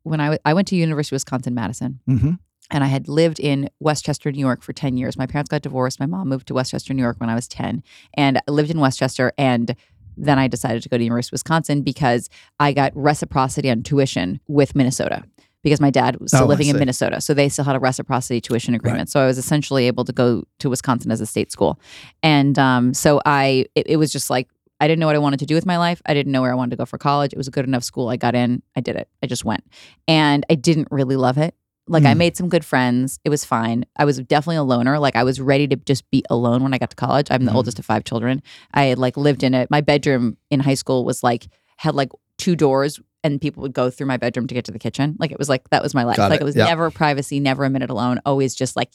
when 0.04 0.20
I, 0.20 0.26
w- 0.26 0.38
I 0.44 0.54
went 0.54 0.68
to 0.68 0.76
University 0.76 1.14
of 1.14 1.16
Wisconsin 1.16 1.54
Madison, 1.54 1.98
Mhm. 2.08 2.38
and 2.70 2.84
I 2.84 2.86
had 2.86 3.08
lived 3.08 3.40
in 3.40 3.68
Westchester, 3.80 4.30
New 4.30 4.38
York 4.40 4.62
for 4.62 4.72
10 4.72 4.96
years. 4.96 5.16
My 5.18 5.26
parents 5.26 5.48
got 5.48 5.62
divorced. 5.62 5.98
My 5.98 6.06
mom 6.06 6.28
moved 6.28 6.46
to 6.48 6.54
Westchester, 6.54 6.94
New 6.94 7.02
York 7.02 7.16
when 7.20 7.28
I 7.28 7.34
was 7.34 7.48
10 7.48 7.82
and 8.14 8.38
I 8.38 8.50
lived 8.50 8.70
in 8.70 8.78
Westchester. 8.80 9.32
And 9.36 9.74
then 10.16 10.38
I 10.38 10.48
decided 10.48 10.82
to 10.82 10.88
go 10.88 10.98
to 10.98 11.04
University 11.04 11.30
of 11.30 11.32
Wisconsin 11.32 11.82
because 11.82 12.28
I 12.60 12.72
got 12.72 12.92
reciprocity 12.96 13.70
on 13.70 13.82
tuition 13.82 14.40
with 14.48 14.74
Minnesota 14.74 15.24
because 15.62 15.80
my 15.80 15.90
dad 15.90 16.18
was 16.20 16.32
still 16.32 16.44
Oh, 16.44 16.46
living 16.46 16.66
in. 16.68 16.76
Minnesota. 16.78 17.20
So 17.20 17.34
they 17.34 17.48
still 17.48 17.64
had 17.64 17.76
a 17.76 17.80
reciprocity 17.80 18.40
tuition 18.40 18.74
agreement. 18.74 19.08
So 19.10 19.20
I 19.20 19.26
was 19.26 19.38
essentially 19.38 19.86
able 19.86 20.04
to 20.04 20.12
go 20.12 20.42
to 20.58 20.68
Wisconsin 20.70 21.10
as 21.12 21.20
a 21.20 21.26
state 21.26 21.52
school. 21.52 21.78
And 22.22 22.58
um, 22.58 22.94
so 22.94 23.20
I, 23.24 23.66
it, 23.76 23.86
it 23.86 23.96
was 23.96 24.10
just 24.10 24.28
like, 24.28 24.48
I 24.80 24.88
didn't 24.88 24.98
know 24.98 25.06
what 25.06 25.14
I 25.14 25.20
wanted 25.20 25.38
to 25.38 25.46
do 25.46 25.54
with 25.54 25.64
my 25.64 25.78
life. 25.78 26.02
I 26.06 26.14
didn't 26.14 26.32
know 26.32 26.40
where 26.42 26.50
I 26.50 26.56
wanted 26.56 26.70
to 26.70 26.76
go 26.76 26.84
for 26.84 26.98
college. 26.98 27.32
It 27.32 27.36
was 27.36 27.46
a 27.46 27.52
good 27.52 27.64
enough 27.64 27.84
school. 27.84 28.08
I 28.08 28.16
got 28.16 28.34
in, 28.34 28.62
I 28.74 28.80
did 28.80 28.96
it. 28.96 29.08
I 29.22 29.28
just 29.28 29.44
went. 29.44 29.62
And 30.08 30.44
I 30.50 30.56
didn't 30.56 30.88
really 30.90 31.14
love 31.14 31.38
it. 31.38 31.54
Like 31.88 32.04
I 32.04 32.14
Mm. 32.14 32.18
made 32.18 32.36
some 32.36 32.48
good 32.48 32.64
friends. 32.64 33.18
It 33.24 33.28
was 33.30 33.44
fine. 33.44 33.84
I 33.96 34.04
was 34.04 34.18
definitely 34.18 34.56
a 34.56 34.62
loner. 34.62 34.98
Like 34.98 35.16
I 35.16 35.24
was 35.24 35.40
ready 35.40 35.66
to 35.68 35.76
just 35.76 36.08
be 36.10 36.22
alone 36.30 36.62
when 36.62 36.72
I 36.72 36.78
got 36.78 36.90
to 36.90 36.96
college. 36.96 37.26
I'm 37.30 37.44
the 37.44 37.50
Mhm. 37.52 37.56
oldest 37.56 37.78
of 37.78 37.84
five 37.84 38.04
children. 38.04 38.40
I 38.72 38.84
had 38.84 38.98
like 38.98 39.16
lived 39.16 39.42
in 39.42 39.52
it. 39.54 39.70
My 39.70 39.80
bedroom 39.80 40.36
in 40.50 40.60
high 40.60 40.74
school 40.74 41.04
was 41.04 41.22
like 41.22 41.48
had 41.78 41.94
like 41.94 42.10
two 42.38 42.54
doors 42.56 43.00
and 43.24 43.40
people 43.40 43.62
would 43.62 43.72
go 43.72 43.90
through 43.90 44.06
my 44.06 44.16
bedroom 44.16 44.46
to 44.46 44.54
get 44.54 44.64
to 44.66 44.72
the 44.72 44.78
kitchen. 44.78 45.16
Like 45.18 45.32
it 45.32 45.38
was 45.38 45.48
like 45.48 45.68
that 45.70 45.82
was 45.82 45.92
my 45.94 46.04
life. 46.04 46.16
Got 46.16 46.30
like 46.30 46.40
it. 46.40 46.42
it 46.42 46.46
was 46.46 46.56
Yeah. 46.56 46.66
never 46.66 46.90
privacy, 46.90 47.40
never 47.40 47.64
a 47.64 47.70
minute 47.70 47.90
alone, 47.90 48.20
always 48.24 48.54
just 48.54 48.76
like 48.76 48.90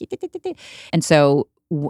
and 0.92 1.04
so 1.04 1.48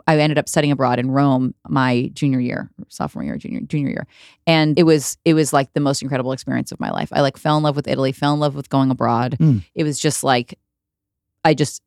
I 0.09 0.19
ended 0.19 0.39
up 0.39 0.49
studying 0.49 0.73
abroad 0.73 0.99
in 0.99 1.13
Rome 1.13 1.55
my 1.69 2.11
junior 2.13 2.41
year, 2.41 2.69
sophomore 2.89 3.23
year, 3.23 3.37
junior 3.37 3.61
junior 3.61 3.91
year, 3.91 4.07
and 4.47 4.77
it 4.77 4.83
was 4.83 5.17
it 5.25 5.35
was 5.35 5.53
like 5.53 5.73
the 5.75 5.81
most 5.81 6.03
incredible 6.03 6.33
experience 6.33 6.73
of 6.73 6.81
my 6.81 6.91
life. 6.91 7.11
I 7.13 7.21
like 7.21 7.37
fell 7.37 7.57
in 7.57 7.63
love 7.63 7.77
with 7.77 7.87
Italy, 7.87 8.11
fell 8.11 8.35
in 8.35 8.41
love 8.41 8.57
with 8.57 8.69
going 8.71 8.91
abroad. 8.91 9.37
Mm. 9.39 9.63
It 9.77 9.85
was 9.85 10.01
just 10.01 10.25
like 10.25 10.59
I 11.49 11.55
just 11.55 11.83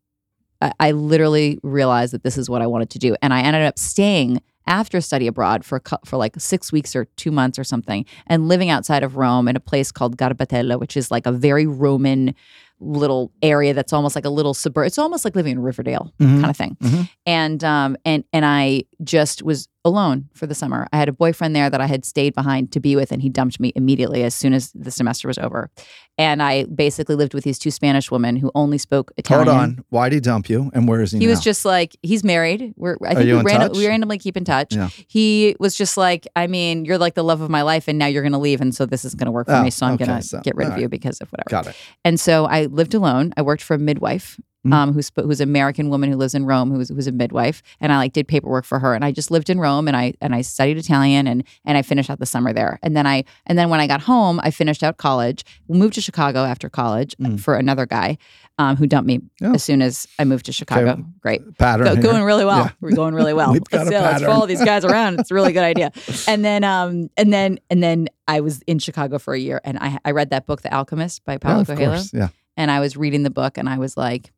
I, 0.62 0.72
I 0.80 0.92
literally 0.92 1.60
realized 1.64 2.14
that 2.14 2.24
this 2.24 2.38
is 2.38 2.50
what 2.50 2.62
I 2.62 2.68
wanted 2.68 2.90
to 2.92 3.00
do, 3.00 3.16
and 3.22 3.34
I 3.34 3.42
ended 3.42 3.64
up 3.64 3.78
staying 3.80 4.42
after 4.68 5.02
study 5.02 5.28
abroad 5.28 5.64
for 5.66 5.82
for 6.06 6.18
like 6.18 6.34
six 6.40 6.72
weeks 6.72 6.96
or 6.96 7.06
two 7.16 7.32
months 7.32 7.58
or 7.60 7.64
something, 7.64 8.06
and 8.28 8.48
living 8.48 8.70
outside 8.70 9.04
of 9.04 9.16
Rome 9.18 9.48
in 9.48 9.56
a 9.56 9.60
place 9.72 9.92
called 9.92 10.18
Garbatella, 10.18 10.80
which 10.80 10.96
is 10.98 11.12
like 11.12 11.26
a 11.28 11.32
very 11.32 11.66
Roman 11.68 12.34
little 12.80 13.32
area 13.44 13.74
that's 13.76 13.94
almost 13.94 14.16
like 14.16 14.26
a 14.26 14.30
little 14.30 14.56
suburb. 14.56 14.88
It's 14.88 14.98
almost 14.98 15.24
like 15.26 15.36
living 15.36 15.52
in 15.52 15.62
Riverdale 15.62 16.12
Mhm. 16.20 16.40
kind 16.42 16.50
of 16.50 16.58
thing. 16.58 16.78
Mhm. 16.82 17.10
And 17.28 17.64
um 17.64 17.96
and 18.06 18.24
and 18.34 18.44
I 18.46 18.84
just 19.04 19.44
was 19.44 19.68
alone 19.84 20.30
for 20.34 20.46
the 20.46 20.54
summer. 20.54 20.88
I 20.94 20.98
had 20.98 21.10
a 21.10 21.14
boyfriend 21.14 21.56
there 21.56 21.70
that 21.70 21.82
I 21.82 21.88
had 21.88 22.06
stayed 22.06 22.36
behind 22.36 22.72
to 22.74 22.80
be 22.80 22.96
with, 22.96 23.12
and 23.12 23.22
he 23.22 23.30
dumped 23.30 23.60
me 23.60 23.72
immediately 23.76 24.24
as 24.24 24.36
soon 24.36 24.54
as 24.54 24.72
the 24.74 24.92
semester 24.92 25.28
was 25.28 25.38
over. 25.40 25.72
And 26.20 26.44
I 26.44 26.66
basically 26.66 27.16
lived 27.16 27.34
with 27.34 27.44
these 27.44 27.58
two 27.58 27.72
Spanish 27.72 28.12
women 28.12 28.36
who 28.36 28.52
only 28.54 28.78
spoke 28.78 29.12
Italian. 29.18 29.48
Hold 29.48 29.60
on. 29.60 29.86
Why 29.90 30.10
did 30.10 30.16
he 30.18 30.20
dump 30.22 30.50
you? 30.50 30.70
And 30.74 30.88
where 30.88 31.02
is 31.02 31.12
he, 31.14 31.20
He 31.20 31.26
now? 31.26 31.32
was 31.32 31.40
just 31.40 31.66
like 31.66 31.96
he's 32.04 32.24
married. 32.24 32.74
We're 32.78 32.98
I 33.04 33.16
think 33.16 33.26
you 33.28 33.40
we, 33.40 33.52
touch? 33.52 33.72
we 33.76 33.88
randomly 33.88 34.20
keep 34.20 34.38
in 34.38 34.46
touch. 34.46 34.76
Yeah. 34.76 34.90
He 35.08 35.56
was 35.60 35.76
just 35.76 35.98
like, 35.98 36.28
I 36.36 36.46
mean, 36.46 36.86
you're 36.86 37.00
like 37.00 37.16
the 37.16 37.24
love 37.24 37.42
of 37.42 37.50
my 37.50 37.64
life, 37.64 37.88
and 37.88 37.98
now 37.98 38.06
you're 38.06 38.24
going 38.24 38.34
to 38.34 38.38
leave, 38.38 38.62
and 38.62 38.76
so 38.76 38.86
this 38.86 39.04
isn't 39.06 39.20
going 39.20 39.26
to 39.26 39.32
work 39.32 39.48
for 39.48 39.54
Oh, 39.54 39.64
me. 39.64 39.72
So 39.72 39.88
I'm 39.88 39.94
okay, 39.96 40.06
going 40.06 40.22
to 40.22 40.28
so, 40.28 40.42
get 40.42 40.56
rid 40.56 40.68
of 40.68 40.74
all 40.74 40.80
you 40.80 40.90
because 40.90 41.20
of 41.22 41.30
whatever. 41.32 41.50
Got 41.50 41.68
it. 41.68 41.76
And 42.06 42.20
so 42.20 42.46
I 42.46 42.66
lived 42.66 42.94
alone. 42.94 43.34
I 43.36 43.42
worked 43.42 43.64
for 43.64 43.74
a 43.74 43.80
midwife, 43.80 44.40
Mm. 44.66 44.74
um, 44.74 44.94
who's 44.94 45.12
who's 45.16 45.40
an 45.42 45.50
American 45.50 45.90
woman 45.90 46.12
who 46.12 46.18
lives 46.18 46.36
in 46.36 46.46
Rome, 46.46 46.70
who's 46.72 46.90
who's 46.90 47.08
a 47.08 47.12
midwife, 47.12 47.64
and 47.80 47.92
I 47.92 47.98
like 47.98 48.14
did 48.14 48.28
paperwork 48.28 48.64
for 48.64 48.78
her. 48.78 48.94
And 48.94 49.04
I 49.04 49.12
just 49.12 49.32
lived 49.32 49.50
in 49.50 49.60
Rome, 49.60 49.88
and 49.88 49.98
I 49.98 50.14
and 50.22 50.36
I 50.36 50.42
studied 50.42 50.78
Italian, 50.78 51.26
and 51.26 51.44
and 51.66 51.78
I 51.80 51.82
finished 51.82 52.12
out 52.12 52.20
the 52.20 52.28
summer 52.28 52.54
there. 52.54 52.78
And 52.84 52.96
then 52.96 53.08
I 53.08 53.24
and 53.48 53.58
then 53.58 53.70
when 53.70 53.80
I 53.80 53.88
got 53.88 54.02
home, 54.02 54.40
I 54.44 54.52
finished 54.52 54.84
out 54.84 54.98
college. 54.98 55.44
Moved 55.68 55.96
to 55.96 56.02
Chicago 56.02 56.44
after 56.44 56.70
college 56.70 57.16
Mm. 57.18 57.40
for 57.40 57.56
another 57.56 57.88
guy, 57.88 58.20
um, 58.60 58.76
who 58.76 58.86
dumped 58.86 59.08
me 59.08 59.22
Oh. 59.42 59.54
as 59.56 59.64
soon 59.64 59.82
as 59.82 60.08
I 60.20 60.26
moved 60.26 60.46
to 60.46 60.52
Chicago. 60.54 61.04
Great. 61.22 61.42
Pattern. 61.58 61.96
Go, 61.96 62.02
going 62.02 62.24
really 62.24 62.46
well. 62.46 62.66
Yeah. 62.66 62.70
We're 62.82 62.92
going 62.96 63.16
really 63.16 63.34
well. 63.34 63.54
We've 63.54 63.64
got 63.64 63.88
let's, 63.88 63.96
a 63.96 64.00
let's 64.02 64.24
follow 64.24 64.46
these 64.46 64.64
guys 64.64 64.86
around. 64.86 65.20
It's 65.20 65.32
a 65.32 65.34
really 65.34 65.54
good 65.54 65.64
idea. 65.64 65.92
And 66.28 66.46
then, 66.46 66.64
um, 66.64 67.10
and 67.18 67.34
then, 67.34 67.60
and 67.72 67.82
then 67.82 68.08
I 68.28 68.42
was 68.42 68.62
in 68.68 68.78
Chicago 68.78 69.18
for 69.18 69.34
a 69.34 69.40
year, 69.40 69.60
and 69.64 69.80
I 69.80 69.98
I 70.06 70.12
read 70.12 70.30
that 70.30 70.46
book, 70.46 70.62
The 70.62 70.72
Alchemist 70.72 71.26
by 71.26 71.38
Paulo 71.38 71.62
of 71.62 71.68
Coelho 71.68 71.86
course. 71.96 72.14
Yeah. 72.14 72.28
and 72.56 72.70
I 72.70 72.80
was 72.80 72.96
reading 72.96 73.24
the 73.24 73.32
book 73.32 73.58
and 73.58 73.68
I 73.68 73.78
was 73.80 73.98
like, 73.98 74.32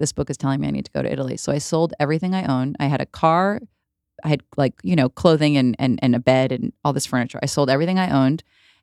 this 0.00 0.12
book 0.12 0.30
is 0.30 0.36
telling 0.36 0.60
me 0.60 0.66
I 0.66 0.70
need 0.72 0.86
to 0.86 0.90
go 0.90 1.02
to 1.02 1.12
Italy. 1.12 1.36
So 1.36 1.52
I 1.52 1.58
sold 1.58 1.94
everything 2.00 2.34
I 2.34 2.44
owned. 2.44 2.76
I 2.80 2.86
had 2.86 3.00
a 3.00 3.06
car, 3.06 3.60
I 4.24 4.28
had 4.28 4.42
like, 4.56 4.74
you 4.82 4.96
know, 4.96 5.08
clothing 5.08 5.56
and 5.56 5.76
and, 5.78 5.98
and 6.02 6.16
a 6.16 6.18
bed 6.18 6.50
and 6.50 6.72
all 6.84 6.92
this 6.92 7.06
furniture. 7.06 7.38
I 7.42 7.46
sold 7.46 7.70
everything 7.70 7.98
I 7.98 8.10
owned 8.10 8.42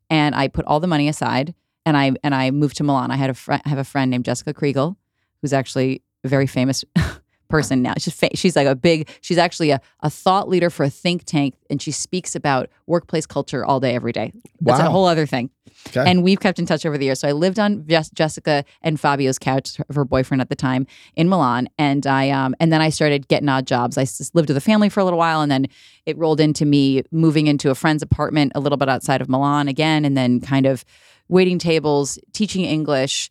and 0.09 0.33
I 0.33 0.47
put 0.47 0.65
all 0.65 0.79
the 0.79 0.87
money 0.87 1.07
aside 1.09 1.53
and 1.85 1.97
I 1.97 2.13
and 2.23 2.33
I 2.33 2.51
moved 2.51 2.77
to 2.77 2.83
Milan. 2.83 3.11
I 3.11 3.17
had 3.17 3.29
a 3.29 3.33
friend 3.33 3.61
I 3.65 3.69
have 3.69 3.77
a 3.77 3.83
friend 3.83 4.09
named 4.09 4.25
Jessica 4.25 4.53
Kriegel, 4.53 4.95
who's 5.41 5.53
actually 5.53 6.03
a 6.23 6.27
very 6.27 6.47
famous 6.47 6.85
person 7.49 7.81
now. 7.81 7.93
She's 7.97 8.13
fa- 8.13 8.35
she's 8.35 8.55
like 8.55 8.67
a 8.67 8.75
big 8.75 9.09
she's 9.21 9.37
actually 9.37 9.71
a, 9.71 9.81
a 10.01 10.09
thought 10.09 10.49
leader 10.49 10.69
for 10.69 10.83
a 10.83 10.89
think 10.89 11.23
tank 11.25 11.55
and 11.69 11.81
she 11.81 11.91
speaks 11.91 12.35
about 12.35 12.69
workplace 12.85 13.25
culture 13.25 13.65
all 13.65 13.79
day 13.79 13.95
every 13.95 14.11
day. 14.11 14.31
That's 14.61 14.79
a 14.79 14.89
whole 14.91 15.05
other 15.05 15.25
thing. 15.25 15.49
Okay. 15.89 16.09
And 16.09 16.23
we've 16.23 16.39
kept 16.39 16.59
in 16.59 16.65
touch 16.65 16.85
over 16.85 16.97
the 16.97 17.05
years. 17.05 17.19
So 17.19 17.27
I 17.27 17.31
lived 17.31 17.59
on 17.59 17.85
Jess- 17.87 18.09
Jessica 18.09 18.65
and 18.81 18.99
Fabio's 18.99 19.37
couch, 19.39 19.77
her- 19.77 19.85
her 19.93 20.05
boyfriend 20.05 20.41
at 20.41 20.49
the 20.49 20.55
time, 20.55 20.87
in 21.15 21.29
Milan. 21.29 21.69
And 21.77 22.05
I 22.05 22.29
um 22.31 22.55
and 22.59 22.71
then 22.73 22.81
I 22.81 22.89
started 22.89 23.27
getting 23.27 23.47
odd 23.47 23.67
jobs. 23.67 23.97
I 23.97 24.01
s- 24.01 24.31
lived 24.33 24.49
with 24.49 24.57
a 24.57 24.61
family 24.61 24.89
for 24.89 24.99
a 24.99 25.03
little 25.03 25.19
while, 25.19 25.41
and 25.41 25.51
then 25.51 25.67
it 26.05 26.17
rolled 26.17 26.39
into 26.39 26.65
me 26.65 27.03
moving 27.11 27.47
into 27.47 27.69
a 27.69 27.75
friend's 27.75 28.01
apartment 28.03 28.51
a 28.55 28.59
little 28.59 28.77
bit 28.77 28.89
outside 28.89 29.21
of 29.21 29.29
Milan 29.29 29.67
again, 29.67 30.03
and 30.03 30.17
then 30.17 30.41
kind 30.41 30.65
of 30.65 30.83
waiting 31.29 31.59
tables, 31.59 32.17
teaching 32.33 32.63
English. 32.65 33.29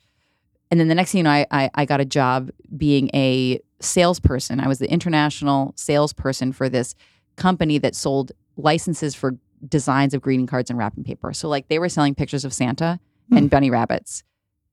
And 0.71 0.81
then 0.81 0.89
the 0.89 0.95
next 0.95 1.13
thing 1.13 1.19
you 1.21 1.25
know, 1.25 1.31
I, 1.31 1.47
I, 1.51 1.71
I 1.75 1.85
got 1.85 2.01
a 2.01 2.05
job 2.05 2.51
being 2.77 3.09
a 3.15 3.61
salesperson. 3.81 4.61
I 4.61 4.69
was 4.69 4.79
the 4.79 4.91
international 4.91 5.73
salesperson 5.77 6.53
for 6.53 6.69
this 6.69 6.95
company 7.37 7.79
that 7.79 7.95
sold 7.95 8.33
licenses 8.57 9.15
for 9.15 9.37
designs 9.69 10.15
of 10.15 10.21
greeting 10.21 10.47
cards 10.47 10.71
and 10.71 10.79
wrapping 10.79 11.05
paper. 11.05 11.33
So 11.33 11.49
like 11.49 11.69
they 11.69 11.79
were 11.79 11.89
selling 11.89 12.15
pictures 12.15 12.45
of 12.45 12.53
Santa 12.53 12.99
and 13.33 13.51
bunny 13.51 13.71
rabbits 13.71 14.23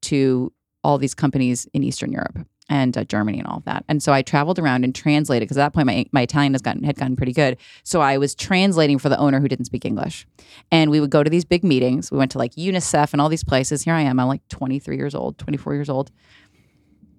to 0.04 0.54
all 0.84 0.98
these 0.98 1.13
companies 1.13 1.68
in 1.74 1.84
Eastern 1.84 2.12
Europe 2.12 2.46
and 2.70 2.98
uh, 2.98 3.04
Germany 3.04 3.39
and 3.39 3.48
all 3.48 3.58
of 3.58 3.66
that. 3.66 3.84
And 3.88 4.02
so 4.02 4.13
I 4.13 4.22
traveled 4.22 4.60
around 4.60 4.84
and 4.84 4.96
translated 4.96 5.48
because 5.48 5.58
at 5.58 5.66
that 5.66 5.74
point 5.74 5.88
my 5.88 6.06
my 6.12 6.22
Italian 6.22 6.54
has 6.54 6.62
gotten 6.62 6.84
had 6.84 6.98
gotten 6.98 7.16
pretty 7.16 7.34
good. 7.34 7.58
So 7.84 8.02
I 8.02 8.18
was 8.18 8.36
translating 8.36 9.00
for 9.00 9.10
the 9.10 9.18
owner 9.18 9.39
who 9.39 9.48
didn't 9.48 9.66
speak 9.66 9.86
English. 9.86 10.26
And 10.72 10.92
we 10.92 11.00
would 11.00 11.10
go 11.10 11.24
to 11.24 11.30
these 11.30 11.46
big 11.46 11.63
meetings. 11.63 12.12
We 12.12 12.18
went 12.18 12.32
to 12.32 12.38
like 12.38 12.54
UNICEF 12.54 13.12
and 13.12 13.22
all 13.22 13.30
these 13.30 13.44
places. 13.44 13.84
Here 13.84 13.94
I 13.94 14.02
am. 14.02 14.20
I'm 14.20 14.28
like 14.28 14.48
23 14.50 14.96
years 14.96 15.16
old, 15.16 15.38
24 15.38 15.74
years 15.76 15.89
old, 15.89 16.12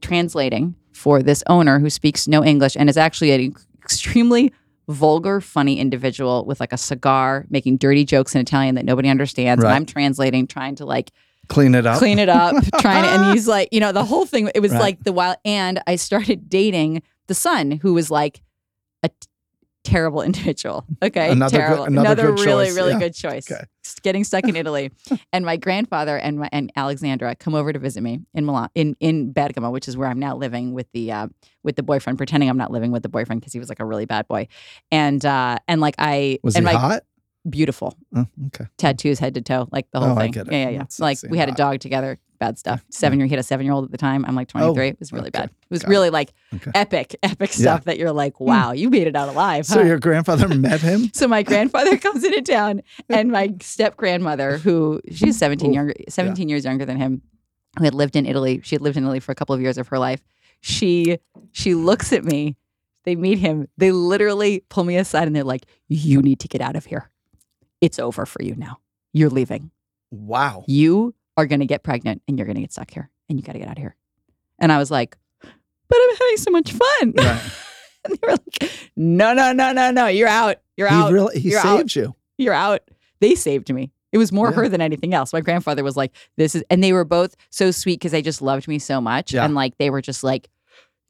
translating 0.04 0.74
for 0.92 1.22
this 1.22 1.42
owner 1.48 1.78
who 1.80 1.90
speaks 1.90 2.28
no 2.28 2.44
English 2.44 2.76
and 2.76 2.88
is 2.88 2.96
actually 2.96 3.32
an 3.32 3.54
extremely 3.82 4.52
vulgar, 4.88 5.40
funny 5.40 5.78
individual 5.78 6.44
with 6.44 6.60
like 6.60 6.72
a 6.72 6.76
cigar, 6.76 7.46
making 7.48 7.78
dirty 7.78 8.04
jokes 8.04 8.34
in 8.34 8.40
Italian 8.40 8.74
that 8.74 8.84
nobody 8.84 9.08
understands. 9.08 9.62
Right. 9.62 9.70
And 9.70 9.76
I'm 9.76 9.86
translating, 9.86 10.46
trying 10.46 10.74
to 10.76 10.84
like 10.86 11.10
Clean 11.48 11.74
it 11.74 11.84
up. 11.86 11.98
clean 11.98 12.18
it 12.18 12.28
up, 12.30 12.54
trying 12.80 13.02
to, 13.04 13.08
and 13.10 13.32
he's 13.34 13.46
like, 13.46 13.68
you 13.72 13.80
know, 13.80 13.92
the 13.92 14.04
whole 14.04 14.24
thing. 14.24 14.50
It 14.54 14.60
was 14.60 14.72
Right. 14.72 14.80
like 14.80 15.04
the 15.04 15.12
wild. 15.12 15.36
And 15.44 15.82
I 15.86 15.96
started 15.96 16.48
dating 16.48 17.02
the 17.26 17.34
son, 17.34 17.72
who 17.82 17.92
was 17.94 18.10
like 18.10 18.40
a 19.02 19.10
terrible 19.84 20.22
individual. 20.30 20.84
Okay, 21.02 21.30
Another 21.30 21.58
good- 21.58 21.62
terrible. 21.62 21.84
another 21.84 22.22
good 22.32 22.40
really, 22.40 22.66
choice, 22.66 22.76
really 22.76 22.92
yeah. 22.92 22.98
good 22.98 23.14
choice. 23.14 23.50
Okay. 23.50 23.64
Getting 24.02 24.24
stuck 24.24 24.44
in 24.44 24.56
Italy, 24.56 24.90
and 25.32 25.44
my 25.44 25.56
grandfather 25.56 26.16
and 26.16 26.38
my, 26.40 26.48
and 26.52 26.72
Alexandra 26.74 27.34
come 27.36 27.54
over 27.54 27.72
to 27.72 27.78
visit 27.78 28.02
me 28.02 28.20
in 28.34 28.44
Milan, 28.44 28.68
in 28.74 28.96
in 28.98 29.32
Bergamo, 29.32 29.70
which 29.70 29.86
is 29.88 29.96
where 29.96 30.08
I'm 30.08 30.18
now 30.18 30.36
living 30.36 30.72
with 30.72 30.90
the 30.92 31.12
uh, 31.12 31.28
with 31.62 31.76
the 31.76 31.82
boyfriend, 31.82 32.18
pretending 32.18 32.48
I'm 32.48 32.56
not 32.56 32.70
living 32.70 32.90
with 32.90 33.02
the 33.02 33.08
boyfriend 33.08 33.40
because 33.40 33.52
he 33.52 33.58
was 33.58 33.68
like 33.68 33.80
a 33.80 33.84
really 33.84 34.06
bad 34.06 34.26
boy, 34.26 34.48
and 34.90 35.24
uh, 35.24 35.58
and 35.68 35.80
like 35.80 35.94
I 35.98 36.38
Was 36.42 36.56
and 36.56 36.66
he 36.66 36.74
my 36.74 36.78
hot? 36.80 37.04
Beautiful 37.48 37.96
Oh, 38.16 38.26
okay. 38.46 38.66
tattoos 38.78 39.18
head 39.18 39.34
to 39.34 39.42
toe, 39.42 39.68
like 39.70 39.90
the 39.90 40.00
whole 40.00 40.12
Oh, 40.12 40.20
thing. 40.20 40.32
Yeah, 40.34 40.42
yeah, 40.50 40.68
yeah. 40.70 40.78
That's 40.78 40.98
like 41.00 41.18
we 41.28 41.38
had 41.38 41.48
a 41.48 41.52
dog 41.52 41.80
together. 41.80 42.18
Bad 42.40 42.58
stuff. 42.58 42.84
Seven 42.90 43.18
year, 43.20 43.26
he 43.26 43.30
had 43.32 43.38
a 43.38 43.44
seven 43.44 43.64
year 43.64 43.72
old 43.72 43.84
at 43.84 43.90
the 43.92 43.96
time. 43.96 44.24
I'm 44.26 44.34
like 44.34 44.48
23. 44.48 44.88
it 44.88 44.98
was 44.98 45.12
really 45.12 45.26
Oh, 45.26 45.28
okay. 45.28 45.38
bad. 45.42 45.50
It 45.50 45.70
was 45.70 45.82
Got 45.82 45.88
really 45.88 46.10
like 46.10 46.32
Okay. 46.54 46.70
epic, 46.74 47.16
epic 47.22 47.50
Yeah. 47.50 47.56
Hmm. 47.56 47.60
stuff 47.62 47.84
that 47.84 47.96
you're 47.98 48.12
like, 48.12 48.40
wow, 48.40 48.72
you 48.72 48.90
made 48.90 49.06
it 49.06 49.14
out 49.14 49.28
alive. 49.28 49.66
So 49.66 49.82
your 49.82 49.98
grandfather 49.98 50.48
met 50.54 50.80
him? 50.80 51.10
So 51.14 51.28
my 51.28 51.42
grandfather 51.42 51.96
comes 52.06 52.24
into 52.24 52.42
town, 52.42 52.82
and 53.08 53.30
my 53.30 53.54
step 53.60 53.96
grandmother, 53.96 54.58
who 54.58 55.00
she's 55.12 55.38
17 55.38 55.70
Ooh, 55.70 55.74
younger, 55.74 55.94
17 56.08 56.48
years 56.48 56.64
younger 56.64 56.84
than 56.84 56.96
him, 56.96 57.22
who 57.78 57.84
had 57.84 57.94
lived 57.94 58.16
in 58.16 58.26
Italy. 58.26 58.60
She 58.64 58.74
had 58.74 58.82
lived 58.82 58.96
in 58.96 59.04
Italy 59.04 59.20
for 59.20 59.30
a 59.32 59.36
couple 59.36 59.54
of 59.54 59.60
years 59.60 59.78
of 59.78 59.88
her 59.88 59.98
life. 59.98 60.20
She 60.60 61.18
she 61.52 61.74
looks 61.74 62.12
at 62.12 62.24
me. 62.24 62.56
They 63.04 63.14
meet 63.16 63.38
him. 63.38 63.68
They 63.76 63.92
literally 63.92 64.64
pull 64.70 64.84
me 64.84 64.96
aside, 64.96 65.26
and 65.28 65.36
they're 65.36 65.44
like, 65.44 65.66
"You 65.88 66.20
need 66.22 66.40
to 66.40 66.48
get 66.48 66.60
out 66.62 66.74
of 66.74 66.86
here. 66.86 67.10
It's 67.80 67.98
over 67.98 68.26
for 68.26 68.42
you 68.42 68.54
now. 68.56 68.78
You're 69.12 69.30
leaving. 69.30 69.70
Wow. 70.10 70.64
You 70.66 71.14
are 71.36 71.46
going 71.46 71.60
to 71.60 71.66
get 71.66 71.82
pregnant, 71.82 72.22
and 72.28 72.38
you're 72.38 72.46
going 72.46 72.56
to 72.56 72.60
get 72.62 72.72
stuck 72.72 72.90
here, 72.90 73.10
and 73.28 73.38
you 73.38 73.44
got 73.44 73.52
to 73.52 73.58
get 73.58 73.68
out 73.68 73.76
of 73.76 73.82
here." 73.82 73.96
And 74.58 74.70
I 74.72 74.78
was 74.78 74.90
like, 74.90 75.16
but 75.40 75.98
I'm 76.00 76.16
having 76.16 76.36
so 76.38 76.50
much 76.50 76.72
fun. 76.72 77.12
Right. 77.16 77.40
and 78.04 78.12
they 78.14 78.18
were 78.26 78.30
like, 78.32 78.70
no, 78.96 79.32
no, 79.34 79.52
no, 79.52 79.72
no, 79.72 79.90
no, 79.90 80.06
you're 80.06 80.28
out. 80.28 80.56
You're 80.76 80.88
He 80.88 80.94
out. 80.94 81.12
really 81.12 81.40
he 81.40 81.50
You're 81.50 81.60
saved 81.60 81.94
you. 81.94 82.14
you're 82.38 82.54
out. 82.54 82.80
They 83.20 83.34
saved 83.34 83.72
me. 83.72 83.90
It 84.12 84.18
was 84.18 84.30
more 84.32 84.50
Yeah. 84.50 84.56
her 84.56 84.68
than 84.68 84.80
anything 84.80 85.12
else. 85.12 85.32
My 85.32 85.40
grandfather 85.40 85.82
was 85.82 85.96
like, 85.96 86.12
this 86.36 86.54
is, 86.54 86.62
and 86.70 86.82
they 86.82 86.92
were 86.92 87.04
both 87.04 87.34
so 87.50 87.70
sweet 87.72 87.94
because 88.00 88.12
they 88.12 88.22
just 88.22 88.40
loved 88.40 88.68
me 88.68 88.78
so 88.78 89.00
much. 89.00 89.34
Yeah. 89.34 89.44
And 89.44 89.54
like, 89.54 89.76
they 89.78 89.90
were 89.90 90.00
just 90.00 90.22
like, 90.24 90.48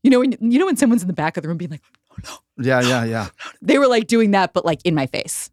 you 0.02 0.10
know, 0.10 0.20
when, 0.20 0.32
you 0.40 0.58
know, 0.58 0.66
when 0.66 0.76
someone's 0.76 1.02
in 1.02 1.08
the 1.08 1.14
back 1.14 1.36
of 1.36 1.42
the 1.42 1.48
room 1.48 1.58
being 1.58 1.70
like, 1.70 1.82
oh, 2.10 2.16
no. 2.56 2.64
Yeah, 2.66 2.80
yeah, 2.80 3.04
yeah. 3.04 3.28
they 3.62 3.78
were 3.78 3.86
like 3.88 4.06
doing 4.06 4.30
that, 4.32 4.52
but 4.54 4.64
like 4.64 4.80
in 4.84 4.94
my 4.94 5.06
face. 5.06 5.50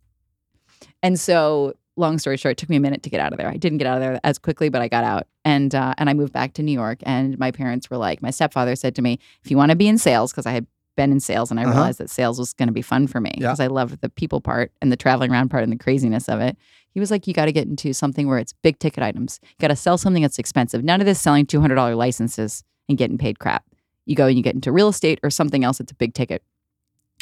And 1.03 1.19
so, 1.19 1.73
long 1.97 2.19
story 2.19 2.37
short, 2.37 2.53
it 2.53 2.57
took 2.57 2.69
me 2.69 2.75
a 2.75 2.79
minute 2.79 3.03
to 3.03 3.09
get 3.09 3.19
out 3.19 3.31
of 3.33 3.37
there. 3.37 3.47
I 3.49 3.57
didn't 3.57 3.77
get 3.79 3.87
out 3.87 3.95
of 3.97 4.01
there 4.01 4.19
as 4.23 4.37
quickly, 4.37 4.69
but 4.69 4.81
I 4.81 4.87
got 4.87 5.03
out, 5.03 5.27
and 5.45 5.73
uh, 5.73 5.93
and 5.97 6.09
I 6.09 6.13
moved 6.13 6.33
back 6.33 6.53
to 6.53 6.63
New 6.63 6.71
York. 6.71 6.99
And 7.03 7.37
my 7.39 7.51
parents 7.51 7.89
were 7.89 7.97
like, 7.97 8.21
my 8.21 8.31
stepfather 8.31 8.75
said 8.75 8.95
to 8.95 9.01
me, 9.01 9.19
"If 9.43 9.49
you 9.51 9.57
want 9.57 9.71
to 9.71 9.75
be 9.75 9.87
in 9.87 9.97
sales, 9.97 10.31
because 10.31 10.45
I 10.45 10.51
had 10.51 10.67
been 10.97 11.11
in 11.11 11.19
sales, 11.19 11.49
and 11.51 11.59
I 11.59 11.63
Uh-huh. 11.63 11.73
realized 11.73 11.99
that 11.99 12.09
sales 12.09 12.37
was 12.37 12.53
going 12.53 12.67
to 12.67 12.73
be 12.73 12.81
fun 12.81 13.07
for 13.07 13.19
me 13.21 13.31
Yeah. 13.37 13.47
because 13.47 13.59
I 13.61 13.67
loved 13.67 14.01
the 14.01 14.09
people 14.09 14.41
part 14.41 14.71
and 14.81 14.91
the 14.91 14.97
traveling 14.97 15.31
around 15.31 15.49
part 15.49 15.63
and 15.63 15.71
the 15.71 15.77
craziness 15.77 16.27
of 16.29 16.39
it." 16.41 16.57
He 16.93 16.99
was 16.99 17.09
like, 17.09 17.25
"You 17.27 17.33
got 17.33 17.45
to 17.45 17.51
get 17.53 17.67
into 17.67 17.93
something 17.93 18.27
where 18.27 18.37
it's 18.37 18.53
big 18.61 18.77
ticket 18.77 19.01
items. 19.01 19.39
You 19.43 19.55
got 19.59 19.69
to 19.69 19.75
sell 19.75 19.97
something 19.97 20.21
that's 20.21 20.37
expensive. 20.37 20.83
None 20.83 20.99
of 21.01 21.05
this 21.07 21.19
selling 21.19 21.45
two 21.45 21.61
hundred 21.61 21.75
dollar 21.75 21.95
licenses 21.95 22.63
and 22.89 22.97
getting 22.97 23.17
paid 23.17 23.39
crap. 23.39 23.63
You 24.05 24.15
go 24.15 24.27
and 24.27 24.35
you 24.37 24.43
get 24.43 24.55
into 24.55 24.71
real 24.71 24.89
estate 24.89 25.19
or 25.23 25.29
something 25.29 25.63
else 25.63 25.77
that's 25.77 25.91
a 25.93 25.95
big 25.95 26.13
ticket, 26.13 26.43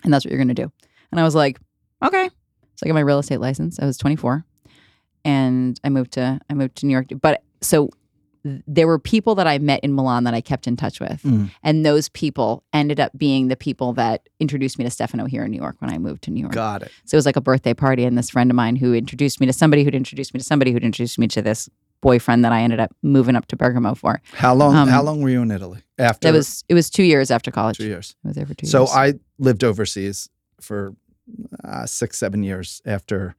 and 0.04 0.12
that's 0.14 0.26
what 0.26 0.32
you're 0.32 0.40
going 0.44 0.48
to 0.50 0.54
do." 0.66 0.72
And 1.12 1.20
I 1.20 1.24
was 1.24 1.36
like, 1.36 1.60
"Okay." 2.04 2.30
So 2.80 2.86
I 2.86 2.88
got 2.88 2.94
my 2.94 3.02
real 3.02 3.20
estate 3.20 3.42
license. 3.42 3.78
I 3.78 3.86
was 3.86 3.98
24, 3.98 4.46
and 5.26 5.78
I 5.84 5.90
moved 5.90 6.14
to 6.14 6.40
I 6.50 6.54
moved 6.54 6.78
to 6.78 6.86
New 6.86 6.94
York. 6.94 7.08
But 7.22 7.44
so 7.62 7.90
there 8.66 8.88
were 8.88 8.98
people 8.98 9.36
that 9.36 9.48
I 9.48 9.58
met 9.58 9.82
in 9.82 9.94
Milan 9.94 10.24
that 10.24 10.34
I 10.34 10.40
kept 10.40 10.66
in 10.66 10.78
touch 10.78 11.02
with, 11.02 11.22
Mm. 11.24 11.52
and 11.62 11.86
those 11.86 12.08
people 12.08 12.64
ended 12.72 12.98
up 12.98 13.12
being 13.18 13.50
the 13.50 13.58
people 13.58 13.92
that 13.94 14.30
introduced 14.40 14.80
me 14.80 14.86
to 14.86 14.90
Stefano 14.90 15.26
here 15.26 15.44
in 15.44 15.52
New 15.52 15.58
York 15.58 15.76
when 15.80 15.92
I 15.92 15.98
moved 15.98 16.22
to 16.24 16.32
New 16.32 16.40
York. 16.40 16.54
Got 16.54 16.84
it. 16.84 16.92
So 17.04 17.16
it 17.16 17.18
was 17.18 17.26
like 17.26 17.36
a 17.36 17.42
birthday 17.42 17.74
party, 17.74 18.06
and 18.06 18.18
this 18.18 18.30
friend 18.30 18.50
of 18.50 18.56
mine 18.56 18.78
who 18.78 18.94
introduced 18.94 19.42
me 19.42 19.48
to 19.48 19.52
somebody 19.54 19.84
who'd 19.84 19.94
introduced 19.94 20.34
me 20.34 20.38
to 20.40 20.44
somebody 20.46 20.72
who'd 20.72 20.86
introduced 20.86 21.20
me 21.20 21.28
to 21.28 21.42
this 21.42 21.70
boyfriend 22.02 22.46
that 22.46 22.54
I 22.54 22.62
ended 22.62 22.80
up 22.80 22.96
moving 23.04 23.36
up 23.36 23.46
to 23.48 23.58
Bergamo 23.58 23.94
for. 23.94 24.22
How 24.32 24.56
long 24.56 24.74
Um, 24.74 24.88
how 24.88 25.04
long 25.04 25.20
were 25.22 25.30
you 25.30 25.42
in 25.42 25.52
Italy? 25.52 25.80
After 25.98 26.30
It 26.30 26.32
was 26.32 26.64
it 26.70 26.76
was 26.76 26.90
two 26.90 27.04
years 27.04 27.30
after 27.30 27.52
college. 27.52 27.76
two 27.78 27.88
years. 27.88 28.16
I 28.24 28.30
was 28.30 28.38
there 28.38 28.46
for 28.46 28.54
two 28.54 28.68
So 28.68 28.84
years. 28.84 28.92
I 28.96 29.14
lived 29.38 29.66
overseas 29.66 30.30
for 30.62 30.96
uh, 31.64 31.86
six, 31.86 32.18
seven 32.18 32.44
years 32.44 32.82
after, 32.86 33.36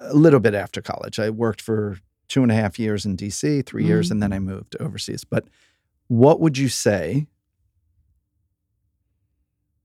a 0.00 0.14
little 0.14 0.40
bit 0.40 0.54
after 0.54 0.80
college. 0.82 1.18
I 1.18 1.30
worked 1.30 1.60
for 1.60 1.98
two 2.28 2.42
and 2.42 2.50
a 2.50 2.54
half 2.54 2.78
years 2.78 3.04
in 3.04 3.16
DC, 3.16 3.62
3 3.66 3.84
years, 3.84 4.08
Mhm. 4.08 4.10
and 4.12 4.22
then 4.22 4.32
I 4.32 4.38
moved 4.38 4.76
overseas. 4.80 5.24
But 5.24 5.44
what 6.08 6.40
would 6.40 6.56
you 6.58 6.68
say? 6.68 7.26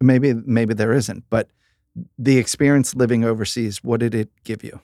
Maybe, 0.02 0.34
maybe 0.34 0.74
there 0.74 0.94
isn't, 0.94 1.26
but 1.30 1.50
the 2.18 2.38
experience 2.38 2.96
living 2.96 3.26
overseas, 3.26 3.84
what 3.84 4.00
did 4.00 4.16
it 4.16 4.30
give 4.46 4.64
you? 4.64 4.80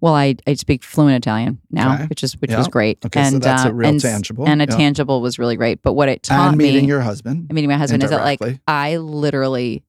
Well, 0.00 0.14
I, 0.14 0.36
I 0.46 0.54
speak 0.54 0.82
fluent 0.84 1.16
Italian 1.16 1.58
now, 1.70 1.94
Okay. 1.94 2.06
which 2.06 2.22
is 2.24 2.40
which 2.40 2.50
Yeah. 2.50 2.58
was 2.58 2.68
great. 2.68 3.04
Okay, 3.04 3.22
so 3.22 3.34
and 3.34 3.42
that's 3.42 3.64
uh, 3.64 3.70
a 3.70 3.72
real 3.72 3.88
and, 3.88 4.00
tangible. 4.00 4.48
And 4.48 4.60
a 4.60 4.66
yeah. 4.68 4.76
tangible 4.76 5.20
was 5.20 5.38
really 5.38 5.56
great. 5.56 5.80
But 5.82 5.92
what 5.94 6.08
it 6.08 6.22
taught 6.24 6.42
me. 6.42 6.48
and 6.48 6.58
meeting 6.58 6.82
me, 6.82 6.88
your 6.88 7.00
husband. 7.00 7.48
Mean, 7.52 7.68
my 7.68 7.76
husband 7.76 8.02
is 8.02 8.10
that 8.10 8.22
like. 8.24 8.40
I 8.66 8.96
literally 8.96 9.84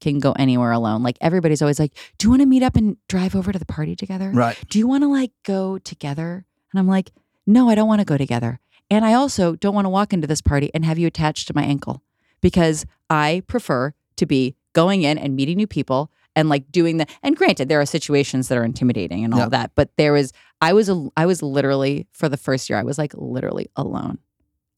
can 0.00 0.18
go 0.18 0.32
anywhere 0.32 0.72
alone. 0.72 1.02
Like 1.02 1.18
everybody's 1.20 1.62
always 1.62 1.78
like, 1.78 1.92
"Do 2.18 2.26
you 2.26 2.30
want 2.30 2.42
to 2.42 2.46
meet 2.46 2.62
up 2.62 2.76
and 2.76 2.96
drive 3.08 3.34
over 3.36 3.52
to 3.52 3.58
the 3.58 3.66
party 3.66 3.96
together? 3.96 4.30
right. 4.34 4.56
Do 4.68 4.78
you 4.78 4.86
want 4.86 5.02
to 5.04 5.08
like 5.08 5.32
go 5.44 5.78
together?" 5.78 6.44
And 6.72 6.78
I'm 6.80 6.88
like, 6.88 7.10
"No, 7.46 7.68
I 7.68 7.74
don't 7.74 7.88
want 7.88 8.00
to 8.00 8.04
go 8.04 8.16
together." 8.16 8.60
And 8.90 9.04
I 9.04 9.12
also 9.14 9.54
don't 9.56 9.74
want 9.74 9.84
to 9.84 9.90
walk 9.90 10.12
into 10.12 10.26
this 10.26 10.40
party 10.40 10.70
and 10.72 10.84
have 10.84 10.98
you 10.98 11.06
attached 11.06 11.46
to 11.48 11.54
my 11.54 11.62
ankle 11.62 12.02
because 12.40 12.86
I 13.10 13.42
prefer 13.46 13.92
to 14.16 14.26
be 14.26 14.54
going 14.72 15.02
in 15.02 15.18
and 15.18 15.36
meeting 15.36 15.56
new 15.56 15.66
people 15.66 16.10
and 16.34 16.48
like 16.48 16.70
doing 16.72 16.96
the 16.98 17.06
and 17.22 17.36
granted 17.36 17.68
there 17.68 17.80
are 17.80 17.86
situations 17.86 18.48
that 18.48 18.56
are 18.56 18.64
intimidating 18.64 19.24
and 19.24 19.34
all 19.34 19.40
Yeah. 19.40 19.48
that 19.48 19.72
but 19.74 19.90
there 19.96 20.12
was 20.12 20.32
I 20.62 20.72
was 20.72 20.88
a, 20.88 21.08
I 21.16 21.26
was 21.26 21.42
literally 21.42 22.06
for 22.12 22.28
the 22.28 22.36
first 22.36 22.70
year 22.70 22.78
I 22.78 22.82
was 22.82 22.96
like 22.96 23.12
literally 23.14 23.66
alone 23.76 24.18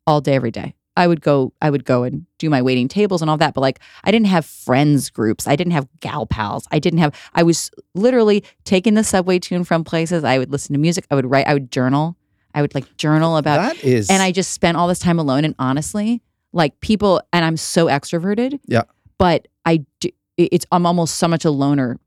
all 0.06 0.20
day 0.20 0.34
every 0.34 0.50
day. 0.50 0.74
I 0.96 1.06
would 1.06 1.20
go 1.20 1.52
I 1.62 1.70
would 1.70 1.84
go 1.84 2.02
and 2.02 2.26
do 2.38 2.50
my 2.50 2.60
waiting 2.62 2.88
tables 2.88 3.22
and 3.22 3.30
all 3.30 3.36
that 3.38 3.54
but 3.54 3.60
like 3.60 3.80
I 4.04 4.10
didn't 4.10 4.26
have 4.26 4.44
friends 4.44 5.10
groups. 5.10 5.46
I 5.46 5.56
didn't 5.56 5.72
have 5.72 5.88
gal 6.00 6.26
pals. 6.26 6.66
I 6.70 6.78
didn't 6.78 6.98
have 6.98 7.14
I 7.34 7.42
was 7.42 7.70
literally 7.94 8.44
taking 8.64 8.94
the 8.94 9.04
subway 9.04 9.38
to 9.38 9.54
and 9.54 9.66
from 9.66 9.84
places. 9.84 10.24
I 10.24 10.38
would 10.38 10.50
listen 10.50 10.72
to 10.72 10.78
music. 10.78 11.06
I 11.10 11.14
would 11.14 11.30
write 11.30 11.46
I 11.46 11.54
would 11.54 11.70
journal. 11.70 12.16
I 12.54 12.62
would 12.62 12.74
like 12.74 12.96
journal 12.96 13.36
about 13.36 13.56
that 13.56 13.84
is, 13.84 14.10
and 14.10 14.22
I 14.22 14.32
just 14.32 14.52
spent 14.52 14.76
all 14.76 14.88
this 14.88 14.98
time 14.98 15.18
alone. 15.18 15.44
And 15.44 15.54
honestly, 15.58 16.22
like 16.52 16.80
people, 16.80 17.20
and 17.32 17.44
I'm 17.44 17.56
so 17.56 17.86
extroverted. 17.86 18.58
Yeah. 18.66 18.82
But 19.18 19.48
I, 19.64 19.84
do, 20.00 20.10
it's 20.36 20.66
I'm 20.72 20.86
almost 20.86 21.16
so 21.16 21.28
much 21.28 21.44
a 21.44 21.50
loner 21.50 21.98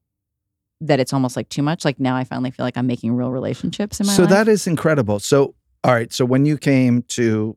that 0.82 1.00
it's 1.00 1.14
almost 1.14 1.36
like 1.36 1.50
too 1.50 1.62
much. 1.62 1.86
Like 1.86 2.00
now, 2.00 2.16
I 2.16 2.24
finally 2.24 2.52
feel 2.52 2.66
like 2.66 2.78
I'm 2.78 2.88
making 2.88 3.16
real 3.16 3.32
relationships 3.32 4.00
in 4.00 4.08
my 4.08 4.12
life. 4.12 4.18
so 4.18 4.24
life. 4.24 4.32
that 4.32 4.48
is 4.48 4.68
incredible. 4.68 5.20
So, 5.20 5.56
all 5.84 5.94
right. 5.94 6.12
So 6.12 6.26
when 6.26 6.46
you 6.46 6.58
came 6.58 7.04
to 7.04 7.56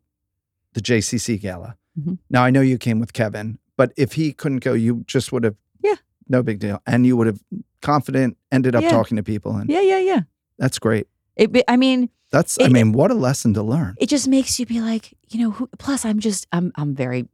the 0.76 0.82
JCC 0.82 1.40
gala, 1.40 1.74
Mhm. 1.98 2.18
now 2.28 2.44
I 2.44 2.50
know 2.50 2.60
you 2.60 2.76
came 2.76 3.00
with 3.00 3.12
Kevin, 3.14 3.58
but 3.78 3.92
if 3.96 4.12
he 4.12 4.32
couldn't 4.34 4.58
go, 4.62 4.74
you 4.74 5.04
just 5.06 5.32
would 5.32 5.42
have, 5.44 5.56
Yeah. 5.82 5.94
no 6.28 6.42
big 6.42 6.58
deal, 6.58 6.82
and 6.86 7.06
you 7.06 7.16
would 7.16 7.26
have 7.26 7.40
confident 7.80 8.36
ended 8.52 8.74
up 8.76 8.82
Yeah. 8.82 8.90
talking 8.90 9.16
to 9.16 9.22
people, 9.22 9.56
and 9.56 9.70
yeah, 9.70 9.80
yeah, 9.80 9.98
yeah. 10.00 10.20
that's 10.58 10.78
great. 10.78 11.06
It, 11.36 11.50
I 11.66 11.76
mean, 11.76 12.10
That's, 12.32 12.58
I 12.60 12.64
It- 12.64 12.72
mean, 12.72 12.90
what 12.92 13.12
a 13.12 13.14
lesson 13.14 13.54
to 13.54 13.62
learn. 13.62 13.94
it 14.00 14.08
just 14.08 14.26
makes 14.26 14.58
you 14.58 14.66
be 14.66 14.80
like, 14.80 15.14
you 15.30 15.38
know. 15.40 15.50
Who, 15.52 15.68
plus, 15.78 16.04
I'm 16.04 16.18
just, 16.18 16.44
I'm, 16.50 16.72
I'm 16.74 16.92
very 16.92 17.28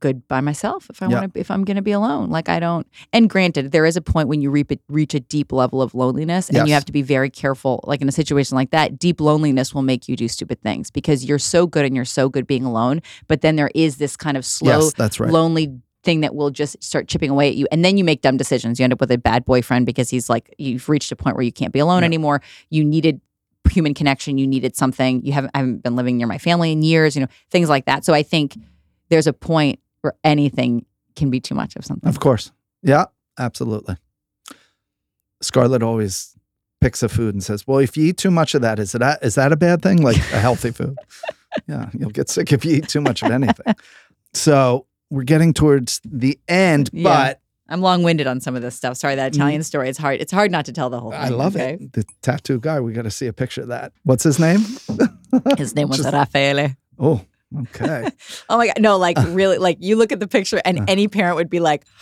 good 0.00 0.26
by 0.28 0.40
myself 0.40 0.88
if 0.90 1.02
I 1.02 1.06
Yeah. 1.08 1.20
want 1.20 1.34
to, 1.34 1.40
if 1.40 1.50
I'm 1.50 1.64
going 1.64 1.76
to 1.76 1.82
be 1.82 1.92
alone. 1.92 2.30
Like 2.30 2.48
I 2.48 2.58
don't. 2.60 2.86
And 3.12 3.28
granted, 3.28 3.72
there 3.72 3.84
is 3.86 3.96
a 3.96 4.00
point 4.02 4.28
when 4.28 4.40
you 4.40 4.50
reap 4.50 4.72
reach 4.88 5.14
a 5.14 5.20
deep 5.20 5.52
level 5.52 5.80
of 5.82 5.94
loneliness, 5.94 6.48
and 6.48 6.56
Yes. 6.56 6.66
you 6.68 6.74
have 6.74 6.84
to 6.86 6.92
be 6.92 7.02
very 7.02 7.30
careful. 7.30 7.80
Like 7.84 8.00
in 8.02 8.08
a 8.08 8.12
situation 8.12 8.54
like 8.56 8.70
that, 8.70 8.98
deep 8.98 9.20
loneliness 9.20 9.74
will 9.74 9.82
make 9.82 10.08
you 10.08 10.16
do 10.16 10.28
stupid 10.28 10.60
things 10.62 10.90
because 10.90 11.24
you're 11.24 11.38
so 11.38 11.66
good 11.66 11.84
and 11.84 11.94
you're 11.96 12.04
so 12.04 12.28
good 12.28 12.46
being 12.46 12.64
alone. 12.64 13.00
But 13.28 13.40
then 13.40 13.56
there 13.56 13.70
is 13.74 13.96
this 13.96 14.16
kind 14.16 14.36
of 14.36 14.44
slow, 14.44 14.84
yes, 14.84 14.92
that's 14.94 15.20
right. 15.20 15.30
lonely 15.30 15.72
thing 16.02 16.20
that 16.20 16.34
will 16.34 16.50
just 16.50 16.82
start 16.84 17.08
chipping 17.08 17.30
away 17.30 17.48
at 17.48 17.56
you, 17.56 17.66
and 17.72 17.84
then 17.84 17.96
you 17.96 18.04
make 18.04 18.20
dumb 18.20 18.36
decisions. 18.36 18.78
You 18.78 18.84
end 18.84 18.92
up 18.92 19.00
with 19.00 19.10
a 19.10 19.18
bad 19.18 19.44
boyfriend 19.44 19.86
because 19.86 20.10
he's 20.10 20.28
like, 20.28 20.54
you've 20.58 20.88
reached 20.88 21.10
a 21.12 21.16
point 21.16 21.34
where 21.36 21.42
you 21.44 21.52
can't 21.52 21.72
be 21.72 21.78
alone 21.78 22.02
Yeah. 22.02 22.06
anymore. 22.06 22.42
You 22.70 22.84
needed 22.84 23.20
human 23.70 23.94
connection. 23.94 24.36
You 24.36 24.46
needed 24.46 24.76
something. 24.76 25.24
You 25.24 25.32
haven't, 25.32 25.50
I 25.54 25.58
haven't 25.60 25.82
been 25.82 25.96
living 25.96 26.18
near 26.18 26.26
my 26.26 26.36
family 26.36 26.70
in 26.72 26.82
years. 26.82 27.16
You 27.16 27.22
know, 27.22 27.28
things 27.50 27.70
like 27.70 27.86
that. 27.86 28.04
So 28.04 28.12
I 28.12 28.22
think 28.22 28.54
there's 29.08 29.26
a 29.26 29.32
point 29.32 29.80
where 30.00 30.14
anything 30.24 30.84
can 31.16 31.30
be 31.30 31.40
too 31.40 31.54
much 31.54 31.76
of 31.76 31.84
something. 31.84 32.08
Of 32.08 32.20
course. 32.20 32.50
Yeah, 32.82 33.06
absolutely. 33.38 33.96
Scarlett 35.42 35.82
always 35.82 36.34
picks 36.80 37.02
a 37.02 37.08
food 37.08 37.34
and 37.34 37.42
says, 37.42 37.66
"Well, 37.66 37.78
if 37.78 37.96
you 37.96 38.06
eat 38.06 38.18
too 38.18 38.30
much 38.30 38.54
of 38.54 38.62
that, 38.62 38.78
is 38.78 38.92
that 38.92 39.22
is 39.22 39.34
that 39.36 39.52
a 39.52 39.56
bad 39.56 39.82
thing? 39.82 40.02
Like 40.02 40.16
a 40.16 40.40
healthy 40.40 40.70
food? 40.70 40.96
yeah, 41.66 41.90
you'll 41.98 42.10
get 42.10 42.28
sick 42.28 42.52
if 42.52 42.64
you 42.64 42.76
eat 42.76 42.88
too 42.88 43.00
much 43.00 43.22
of 43.22 43.30
anything." 43.30 43.74
So 44.32 44.86
we're 45.10 45.22
getting 45.24 45.52
towards 45.52 46.00
the 46.04 46.38
end, 46.48 46.90
Yeah. 46.92 47.02
but 47.04 47.40
I'm 47.68 47.80
long 47.80 48.02
winded 48.02 48.26
on 48.26 48.40
some 48.40 48.56
of 48.56 48.62
this 48.62 48.74
stuff. 48.74 48.96
Sorry, 48.96 49.14
that 49.14 49.34
Italian 49.34 49.62
story. 49.62 49.88
It's 49.88 49.98
hard. 49.98 50.20
It's 50.20 50.32
hard 50.32 50.50
not 50.50 50.64
to 50.66 50.72
tell 50.72 50.90
the 50.90 51.00
whole 51.00 51.10
thing. 51.12 51.20
Mm. 51.20 51.24
I 51.24 51.28
love 51.28 51.56
okay? 51.56 51.74
it. 51.80 51.92
The 51.92 52.04
tattoo 52.22 52.58
guy. 52.60 52.80
We 52.80 52.92
got 52.92 53.02
to 53.02 53.10
see 53.10 53.26
a 53.26 53.32
picture 53.32 53.62
of 53.62 53.68
that. 53.68 53.92
What's 54.02 54.24
his 54.24 54.38
name? 54.38 54.60
His 55.56 55.74
name 55.74 55.88
was 55.88 55.98
Just- 55.98 56.12
Raffaele. 56.12 56.76
Oh, 56.98 57.22
okay. 57.60 58.08
Oh 58.48 58.56
my 58.58 58.66
god, 58.66 58.80
no! 58.80 58.96
Like 58.98 59.16
really, 59.28 59.58
like 59.58 59.78
you 59.80 59.96
look 59.96 60.12
at 60.12 60.20
the 60.20 60.28
picture, 60.28 60.60
and 60.64 60.80
Uh. 60.80 60.84
any 60.88 61.08
parent 61.08 61.36
would 61.36 61.50
be 61.50 61.60
like, 61.60 61.84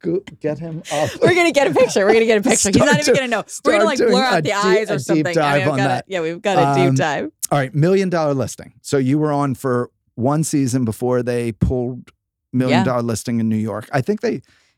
Go- 0.00 0.22
Get 0.40 0.60
him 0.60 0.82
up. 0.92 1.10
"We're 1.20 1.34
gonna 1.34 1.50
get 1.50 1.66
a 1.66 1.74
picture. 1.74 2.06
We're 2.06 2.12
gonna 2.12 2.24
get 2.26 2.38
a 2.38 2.48
picture." 2.48 2.68
He's 2.70 2.76
not 2.78 3.00
even 3.00 3.14
gonna 3.14 3.26
know. 3.28 3.42
We're 3.64 3.72
gonna 3.72 3.84
like 3.84 3.98
blur 3.98 4.22
out 4.22 4.36
the 4.36 4.42
deep- 4.42 4.54
eyes 4.64 4.90
a 4.90 4.94
or 4.94 4.96
deep 4.98 5.04
something. 5.06 5.38
I 5.38 5.58
mean, 5.58 5.66
gotta- 5.66 5.82
that. 5.82 6.04
Yeah, 6.06 6.20
we've 6.20 6.40
got 6.40 6.56
a 6.56 6.80
Um, 6.80 6.90
deep 6.90 6.94
dive. 6.98 7.30
All 7.50 7.58
right, 7.58 7.74
million 7.74 8.08
dollar 8.08 8.32
listing. 8.34 8.74
So 8.80 8.96
you 8.98 9.18
were 9.18 9.32
on 9.32 9.54
for 9.56 9.90
one 10.14 10.44
season 10.44 10.84
before 10.84 11.22
they 11.24 11.50
pulled 11.52 12.10
million 12.52 12.78
Yeah. 12.80 12.84
dollar 12.84 13.02
listing 13.02 13.40
in 13.40 13.48
New 13.48 13.56
York. 13.56 13.88
I 13.92 14.00
think 14.00 14.20
they 14.20 14.34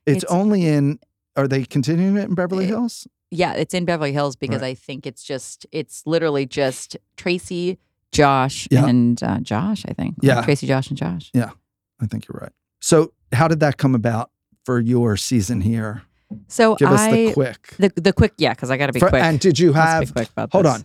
it's, 0.06 0.24
It's- 0.24 0.24
only 0.30 0.66
in 0.66 0.98
are 1.36 1.46
they 1.46 1.64
continuing 1.64 2.16
it 2.16 2.24
in 2.28 2.34
Beverly 2.34 2.64
It- 2.64 2.68
Hills? 2.68 3.06
Yeah, 3.30 3.52
it's 3.54 3.74
in 3.74 3.84
Beverly 3.84 4.12
Hills 4.12 4.36
because 4.36 4.62
Right. 4.62 4.68
I 4.70 4.74
think 4.74 5.06
it's 5.06 5.22
just 5.22 5.66
it's 5.72 6.02
literally 6.06 6.46
just 6.46 6.96
Tracy, 7.16 7.78
Josh, 8.12 8.66
Yeah. 8.70 8.86
and 8.86 9.22
uh, 9.22 9.38
Josh. 9.40 9.84
I 9.88 9.92
think. 9.92 10.16
Yeah. 10.20 10.42
Tracy, 10.42 10.66
Josh, 10.66 10.88
and 10.88 10.98
Josh. 10.98 11.30
Yeah, 11.32 11.50
I 12.00 12.06
think 12.06 12.26
you're 12.28 12.38
right. 12.40 12.52
So 12.80 13.12
how 13.32 13.46
did 13.48 13.60
that 13.60 13.76
come 13.76 13.94
about 13.94 14.30
for 14.64 14.80
your 14.80 15.16
season 15.16 15.60
here? 15.60 16.02
So 16.48 16.74
Give 16.76 16.88
us 16.90 17.00
I 17.00 17.10
the 17.12 17.32
quick. 17.32 17.74
the 17.78 17.92
the 17.96 18.12
quick 18.12 18.32
yeah 18.38 18.52
because 18.54 18.70
I 18.70 18.76
got 18.76 18.86
to 18.86 18.92
be 18.92 19.00
For- 19.00 19.08
quick. 19.10 19.22
And 19.22 19.38
did 19.40 19.58
you 19.58 19.72
have 19.74 20.12
hold 20.52 20.64
this. 20.64 20.74
on. 20.74 20.84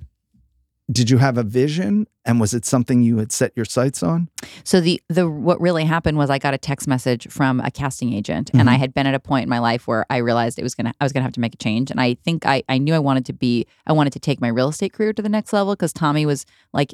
Did 0.91 1.09
you 1.09 1.17
have 1.17 1.37
a 1.39 1.43
vision 1.43 2.05
and 2.25 2.39
was 2.39 2.53
it 2.53 2.63
something 2.63 3.01
you 3.01 3.17
had 3.17 3.31
set 3.31 3.51
your 3.55 3.65
sights 3.65 4.03
on? 4.03 4.29
So 4.63 4.79
the 4.79 5.01
the 5.09 5.27
what 5.27 5.59
really 5.59 5.83
happened 5.83 6.17
was 6.17 6.29
I 6.29 6.37
got 6.37 6.53
a 6.53 6.59
text 6.59 6.87
message 6.87 7.27
from 7.31 7.59
a 7.59 7.71
casting 7.71 8.13
agent, 8.13 8.51
and 8.51 8.61
Mm-hmm. 8.61 8.69
I 8.69 8.75
had 8.75 8.93
been 8.93 9.07
at 9.07 9.15
a 9.15 9.19
point 9.19 9.43
in 9.43 9.49
my 9.49 9.57
life 9.59 9.87
where 9.87 10.05
I 10.11 10.17
realized 10.17 10.59
it 10.59 10.63
was 10.63 10.75
gonna 10.75 10.93
I 11.01 11.03
was 11.05 11.11
gonna 11.11 11.23
have 11.23 11.33
to 11.33 11.39
make 11.39 11.55
a 11.55 11.57
change, 11.57 11.89
and 11.89 11.99
I 11.99 12.13
think 12.23 12.45
I 12.45 12.61
I 12.69 12.77
knew 12.77 12.93
I 12.93 12.99
wanted 12.99 13.25
to 13.25 13.33
be 13.33 13.65
I 13.87 13.93
wanted 13.93 14.13
to 14.13 14.19
take 14.19 14.39
my 14.39 14.47
real 14.47 14.69
estate 14.69 14.93
career 14.93 15.11
to 15.13 15.21
the 15.23 15.29
next 15.29 15.53
level 15.53 15.73
because 15.73 15.91
Tommy 15.91 16.25
was 16.27 16.45
like 16.71 16.93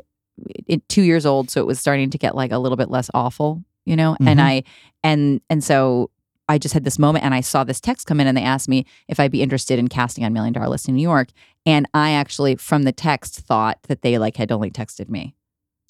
it, 0.68 0.88
two 0.88 1.02
years 1.04 1.26
old, 1.26 1.50
so 1.52 1.60
it 1.60 1.68
was 1.68 1.80
starting 1.80 2.10
to 2.12 2.18
get 2.18 2.34
like 2.34 2.52
a 2.54 2.58
little 2.60 2.78
bit 2.78 2.90
less 2.90 3.10
awful, 3.14 3.62
you 3.86 3.98
know. 3.98 4.16
And 4.26 4.40
Mhm. 4.40 4.44
I 4.44 4.64
and 5.04 5.42
and 5.50 5.62
so 5.62 6.12
I 6.52 6.58
just 6.58 6.74
had 6.74 6.84
this 6.84 7.00
moment, 7.00 7.24
and 7.24 7.34
I 7.34 7.40
saw 7.40 7.64
this 7.64 7.80
text 7.80 8.08
come 8.08 8.20
in, 8.20 8.28
and 8.28 8.36
they 8.38 8.44
asked 8.44 8.68
me 8.68 8.86
if 9.08 9.20
I'd 9.22 9.32
be 9.32 9.42
interested 9.42 9.80
in 9.80 9.88
casting 9.88 10.26
on 10.26 10.34
Million 10.34 10.52
Dollar 10.54 10.68
Listing 10.68 10.96
New 10.96 11.02
York, 11.02 11.30
and 11.66 11.88
I 11.94 12.12
actually 12.12 12.56
from 12.58 12.84
the 12.84 12.92
text 12.92 13.38
thought 13.38 13.80
that 13.84 14.02
they 14.02 14.18
like 14.18 14.36
had 14.36 14.52
only 14.52 14.70
texted 14.70 15.08
me. 15.08 15.34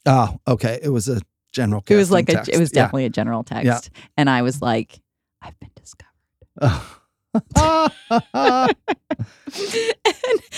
Oh, 0.06 0.38
okay. 0.48 0.80
It 0.84 0.90
was 0.90 1.08
a 1.10 1.22
general. 1.52 1.84
It 1.90 1.96
was 1.96 2.12
like 2.12 2.30
a, 2.30 2.44
it 2.48 2.60
was 2.60 2.72
Yeah. 2.74 2.84
definitely 2.84 3.06
a 3.06 3.10
general 3.10 3.44
text, 3.44 3.90
and 4.18 4.30
I 4.30 4.44
was 4.44 4.62
like, 4.62 5.02
I've 5.42 5.60
been 5.60 5.72
discovered. 5.76 6.82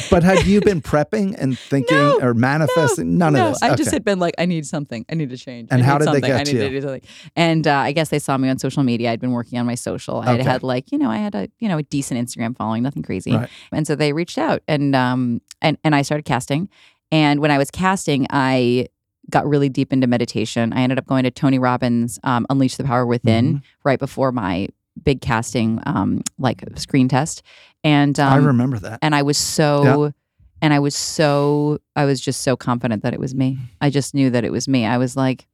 but 0.10 0.24
had 0.24 0.46
you 0.46 0.62
been 0.62 0.82
prepping 0.82 1.36
and 1.38 1.58
thinking 1.58 1.98
No, 1.98 2.20
or 2.22 2.34
manifesting? 2.34 3.18
None 3.18 3.34
no, 3.34 3.48
of 3.48 3.54
this. 3.54 3.64
I 3.64 3.76
just 3.76 3.92
had 3.92 4.04
been 4.04 4.20
like, 4.20 4.34
I 4.38 4.46
need 4.46 4.66
something. 4.66 5.06
I 5.10 5.16
need 5.16 5.30
to 5.30 5.38
change. 5.38 5.70
And 5.72 5.82
I 5.82 5.86
how 5.86 5.98
did 5.98 6.08
they 6.08 6.14
something. 6.14 6.32
I 6.32 6.38
get 6.38 6.48
need 6.48 6.54
you? 6.56 6.60
to 6.62 6.70
do 6.70 6.82
something. 6.82 7.02
And 7.36 7.68
uh, 7.68 7.76
I 7.78 7.92
guess 7.92 8.10
they 8.10 8.20
saw 8.20 8.38
me 8.38 8.50
on 8.50 8.60
social 8.60 8.84
media. 8.84 9.12
I'd 9.12 9.20
been 9.20 9.32
working 9.32 9.60
on 9.60 9.66
my 9.66 9.76
social. 9.76 10.18
I 10.22 10.26
had 10.26 10.40
Okay. 10.40 10.50
had 10.50 10.64
like, 10.64 10.92
you 10.92 10.98
know, 10.98 11.10
I 11.10 11.18
had 11.18 11.36
a, 11.36 11.50
you 11.60 11.68
know, 11.68 11.78
a 11.78 11.84
decent 11.84 12.20
Instagram 12.28 12.56
following, 12.56 12.84
nothing 12.84 13.04
crazy. 13.04 13.36
Right. 13.36 13.50
And 13.72 13.86
so 13.88 13.96
they 13.96 14.14
reached 14.14 14.38
out 14.38 14.62
and 14.68 14.96
um 14.96 15.42
and 15.62 15.78
and 15.84 15.96
I 15.96 16.02
started 16.02 16.24
casting. 16.26 16.70
And 17.12 17.40
when 17.40 17.52
I 17.52 17.58
was 17.60 17.70
casting, 17.70 18.26
I 18.32 18.88
got 19.30 19.48
really 19.48 19.70
deep 19.70 19.94
into 19.94 20.08
meditation. 20.08 20.74
I 20.74 20.82
ended 20.82 20.98
up 20.98 21.06
going 21.06 21.24
to 21.24 21.32
Tony 21.32 21.58
Robbins' 21.60 22.20
um, 22.24 22.46
Unleash 22.50 22.76
the 22.76 22.84
Power 22.84 23.06
Within 23.06 23.56
Mhm. 23.56 23.62
right 23.86 24.00
before 24.00 24.32
my 24.34 24.68
big 25.04 25.22
casting 25.22 25.82
um 25.86 26.22
like 26.38 26.64
screen 26.76 27.08
test. 27.08 27.44
And 27.84 28.20
um, 28.20 28.34
I 28.34 28.38
remember 28.38 28.80
that. 28.80 29.00
and 29.02 29.14
I 29.14 29.22
was 29.24 29.38
so 29.38 30.14
and 30.62 30.74
I 30.74 30.80
was 30.80 30.96
so 30.96 31.80
I 31.96 32.06
was 32.06 32.22
just 32.22 32.42
so 32.42 32.56
confident 32.56 33.04
that 33.04 33.14
it 33.14 33.20
was 33.20 33.36
me. 33.36 33.58
I 33.82 33.90
just 33.90 34.14
knew 34.14 34.30
that 34.30 34.46
it 34.46 34.52
was 34.52 34.68
me. 34.68 34.86
I 34.86 34.98
was 34.98 35.16
like 35.18 35.48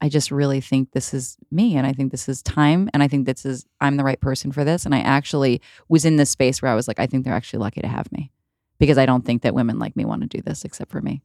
I 0.00 0.08
just 0.08 0.30
really 0.30 0.62
think 0.62 0.92
this 0.92 1.12
is 1.12 1.36
me 1.50 1.76
and 1.76 1.86
I 1.86 1.92
think 1.92 2.10
this 2.10 2.26
is 2.28 2.42
time 2.42 2.88
and 2.94 3.02
I 3.02 3.08
think 3.08 3.26
this 3.26 3.44
is 3.44 3.66
I'm 3.80 3.98
the 3.98 4.04
right 4.04 4.20
person 4.20 4.50
for 4.50 4.64
this 4.64 4.86
and 4.86 4.94
I 4.94 5.00
actually 5.00 5.60
was 5.88 6.04
in 6.06 6.16
this 6.16 6.30
space 6.30 6.62
where 6.62 6.72
I 6.72 6.74
was 6.74 6.88
like 6.88 6.98
I 6.98 7.06
think 7.06 7.24
they're 7.24 7.34
actually 7.34 7.58
lucky 7.60 7.82
to 7.82 7.88
have 7.88 8.10
me 8.10 8.32
because 8.78 8.96
I 8.96 9.04
don't 9.04 9.26
think 9.26 9.42
that 9.42 9.54
women 9.54 9.78
like 9.78 9.94
me 9.96 10.06
want 10.06 10.22
to 10.22 10.28
do 10.28 10.40
this 10.40 10.64
except 10.64 10.90
for 10.90 11.02
me. 11.02 11.20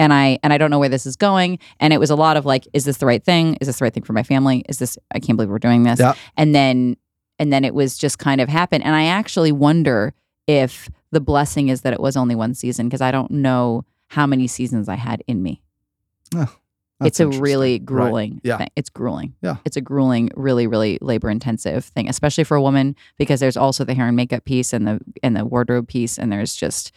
And 0.00 0.12
I 0.12 0.38
and 0.42 0.52
I 0.52 0.58
don't 0.58 0.70
know 0.70 0.78
where 0.80 0.88
this 0.88 1.06
is 1.06 1.14
going 1.14 1.58
and 1.78 1.92
it 1.92 2.00
was 2.00 2.10
a 2.10 2.16
lot 2.16 2.36
of 2.36 2.44
like 2.46 2.66
is 2.72 2.84
this 2.84 2.96
the 2.96 3.06
right 3.06 3.22
thing? 3.22 3.56
Is 3.60 3.68
this 3.68 3.78
the 3.78 3.84
right 3.84 3.94
thing 3.94 4.02
for 4.02 4.14
my 4.14 4.22
family? 4.24 4.64
Is 4.68 4.78
this 4.80 4.98
I 5.14 5.20
can't 5.20 5.36
believe 5.36 5.50
we're 5.50 5.58
doing 5.60 5.82
this. 5.84 6.00
Yeah. 6.00 6.14
And 6.36 6.54
then 6.54 6.96
and 7.38 7.52
then 7.52 7.64
it 7.64 7.74
was 7.74 7.96
just 7.98 8.18
kind 8.18 8.40
of 8.40 8.48
happened 8.48 8.82
and 8.84 8.96
I 8.96 9.04
actually 9.04 9.52
wonder 9.52 10.14
if 10.46 10.88
the 11.12 11.20
blessing 11.20 11.68
is 11.68 11.82
that 11.82 11.92
it 11.92 12.00
was 12.00 12.16
only 12.16 12.34
one 12.34 12.54
season 12.54 12.88
because 12.88 13.00
I 13.02 13.10
don't 13.12 13.30
know 13.30 13.84
how 14.08 14.26
many 14.26 14.46
seasons 14.48 14.88
I 14.88 14.96
had 14.96 15.22
in 15.28 15.42
me. 15.42 15.62
That's 16.32 16.50
it's 17.18 17.20
a 17.20 17.28
really 17.28 17.72
Right. 17.74 17.84
grueling 17.86 18.40
Yeah. 18.44 18.58
thing. 18.58 18.68
It's 18.76 18.90
grueling. 18.90 19.34
Yeah. 19.42 19.56
It's 19.64 19.76
a 19.76 19.80
grueling, 19.80 20.30
really, 20.36 20.66
really 20.66 20.98
labor 21.00 21.30
intensive 21.30 21.84
thing, 21.86 22.08
especially 22.08 22.44
for 22.44 22.56
a 22.56 22.62
woman 22.62 22.94
because 23.18 23.40
there's 23.40 23.56
also 23.56 23.84
the 23.84 23.94
hair 23.94 24.06
and 24.06 24.16
makeup 24.16 24.44
piece 24.44 24.72
and 24.72 24.86
the 24.86 25.00
and 25.22 25.34
the 25.36 25.44
wardrobe 25.46 25.88
piece 25.88 26.18
and 26.18 26.30
there's 26.30 26.54
just 26.54 26.92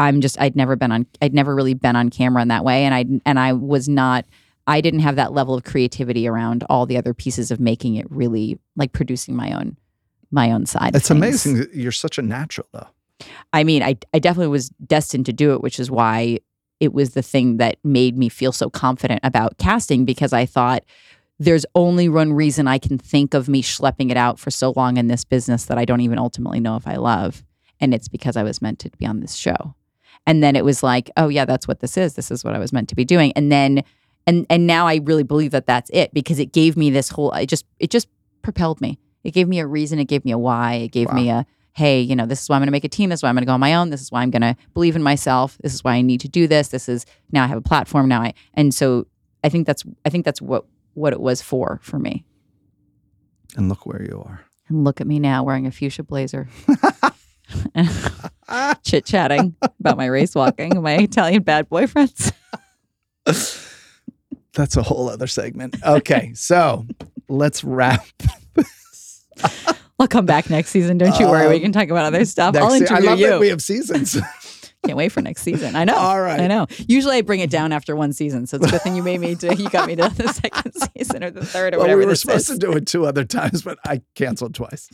I'm 0.00 0.20
just 0.20 0.40
I'd 0.40 0.56
never 0.56 0.74
been 0.74 0.90
on 0.90 1.06
I'd 1.20 1.34
never 1.34 1.54
really 1.54 1.74
been 1.74 1.94
on 1.94 2.08
camera 2.08 2.42
in 2.42 2.48
that 2.48 2.64
way 2.64 2.84
and 2.84 2.94
I 2.94 3.04
and 3.26 3.38
I 3.38 3.52
was 3.52 3.88
not 3.88 4.24
I 4.66 4.80
didn't 4.80 5.00
have 5.00 5.16
that 5.16 5.32
level 5.32 5.54
of 5.54 5.64
creativity 5.64 6.26
around 6.26 6.64
all 6.70 6.86
the 6.86 6.96
other 6.96 7.12
pieces 7.12 7.50
of 7.50 7.60
making 7.60 7.96
it 7.96 8.10
really 8.10 8.58
like 8.76 8.92
producing 8.92 9.36
my 9.36 9.52
own 9.52 9.76
my 10.30 10.52
own 10.52 10.64
side. 10.66 10.96
It's 10.96 11.10
amazing 11.10 11.66
you're 11.72 11.92
such 11.92 12.18
a 12.18 12.22
natural, 12.22 12.66
though. 12.72 12.88
I 13.52 13.62
mean, 13.64 13.82
I 13.82 13.96
I 14.14 14.18
definitely 14.18 14.48
was 14.48 14.70
destined 14.70 15.26
to 15.26 15.32
do 15.32 15.52
it, 15.52 15.60
which 15.60 15.78
is 15.78 15.90
why 15.90 16.38
it 16.78 16.94
was 16.94 17.10
the 17.10 17.22
thing 17.22 17.58
that 17.58 17.76
made 17.84 18.16
me 18.16 18.30
feel 18.30 18.52
so 18.52 18.70
confident 18.70 19.20
about 19.22 19.58
casting 19.58 20.06
because 20.06 20.32
I 20.32 20.46
thought 20.46 20.82
there's 21.38 21.66
only 21.74 22.08
one 22.08 22.32
reason 22.32 22.66
I 22.66 22.78
can 22.78 22.96
think 22.96 23.34
of 23.34 23.48
me 23.48 23.62
schlepping 23.62 24.10
it 24.10 24.16
out 24.16 24.38
for 24.38 24.50
so 24.50 24.72
long 24.76 24.96
in 24.96 25.08
this 25.08 25.24
business 25.24 25.66
that 25.66 25.78
I 25.78 25.84
don't 25.84 26.00
even 26.00 26.18
ultimately 26.18 26.60
know 26.60 26.76
if 26.76 26.86
I 26.86 26.96
love. 26.96 27.42
And 27.80 27.92
it's 27.92 28.08
because 28.08 28.36
I 28.36 28.42
was 28.42 28.62
meant 28.62 28.78
to 28.80 28.90
be 28.98 29.06
on 29.06 29.20
this 29.20 29.34
show. 29.34 29.74
And 30.30 30.44
then 30.44 30.54
it 30.54 30.64
was 30.64 30.84
like, 30.84 31.10
oh 31.16 31.26
yeah, 31.26 31.44
that's 31.44 31.66
what 31.66 31.80
this 31.80 31.96
is. 31.96 32.14
This 32.14 32.30
is 32.30 32.44
what 32.44 32.54
I 32.54 32.60
was 32.60 32.72
meant 32.72 32.88
to 32.90 32.94
be 32.94 33.04
doing. 33.04 33.32
And 33.34 33.50
then 33.50 33.82
and 34.28 34.46
and 34.48 34.64
now 34.64 34.86
I 34.86 35.00
really 35.02 35.24
believe 35.24 35.50
that 35.50 35.66
that's 35.66 35.90
it 35.92 36.14
because 36.14 36.38
it 36.38 36.52
gave 36.52 36.76
me 36.76 36.88
this 36.88 37.08
whole 37.08 37.32
it 37.32 37.46
just 37.46 37.66
it 37.80 37.90
just 37.90 38.06
propelled 38.40 38.80
me. 38.80 39.00
It 39.24 39.32
gave 39.32 39.48
me 39.48 39.58
a 39.58 39.66
reason, 39.66 39.98
it 39.98 40.04
gave 40.04 40.24
me 40.24 40.30
a 40.30 40.38
why, 40.38 40.74
it 40.74 40.92
gave 40.92 41.12
me 41.12 41.30
a 41.30 41.44
hey, 41.72 42.00
you 42.00 42.14
know, 42.14 42.26
this 42.26 42.42
is 42.42 42.48
why 42.48 42.54
I'm 42.54 42.60
going 42.60 42.68
to 42.68 42.72
make 42.72 42.84
a 42.84 42.88
team. 42.88 43.10
This 43.10 43.18
is 43.18 43.22
why 43.24 43.28
I'm 43.28 43.34
going 43.34 43.42
to 43.42 43.46
go 43.46 43.54
on 43.54 43.60
my 43.60 43.74
own. 43.74 43.90
This 43.90 44.02
is 44.02 44.12
why 44.12 44.22
I'm 44.22 44.30
going 44.30 44.42
to 44.42 44.54
believe 44.72 44.94
in 44.94 45.02
myself. 45.02 45.58
This 45.62 45.74
is 45.74 45.82
why 45.82 45.94
I 45.94 46.00
need 46.00 46.20
to 46.20 46.28
do 46.28 46.46
this. 46.46 46.68
This 46.68 46.88
is 46.88 47.06
now 47.32 47.42
I 47.42 47.48
have 47.48 47.58
a 47.58 47.62
platform 47.62 48.06
now. 48.06 48.22
I 48.22 48.34
and 48.54 48.72
so 48.72 49.08
I 49.42 49.48
think 49.48 49.66
that's 49.66 49.82
I 50.04 50.10
think 50.10 50.24
that's 50.24 50.40
what 50.40 50.64
what 50.94 51.12
it 51.12 51.20
was 51.20 51.42
for 51.42 51.80
for 51.82 51.98
me. 51.98 52.24
And 53.56 53.68
look 53.68 53.84
where 53.84 54.00
you 54.00 54.22
are. 54.24 54.44
And 54.68 54.84
look 54.84 55.00
at 55.00 55.08
me 55.08 55.18
now 55.18 55.42
wearing 55.42 55.66
a 55.66 55.72
fuchsia 55.72 56.04
blazer, 56.04 56.46
chit 58.82 59.04
chatting 59.04 59.54
about 59.80 59.96
my 59.96 60.06
race 60.06 60.34
walking, 60.34 60.72
and 60.72 60.82
my 60.82 60.96
Italian 60.96 61.42
bad 61.42 61.68
boyfriends. 61.68 62.32
That's 64.54 64.76
a 64.76 64.82
whole 64.82 65.08
other 65.08 65.26
segment. 65.26 65.76
Okay, 65.86 66.32
so 66.34 66.86
let's 67.28 67.62
wrap. 67.62 68.04
I'll 69.98 70.08
come 70.08 70.26
back 70.26 70.48
next 70.50 70.70
season. 70.70 70.98
Don't 70.98 71.18
you 71.20 71.28
worry. 71.28 71.48
we 71.48 71.56
Um, 71.56 71.60
can 71.62 71.72
talk 71.72 71.88
about 71.88 72.06
other 72.06 72.24
stuff. 72.24 72.56
I'll 72.56 72.70
se- 72.70 72.76
I 72.76 72.78
interview 72.98 73.06
love 73.10 73.18
you. 73.20 73.26
that 73.28 73.40
we 73.40 73.48
have 73.48 73.62
seasons. 73.62 74.18
Can't 74.86 74.96
wait 74.96 75.10
for 75.12 75.20
next 75.20 75.42
season. 75.42 75.76
I 75.76 75.84
know. 75.84 75.94
All 75.94 76.20
right. 76.20 76.40
I 76.40 76.46
know. 76.46 76.66
Usually 76.88 77.18
I 77.18 77.20
bring 77.20 77.40
it 77.40 77.50
down 77.50 77.70
after 77.70 77.94
one 77.94 78.14
season, 78.14 78.46
so 78.46 78.56
it's 78.56 78.66
a 78.66 78.70
good 78.70 78.80
thing 78.80 78.96
you 78.96 79.02
made 79.02 79.20
me 79.20 79.34
to. 79.36 79.54
You 79.54 79.68
got 79.68 79.86
me 79.86 79.94
to 79.96 80.08
the 80.08 80.28
second 80.32 80.72
season 80.96 81.22
or 81.22 81.30
the 81.30 81.44
third 81.44 81.74
or 81.74 81.78
well, 81.78 81.84
whatever. 81.84 82.00
we 82.00 82.06
were 82.06 82.14
supposed 82.14 82.48
is. 82.48 82.58
to 82.58 82.66
do 82.66 82.72
it 82.72 82.86
two 82.86 83.04
other 83.04 83.24
times, 83.26 83.60
but 83.62 83.78
I 83.84 84.00
canceled 84.14 84.54
twice. 84.54 84.88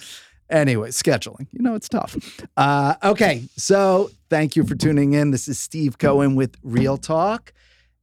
Anyway, 0.51 0.91
scheduling. 0.91 1.49
You 1.53 1.63
know, 1.63 1.75
it's 1.75 1.89
tough. 1.89 2.17
Uh, 2.57 2.95
okay, 3.03 3.45
so 3.57 4.11
thank 4.31 4.57
you 4.57 4.65
for 4.65 4.75
tuning 4.75 5.15
in. 5.15 5.31
This 5.31 5.49
is 5.49 5.59
Steve 5.59 5.99
Cohen 5.99 6.37
with 6.37 6.57
Real 6.63 6.97
Talk. 6.97 7.53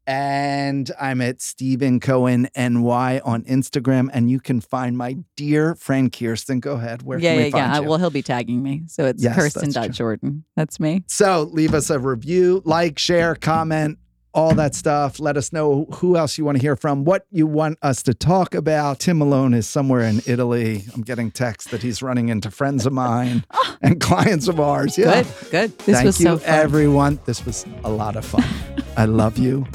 And 0.06 0.92
I'm 1.00 1.22
at 1.22 1.42
Steven 1.42 2.02
Cohen 2.02 2.50
NY 2.58 3.22
on 3.24 3.44
Instagram. 3.44 4.10
And 4.12 4.30
you 4.30 4.42
can 4.42 4.60
find 4.60 4.98
my 4.98 5.16
dear 5.38 5.76
friend 5.76 6.12
Kirsten. 6.12 6.60
Go 6.60 6.74
ahead. 6.74 7.04
Where 7.04 7.20
yeah, 7.20 7.30
can 7.30 7.38
we 7.38 7.50
yeah, 7.50 7.56
yeah. 7.56 7.80
you? 7.80 7.88
Well, 7.88 8.00
he'll 8.00 8.10
be 8.10 8.22
tagging 8.22 8.62
me, 8.62 8.84
so 8.88 9.06
it's 9.06 9.24
Yes, 9.24 9.36
Kirsten. 9.36 9.94
Jordan. 9.94 10.44
That's 10.58 10.78
me. 10.80 11.06
So 11.08 11.50
leave 11.54 11.74
us 11.74 11.90
a 11.90 12.00
review, 12.00 12.62
like, 12.66 13.00
share, 13.00 13.36
comment, 13.36 13.98
all 14.34 14.56
that 14.56 14.76
stuff. 14.76 15.20
Let 15.20 15.38
us 15.38 15.54
know 15.54 15.86
who 15.96 16.18
else 16.18 16.38
you 16.38 16.46
want 16.46 16.58
to 16.58 16.62
hear 16.62 16.76
from, 16.76 17.06
what 17.06 17.26
you 17.32 17.48
want 17.48 17.78
us 17.82 18.04
to 18.04 18.14
talk 18.14 18.54
about. 18.56 19.00
Tim 19.00 19.20
Malone 19.20 19.54
is 19.54 19.68
somewhere 19.68 20.02
in 20.02 20.22
Italy. 20.26 20.84
I'm 20.94 21.02
getting 21.02 21.32
texts 21.32 21.72
that 21.72 21.82
he's 21.82 22.02
running 22.02 22.30
into 22.30 22.50
friends 22.52 22.86
of 22.86 22.94
mine 22.94 23.46
oh. 23.52 23.78
and 23.82 24.02
clients 24.02 24.48
of 24.48 24.60
ours. 24.60 24.98
Yeah. 24.98 25.24
Good, 25.24 25.28
good. 25.52 25.78
This 25.80 25.96
Thank 25.96 26.06
was 26.06 26.20
you, 26.20 26.26
so 26.26 26.38
fun. 26.38 26.50
everyone. 26.50 27.20
This 27.26 27.46
was 27.46 27.66
a 27.84 27.90
lot 27.92 28.16
of 28.16 28.26
fun. 28.26 28.44
I 28.98 29.06
love 29.06 29.38
you. 29.38 29.66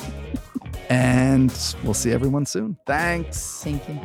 And 0.89 1.53
we'll 1.85 1.95
see 1.95 2.13
everyone 2.13 2.47
soon. 2.47 2.79
Thanks. 2.87 3.63
Thank 3.63 3.83
you. 3.89 4.01